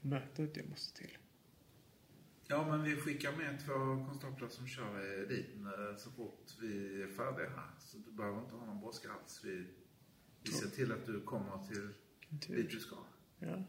Mötet 0.00 0.56
jag 0.56 0.68
måste 0.68 0.98
till. 0.98 1.18
Ja, 2.46 2.68
men 2.68 2.82
vi 2.82 2.96
skickar 2.96 3.32
med 3.36 3.60
två 3.66 4.06
konstaplar 4.08 4.48
som 4.48 4.68
kör 4.68 5.26
dit 5.28 5.54
eh, 5.54 5.96
så 5.96 6.10
fort 6.10 6.46
vi 6.60 7.02
är 7.02 7.06
färdiga 7.06 7.48
här. 7.48 7.70
Så 7.78 7.98
du 7.98 8.12
behöver 8.12 8.40
inte 8.40 8.54
ha 8.54 8.66
någon 8.66 8.80
brådska 8.80 9.12
alls. 9.12 9.40
Vi, 9.44 9.66
vi 10.42 10.50
ser 10.50 10.68
till 10.68 10.92
att 10.92 11.06
du 11.06 11.20
kommer 11.20 11.66
till 11.72 11.92
dit 12.30 12.70
du 12.70 12.80
ska. 12.80 12.96
Ja. 13.38 13.62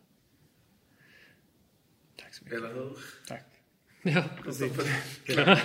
Tack 2.15 2.33
så 2.33 2.43
mycket. 2.43 2.57
Eller 2.59 2.73
hur? 2.73 2.97
Tack. 3.27 3.45
Ja, 4.03 4.23
Konstaplar? 4.43 4.85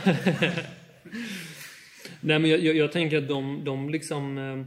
Nej, 2.20 2.38
men 2.38 2.50
jag, 2.50 2.60
jag, 2.60 2.76
jag 2.76 2.92
tänker 2.92 3.18
att 3.22 3.28
de, 3.28 3.64
de 3.64 3.90
liksom... 3.90 4.38
eh, 4.38 4.66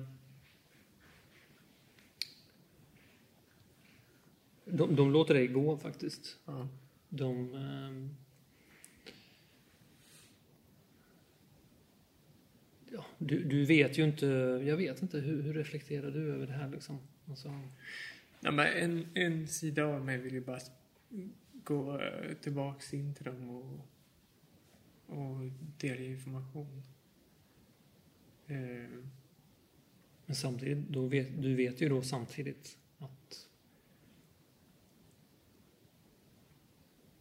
De, 4.65 4.95
de 4.95 5.11
låter 5.11 5.33
dig 5.33 5.47
gå 5.47 5.77
faktiskt. 5.77 6.37
Ja. 6.45 6.67
De... 7.09 7.53
ehm, 7.55 8.15
Ja, 12.91 13.05
du, 13.17 13.43
du 13.43 13.65
vet 13.65 13.97
ju 13.97 14.03
inte... 14.03 14.25
Jag 14.65 14.77
vet 14.77 15.01
inte. 15.01 15.19
Hur, 15.19 15.41
hur 15.41 15.53
reflekterar 15.53 16.11
du 16.11 16.33
över 16.33 16.47
det 16.47 16.53
här 16.53 16.69
liksom? 16.69 16.99
Alltså, 17.29 17.61
Ja, 18.39 18.51
men 18.51 18.67
en, 18.67 19.07
en 19.13 19.47
sida 19.47 19.85
av 19.85 20.05
mig 20.05 20.17
vill 20.17 20.33
ju 20.33 20.41
bara 20.41 20.59
gå 21.63 22.01
eh, 22.01 22.33
tillbaks 22.33 22.93
in 22.93 23.13
till 23.13 23.25
dem 23.25 23.49
och, 23.49 23.87
och 25.05 25.51
delge 25.77 26.05
information. 26.05 26.83
Eh, 28.47 28.89
men 30.25 30.35
samtidigt, 30.35 30.89
då 30.89 31.05
vet, 31.05 31.41
du 31.41 31.55
vet 31.55 31.81
ju 31.81 31.89
då 31.89 32.01
samtidigt 32.01 32.77
att... 32.97 33.49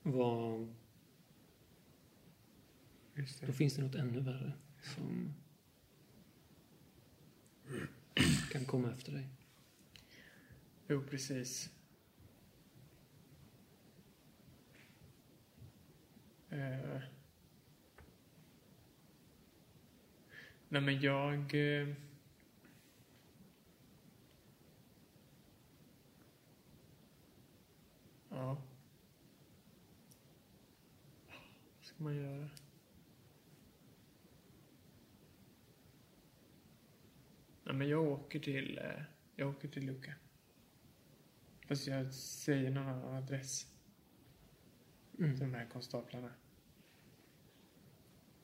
Vad... 0.03 0.75
Då 3.47 3.53
finns 3.53 3.75
det 3.75 3.83
något 3.83 3.95
ännu 3.95 4.21
värre 4.21 4.53
som 4.83 5.35
kan 8.53 8.65
komma 8.65 8.93
efter 8.93 9.13
dig. 9.13 9.29
Jo, 10.89 11.03
precis. 11.03 11.71
Eh. 16.51 17.01
Nej, 20.69 20.81
men 20.83 21.01
jag... 21.01 21.55
Eh, 21.55 21.89
ja. 28.29 28.57
Vad 31.77 31.85
ska 31.85 32.05
man 32.05 32.17
göra? 32.17 32.49
Nej, 37.65 37.75
men 37.75 37.89
jag 37.89 38.03
åker 38.03 38.39
till... 38.41 38.79
Eh, 38.79 39.03
jag 39.37 39.49
åker 39.49 39.69
till 39.69 39.87
Luca. 39.87 40.13
Fast 41.67 41.87
jag 41.87 42.15
säger 42.15 42.71
någon 42.71 42.89
annan 42.89 43.15
adress 43.15 43.67
till 45.17 45.25
Mm. 45.25 45.39
de 45.39 45.55
här 45.55 45.67
konstaplarna. 45.73 46.33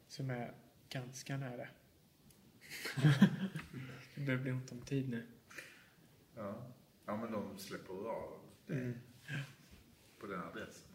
Som 0.09 0.31
är 0.31 0.55
ganska 0.89 1.37
nära. 1.37 1.69
det 4.15 4.21
börjar 4.27 4.41
bli 4.41 4.51
ont 4.53 4.73
om 4.73 4.81
tid 4.81 5.09
nu. 5.09 5.27
Ja. 6.35 6.67
ja, 7.07 7.17
men 7.17 7.33
de 7.33 7.59
släpper 7.59 7.93
av 8.11 8.41
dig 8.67 8.79
Mm. 8.79 8.99
på 10.21 10.27
den 10.27 10.41
adressen. 10.41 10.89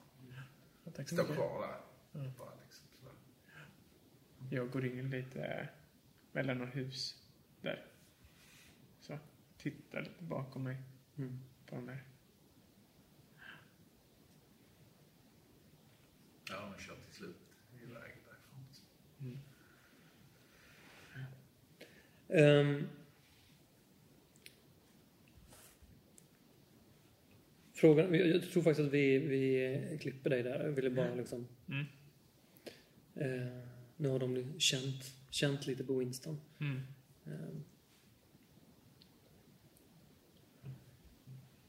Ja, 0.84 0.91
tack 0.91 1.09
så 1.09 1.15
Stå 1.15 1.23
mycket. 1.23 1.36
kvar 1.38 1.67
där. 1.67 1.82
Ja. 2.23 2.32
Bara 2.38 2.55
liksom 2.63 2.88
sådär. 2.99 3.15
Jag 4.49 4.71
går 4.71 4.86
in 4.86 5.09
lite 5.09 5.69
mellan 6.32 6.57
några 6.57 6.71
hus 6.71 7.28
där. 7.61 7.86
Så, 8.99 9.19
tittar 9.57 10.01
lite 10.01 10.23
bakom 10.23 10.63
mig 10.63 10.78
Mm. 11.17 11.39
på 11.65 11.75
de 11.75 11.88
här. 11.88 12.03
Ja, 16.49 16.73
de 16.78 16.84
kör 16.84 16.95
till 16.95 17.13
slut 17.15 17.38
iväg 17.73 18.17
därifrån. 18.25 19.39
Ehm. 22.30 22.88
frågan, 27.73 28.13
jag 28.13 28.51
tror 28.51 28.63
faktiskt 28.63 28.88
att 28.88 28.93
vi, 28.93 29.17
vi 29.17 29.97
klipper 30.01 30.30
dig 30.30 30.43
där. 30.43 30.65
Jag 30.65 30.71
ville 30.71 30.89
bara 30.89 31.15
liksom... 31.15 31.47
Mm. 31.67 31.86
Eh, 33.15 33.63
nu 33.97 34.09
har 34.09 34.19
de 34.19 34.59
känt, 34.59 35.13
känt 35.30 35.67
lite 35.67 35.84
på 35.84 35.97
Winston. 35.97 36.39
Mm. 36.59 36.82
Ehm. 37.25 37.63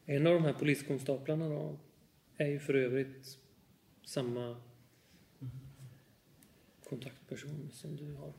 En 0.04 0.26
av 0.26 0.34
de 0.34 0.44
här 0.44 0.52
poliskonstaplarna 0.52 1.48
då 1.48 1.78
är 2.36 2.46
ju 2.46 2.60
för 2.60 2.74
övrigt 2.74 3.38
samma 4.04 4.56
kontaktperson 6.88 7.70
som 7.72 7.96
du 7.96 8.14
har. 8.14 8.32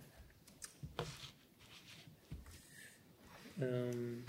Um, 3.59 4.23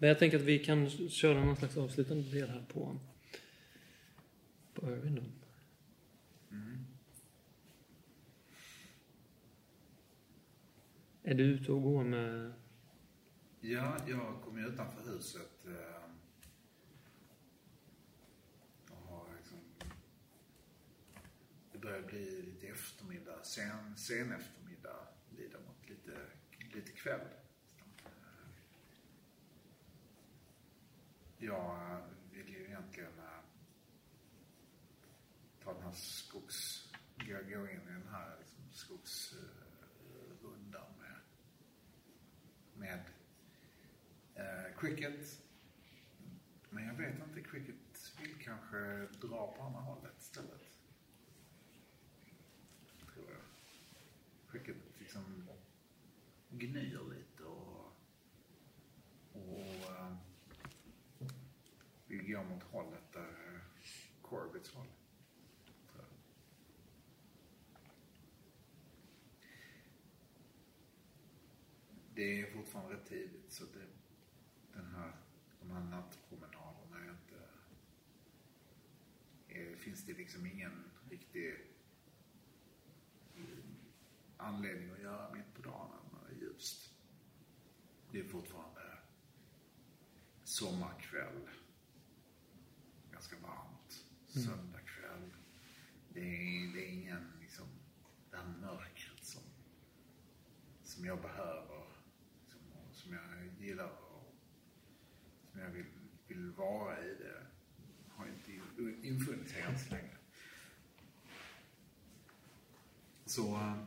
Men 0.00 0.08
jag 0.08 0.18
tänker 0.18 0.38
att 0.38 0.44
vi 0.44 0.58
kan 0.58 0.90
köra 0.90 1.44
någon 1.44 1.56
slags 1.56 1.76
avslutande 1.76 2.30
del 2.30 2.48
här 2.48 2.64
på, 2.72 2.98
på 4.74 4.90
Irving 4.90 5.14
då. 5.14 5.22
Är 11.22 11.34
du 11.34 11.44
ute 11.44 11.72
och 11.72 11.82
går 11.82 12.04
med... 12.04 12.52
Ja, 13.60 13.96
jag 14.08 14.42
kom 14.44 14.58
ju 14.58 14.66
utanför 14.66 15.12
huset. 15.12 15.66
Ehm. 15.66 16.18
Och 18.90 18.96
har 18.96 19.26
liksom... 19.36 19.58
Det 21.72 21.78
börjar 21.78 22.02
bli 22.02 22.42
lite 22.42 22.66
eftermiddag, 22.66 23.44
sen, 23.44 23.96
sen 23.96 24.32
eftermiddag, 24.32 24.59
lite 26.80 26.92
ikväll. 26.92 27.28
Jag 31.38 32.00
vill 32.32 32.48
ju 32.48 32.64
egentligen 32.64 33.18
äh, 33.18 33.24
ta 35.64 35.72
den 35.74 35.82
här 35.82 35.92
skogs... 35.92 36.86
Gå, 37.18 37.68
in 37.68 37.80
i 37.80 37.92
den 37.92 38.08
här 38.10 38.36
liksom, 38.38 38.64
skogsrundan 38.72 39.50
med, 40.98 41.16
med 42.74 43.04
äh, 44.34 44.78
cricket. 44.78 45.42
Men 46.70 46.86
jag 46.86 46.94
vet 46.94 47.14
inte, 47.28 47.42
cricket 47.42 47.76
vill 48.20 48.44
kanske 48.44 49.06
dra 49.20 49.54
på 49.56 49.62
andra 49.62 49.80
hållet 49.80 50.20
istället. 50.20 50.78
Tror 53.14 53.30
jag. 53.30 53.40
Cricket 54.52 54.76
liksom 54.98 55.48
gnyr 56.70 57.00
lite 57.10 57.44
och, 57.44 57.92
och 59.32 60.02
vi 62.06 62.16
vill 62.16 62.32
gå 62.32 62.44
mot 62.44 62.62
hållet 62.62 63.12
där 63.12 63.54
eh, 63.54 63.60
Corbetts 64.22 64.74
håll. 64.74 64.86
Det 72.14 72.40
är 72.40 72.52
fortfarande 72.52 72.94
rätt 72.94 73.06
tidigt 73.08 73.52
så 73.52 73.64
det, 73.64 73.86
den 74.72 74.86
här, 74.86 75.12
de 75.60 75.70
här 75.70 75.84
nattpromenaderna 75.84 77.04
är 77.04 77.10
inte... 77.10 77.48
Är, 79.48 79.76
finns 79.76 80.04
det 80.04 80.12
liksom 80.12 80.46
ingen 80.46 80.90
riktig 81.10 81.70
anledning 84.40 84.90
att 84.90 85.02
göra 85.02 85.34
mitt 85.34 85.54
på 85.54 85.62
dagen 85.62 85.88
när 86.12 86.28
det 86.28 86.34
är 86.34 86.40
ljust. 86.40 86.94
Det 88.12 88.20
är 88.20 88.24
fortfarande 88.24 88.98
sommarkväll. 90.44 91.48
Ganska 93.12 93.36
varmt. 93.38 94.04
Söndagkväll. 94.26 95.30
Det 96.08 96.20
är, 96.20 96.74
det 96.74 96.84
är 96.86 96.88
ingen 96.92 97.32
liksom, 97.40 97.66
det 98.30 98.36
här 98.36 98.54
mörkret 98.60 99.24
som, 99.24 99.42
som 100.82 101.04
jag 101.04 101.22
behöver. 101.22 101.84
Som, 102.48 102.60
som 102.92 103.12
jag 103.12 103.52
gillar 103.66 103.88
och 103.90 104.34
som 105.52 105.60
jag 105.60 105.70
vill, 105.70 105.86
vill 106.26 106.50
vara 106.50 107.04
i. 107.04 107.14
Det 107.14 107.46
har 108.08 108.26
inte 108.26 108.52
in- 108.52 109.04
infunnit 109.04 109.50
sig 109.50 109.62
än 109.62 109.78
så 109.78 109.90
länge. 109.94 110.16
Så, 113.24 113.54
eh, 113.56 113.84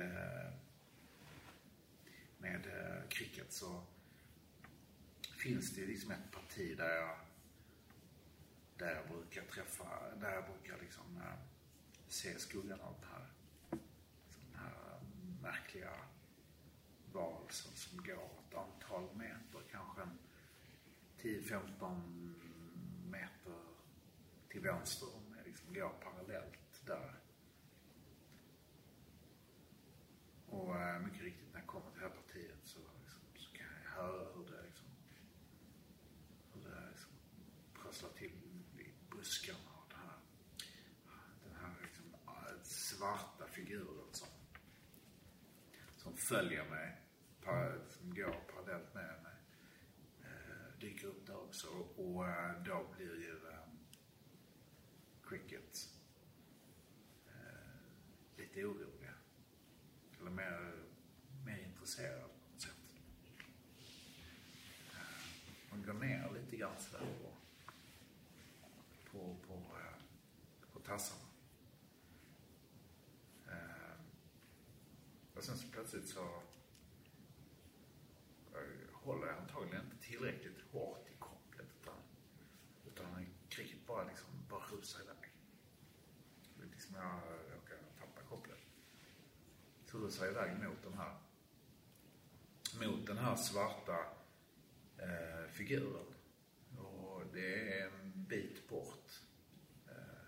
med 2.37 2.67
cricket 3.09 3.53
så 3.53 3.83
finns 5.37 5.75
det 5.75 5.85
liksom 5.85 6.11
ett 6.11 6.31
parti 6.31 6.77
där 6.77 6.95
jag, 6.95 7.17
där 8.77 8.95
jag 8.95 9.07
brukar 9.07 9.41
träffa, 9.41 9.85
där 10.21 10.33
jag 10.33 10.45
brukar 10.45 10.81
liksom 10.81 11.21
se 12.07 12.39
skuggan 12.39 12.81
av 12.81 12.93
Per. 12.93 13.11
här 13.11 13.20
märkliga 15.41 15.91
varelsen 17.13 17.71
som 17.75 18.03
går 18.03 18.29
ett 18.47 18.55
antal 18.55 19.15
meter, 19.15 19.61
kanske 19.71 20.01
en 20.01 20.17
10-15 21.21 22.33
meter 23.11 23.61
till 24.49 24.61
vänster 24.61 25.07
om 25.15 25.23
mig, 25.31 25.43
liksom 25.45 25.73
går 25.73 25.89
parallellt 25.89 26.85
där. 26.85 27.19
Och 30.47 30.75
eh, 30.75 30.99
mycket 30.99 31.21
riktigt 31.21 31.53
när 31.53 31.59
jag 31.59 31.67
kommer 31.67 31.91
till 31.91 31.99
det 32.01 32.07
här 32.07 32.15
partiet 32.15 32.59
så, 32.63 32.79
liksom, 32.79 33.21
så 33.35 33.51
kan 33.57 33.65
jag 33.83 33.91
höra 33.91 34.33
hur 34.35 34.45
det 34.51 34.61
liksom, 34.65 34.87
hur 36.53 36.61
det 36.61 36.89
liksom 36.89 37.11
prasslar 37.73 38.09
till 38.09 38.31
i 38.77 38.93
buskarna 39.09 39.69
och 39.77 39.89
det 39.89 39.95
här, 39.95 40.19
den 41.43 41.55
här 41.61 41.75
liksom, 41.83 42.05
äh, 42.27 42.63
svarta 42.63 43.47
figuren 43.47 44.07
som, 44.11 44.27
som 45.97 46.17
följer 46.31 46.65
mig, 46.69 47.01
som 47.89 48.15
går 48.15 48.35
parallellt 48.53 48.93
med 48.93 49.23
mig, 49.23 49.35
eh, 50.21 50.79
dyker 50.79 51.07
upp 51.07 51.27
där 51.27 51.37
också. 51.37 51.67
Och, 51.95 52.27
eh, 52.27 52.63
då 52.63 52.87
blir 52.95 53.15
ju 53.15 53.49
eh, 53.49 53.57
Cricket 55.23 55.89
eh, 57.27 58.37
lite 58.37 58.65
oroliga. 58.65 59.13
Eller 60.19 60.31
mer, 60.31 60.73
mer 61.45 61.57
intresserad 61.57 62.21
på 62.21 62.51
något 62.51 62.61
sätt. 62.61 62.95
Eh, 64.93 64.99
hon 65.69 65.83
går 65.83 65.93
ner 65.93 66.31
lite 66.33 66.57
grann 66.57 66.79
sådär 66.79 67.05
på, 67.21 67.31
på, 69.11 69.35
på, 69.47 69.53
eh, 69.53 69.97
på 70.73 70.79
tassarna. 70.79 71.29
Eh, 73.47 73.81
och 75.41 75.45
sen 75.45 75.57
så 75.57 75.67
plötsligt 75.67 76.07
så 76.09 76.23
eh, 78.55 78.93
håller 78.93 79.27
jag 79.27 79.37
antagligen 79.37 79.85
inte 79.85 80.07
tillräckligt 80.07 80.61
hårt 80.71 81.07
i 81.09 81.17
kopplet 81.19 81.67
utan, 81.81 81.95
utan 82.85 83.25
cricket 83.49 83.87
bara 83.87 84.03
liksom 84.03 84.29
bara 84.49 84.63
rusar 84.65 85.01
iväg. 85.01 85.33
Det 86.57 86.63
är 86.63 86.67
liksom 86.67 86.95
jag 86.95 87.21
råkar 87.55 87.77
tappa 87.99 88.21
kopplet. 88.29 88.59
Så 90.11 90.23
rusar 90.23 90.31
iväg 90.31 90.63
mot 90.63 90.83
den 90.83 90.93
här 90.93 91.17
mot 92.79 93.07
den 93.07 93.17
här 93.17 93.35
svarta 93.35 93.97
eh, 94.97 95.51
figuren. 95.51 96.05
Och 96.77 97.23
det 97.33 97.79
är 97.79 97.87
en 97.87 98.25
bit 98.27 98.69
bort. 98.69 99.21
Eh, 99.87 100.23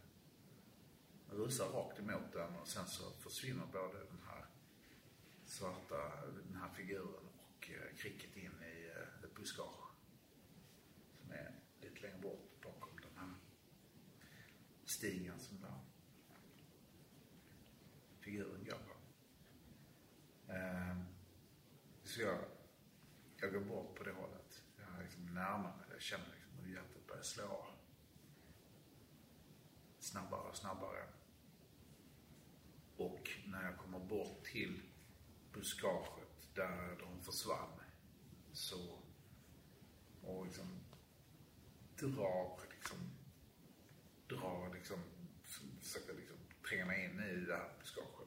rusar 1.29 1.65
rakt 1.65 1.99
emot 1.99 2.33
den 2.33 2.55
och 2.55 2.67
sen 2.67 2.87
så 2.87 3.11
försvinner 3.11 3.65
både 3.65 3.99
den 3.99 4.21
här 4.27 4.45
svarta, 5.45 6.25
den 6.25 6.55
här 6.55 6.69
figuren 6.69 7.29
och 7.37 7.69
eh, 7.69 7.97
cricket 7.97 8.37
in 8.37 8.63
i 8.63 8.91
eh, 8.95 9.23
ett 9.23 9.35
buskage. 9.35 9.91
Som 11.21 11.31
är 11.31 11.59
lite 11.81 12.01
längre 12.01 12.17
bort 12.17 12.61
bakom 12.61 12.99
den 13.01 13.17
här 13.17 13.33
stigen 14.85 15.39
som 15.39 15.61
där 15.61 15.79
figuren 18.19 18.63
går 18.63 18.77
på. 18.77 18.93
Eh, 20.47 20.97
så 22.13 22.21
jag, 22.21 22.39
jag 23.41 23.53
går 23.53 23.59
bort 23.59 23.95
på 23.95 24.03
det 24.03 24.11
hållet. 24.11 24.63
Jag 24.77 25.03
liksom 25.03 25.25
närmare. 25.25 25.85
Jag 25.91 26.01
känner 26.01 26.25
liksom 26.35 26.51
hur 26.59 26.73
hjärtat 26.73 27.07
börjar 27.07 27.23
slå. 27.23 27.65
Snabbare 29.99 30.49
och 30.49 30.55
snabbare. 30.55 31.03
Och 32.97 33.29
när 33.45 33.63
jag 33.63 33.77
kommer 33.77 33.99
bort 33.99 34.45
till 34.45 34.81
buskaget 35.53 36.55
där 36.55 36.97
de 36.99 37.23
försvann 37.23 37.79
så 38.51 38.99
och 40.21 40.45
liksom 40.45 40.79
drar 41.99 42.59
liksom 42.71 42.97
drar 44.27 44.73
liksom 44.73 44.99
försöker 45.81 46.13
liksom 46.13 46.37
tränga 46.69 46.85
mig 46.85 47.05
in 47.05 47.19
i 47.19 47.45
det 47.45 47.55
här 47.55 47.73
buskaget 47.79 48.23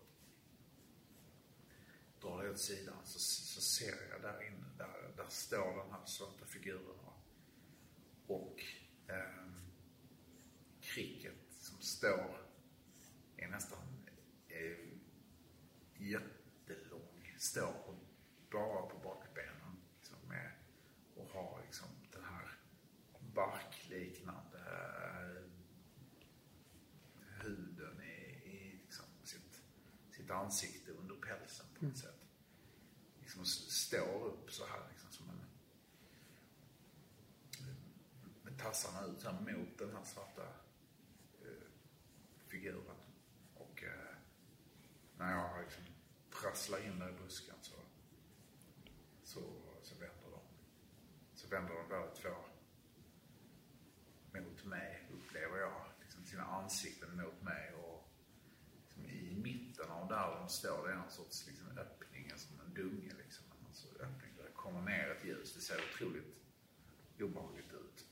Drar 2.21 2.55
sidan 2.55 2.97
så 3.05 3.19
ser 3.79 4.11
jag 4.11 4.23
där 4.23 4.47
inne, 4.47 4.67
där, 4.79 5.13
där 5.17 5.29
står 5.29 5.77
den 5.77 5.93
här 5.93 6.07
svarta 6.07 6.47
figuren. 6.47 6.97
Och 8.27 8.63
eh, 9.09 9.51
kricket 10.81 11.53
som 11.61 11.81
står 11.81 12.37
är 13.37 13.49
nästan 13.49 14.07
eh, 14.49 14.89
jättelång. 15.95 17.35
Står 17.39 17.73
på, 17.73 17.95
bara 18.51 18.87
på 18.87 18.99
bakbenen. 18.99 19.77
Liksom 19.99 20.19
med, 20.29 20.53
och 21.17 21.29
har 21.29 21.63
liksom 21.65 21.89
den 22.13 22.25
här 22.25 22.59
barkliknande 23.35 24.59
eh, 24.59 25.43
huden 27.43 28.03
i, 28.03 28.51
i 28.51 28.79
liksom 28.83 29.07
sitt, 29.23 29.63
sitt 30.11 30.31
ansikte 30.31 30.93
under 30.93 31.15
pälsen 31.15 31.67
på 31.79 31.85
något 31.85 31.99
sätt. 31.99 32.16
Står 33.87 34.25
upp 34.25 34.53
så 34.53 34.67
här 34.67 34.89
liksom 34.89 35.11
som 35.11 35.31
en 35.31 35.47
med 38.43 38.59
tassarna 38.59 39.07
ut 39.07 39.21
så 39.21 39.31
här 39.31 39.41
mot 39.41 39.79
den 39.79 39.97
här 39.97 40.05
svarta 40.05 40.43
eh, 41.43 41.69
figuren. 42.47 42.97
Och 43.55 43.83
eh, 43.83 44.17
när 45.17 45.33
jag 45.33 45.63
liksom 45.63 45.85
prasslar 46.31 46.87
in 46.87 46.99
där 46.99 47.09
i 47.09 47.13
busken 47.13 47.55
så, 47.63 47.75
så, 49.25 49.41
så 49.83 49.95
vänder 49.95 50.31
de. 50.31 50.41
Så 51.35 51.49
vänder 51.49 51.75
de 51.75 51.89
båda 51.89 52.15
två 52.15 52.37
mot 54.41 54.65
mig, 54.65 55.09
upplever 55.13 55.59
jag. 55.59 55.83
Liksom 56.01 56.25
sina 56.25 56.45
ansikten 56.45 57.17
mot 57.17 57.43
mig. 57.43 57.75
Och 57.75 58.09
liksom 58.81 59.07
i 59.07 59.41
mitten 59.43 59.91
av 59.91 60.09
där 60.09 60.37
de 60.41 60.49
står, 60.49 60.87
det 60.87 60.93
är 60.93 60.97
någon 60.97 61.11
sorts 61.11 61.47
liksom, 61.47 61.79
öppning, 61.79 62.33
som 62.37 62.61
en 62.61 62.75
dunge. 62.75 63.15
Liksom. 63.19 63.47
En 63.69 63.75
sorts 63.75 64.01
öppning 64.01 64.37
där 64.37 64.45
det 64.45 64.53
kommer 64.55 64.81
ner 64.81 65.11
ett 65.11 65.25
ljus. 65.25 65.55
Det 65.55 65.56
ser 65.67 65.81
otroligt 65.95 66.25
obehagligt 67.21 67.73
ut. 67.73 68.07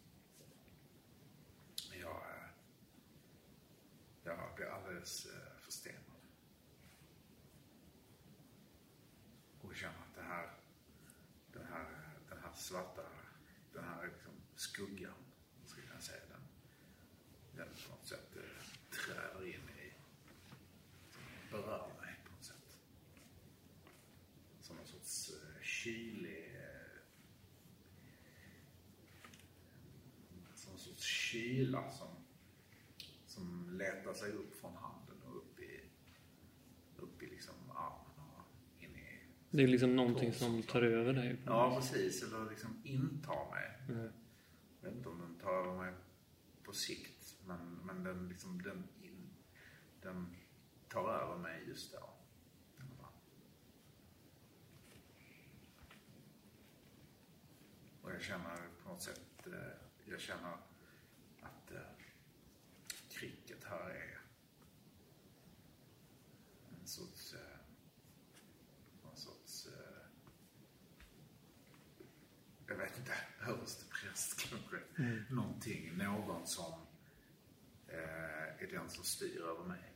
Jag, 2.01 2.17
eh, 2.17 2.49
jag 4.25 4.55
blir 4.57 4.67
alldeles 4.67 5.27
eh, 5.27 5.57
förstenad. 5.61 6.21
Och 9.63 9.77
känner 9.77 9.99
att 9.99 10.15
det 10.15 10.23
här, 10.23 10.51
den 11.53 11.67
här, 11.67 12.11
den 12.29 12.39
här 12.39 12.53
svarta, 12.55 13.03
den 13.73 13.85
här 13.85 14.07
liksom 14.07 14.33
skuggan, 14.55 15.25
skulle 15.65 15.87
jag 15.95 16.03
säga, 16.03 16.23
den, 16.29 16.41
den 17.57 17.69
på 17.75 17.91
något 17.91 18.07
sätt 18.07 18.37
eh, 18.37 18.97
träder 18.97 19.47
in 19.47 19.69
i, 19.69 19.93
berör 21.51 21.93
mig 22.01 22.15
på 22.25 22.33
något 22.33 22.45
sätt. 22.45 22.79
Som 24.61 24.79
en 24.79 24.87
sorts 24.87 25.31
eh, 25.31 25.63
kylig, 25.63 26.55
eh, 26.57 26.85
som 30.55 30.73
en 30.73 30.79
sorts 30.79 31.05
kyla 31.55 31.91
som, 31.91 32.09
som 33.27 33.71
letar 33.79 34.15
sig 34.15 34.33
upp 34.33 34.61
från 34.61 34.77
handen 34.77 35.23
och 35.23 35.37
upp 35.37 35.61
i, 35.61 35.81
upp 36.97 37.23
i 37.23 37.27
liksom 37.27 37.55
armen 37.71 38.31
och 38.37 38.83
in 38.83 38.97
i 38.97 39.21
Det 39.51 39.63
är 39.63 39.67
liksom 39.67 39.97
någonting 39.97 40.33
som 40.33 40.63
tar 40.63 40.83
över 40.83 41.13
dig. 41.13 41.37
Ja, 41.47 41.77
precis. 41.81 42.23
Eller 42.23 42.51
liksom 42.51 42.83
intar 42.85 43.51
mig. 43.51 43.97
Mm. 43.97 44.13
Jag 44.81 44.89
vet 44.89 44.97
inte 44.97 45.09
om 45.09 45.21
den 45.21 45.35
tar 45.35 45.53
över 45.53 45.85
mig 45.85 45.95
på 46.65 46.73
sikt. 46.73 47.37
Men, 47.47 47.81
men 47.85 48.05
den, 48.05 48.29
liksom, 48.29 48.63
den, 48.63 48.89
in, 49.03 49.31
den 50.03 50.37
tar 50.89 51.09
över 51.09 51.39
mig 51.39 51.65
just 51.69 51.93
då. 51.93 52.11
Och 58.03 58.13
jag 58.13 58.23
känner 58.23 58.57
på 58.83 58.89
något 58.89 59.03
sätt, 59.03 59.47
eh, 59.47 59.53
jag 60.05 60.21
känner 60.21 60.57
att 61.45 61.71
eh, 61.73 61.81
kricket 63.11 63.65
här 63.65 63.91
är 63.91 64.21
en 66.81 66.87
sorts, 66.87 67.35
eh, 67.35 67.59
någon 69.05 69.17
sorts 69.17 69.67
eh, 69.67 70.07
jag 72.67 72.77
inte, 73.45 73.53
överstepräst 73.53 74.49
kanske. 74.51 74.77
Någonting, 75.35 75.97
någon 75.99 76.47
som 76.47 76.73
eh, 77.89 78.63
är 78.63 78.69
den 78.71 78.91
som 78.91 79.05
styr 79.05 79.41
över 79.41 79.65
mig. 79.65 79.95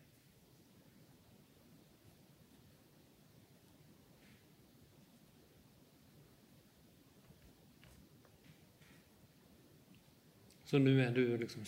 Så 10.69 10.79
nu 10.79 11.03
är 11.03 11.13
du 11.13 11.39
liksom... 11.39 11.65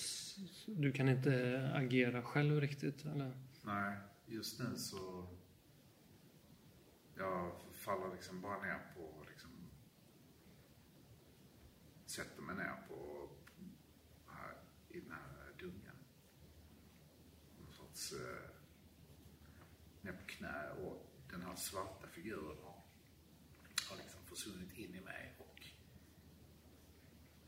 Du 0.67 0.93
kan 0.93 1.09
inte 1.09 1.73
agera 1.75 2.23
själv 2.23 2.61
riktigt, 2.61 3.05
eller? 3.05 3.39
Nej, 3.63 3.97
just 4.27 4.61
nu 4.61 4.77
så... 4.77 5.27
Jag 7.17 7.53
faller 7.73 8.15
liksom 8.15 8.41
bara 8.41 8.63
ner 8.63 8.79
på. 8.95 9.20
Sätter 12.11 12.43
mig 12.43 12.57
ner 12.57 12.77
på... 12.89 13.29
Här, 14.27 14.57
I 14.89 15.01
den 15.01 15.13
här 15.13 15.53
dungen. 15.59 15.97
Någon 17.61 17.73
sorts... 17.73 18.13
Eh, 18.13 18.51
ner 20.03 20.13
på 20.13 20.27
knä 20.27 20.71
och 20.71 21.07
den 21.31 21.43
här 21.43 21.57
svarta 21.57 22.09
figuren 22.09 22.57
har, 22.65 22.83
har 23.91 23.97
liksom 23.97 24.21
försvunnit 24.27 24.73
in 24.79 24.95
i 24.95 25.01
mig 25.01 25.35
och 25.39 25.63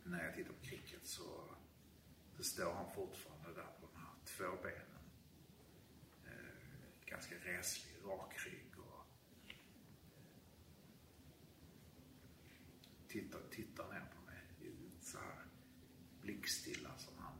när 0.04 0.24
jag 0.24 0.34
tittar 0.34 0.52
på 0.52 0.60
cricket 0.64 1.06
så, 1.06 1.54
så 2.36 2.42
står 2.44 2.72
han 2.72 2.94
fortfarande 2.94 3.52
där 3.54 3.66
på 3.80 3.86
de 3.92 3.96
här 4.00 4.12
två 4.24 4.62
benen 4.62 5.04
eh, 6.26 7.06
ganska 7.06 7.34
reslig, 7.34 7.96
rak 8.04 8.34
rygg 8.46 8.78
och 8.78 9.06
eh, 9.48 9.56
tittar, 13.08 13.40
tittar 13.50 13.88
ner 13.92 14.06
på 14.16 14.20
mig 14.26 14.38
i- 14.60 15.04
så 15.04 15.18
här 15.18 15.44
blickstilla 16.42 16.90
som 16.98 17.14
han, 17.18 17.32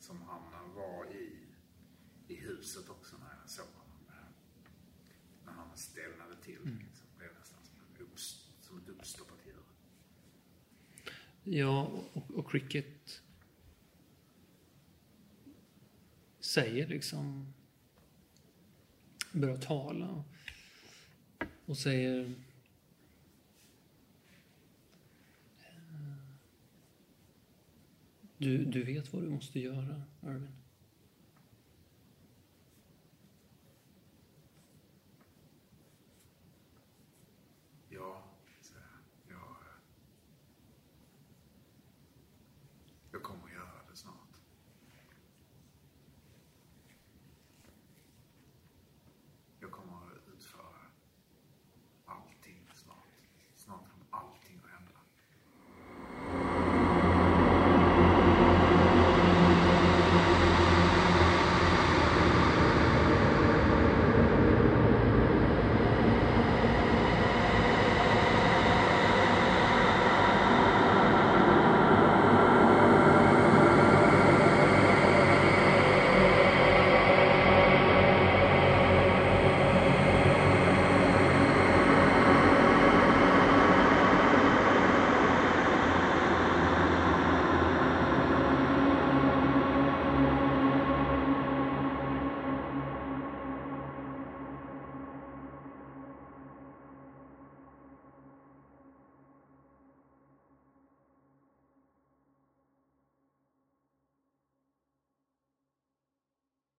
som 0.00 0.22
han 0.22 0.74
var 0.74 1.12
i, 1.12 1.38
i 2.28 2.34
huset 2.34 2.88
också 2.88 3.16
när 3.16 3.40
jag 3.40 3.50
såg 3.50 3.66
honom. 3.66 3.98
När 5.44 5.52
han 5.52 5.76
stelnade 5.76 6.36
till. 6.44 6.58
Liksom, 6.64 7.06
blev 7.18 7.28
nästan 7.40 7.58
som, 7.64 7.76
en 7.96 8.02
upps, 8.06 8.48
som 8.60 8.78
ett 8.78 8.88
uppstoppat 8.88 9.38
djur. 9.46 9.62
Ja, 11.44 11.82
och, 12.12 12.30
och 12.30 12.50
cricket 12.50 13.22
säger 16.40 16.88
liksom... 16.88 17.54
Börjar 19.32 19.56
tala. 19.58 20.24
Och 21.66 21.78
säger... 21.78 22.34
Du, 28.38 28.64
du 28.64 28.82
vet 28.82 29.12
vad 29.12 29.22
du 29.22 29.28
måste 29.28 29.60
göra, 29.60 30.02
Irvin. 30.22 30.48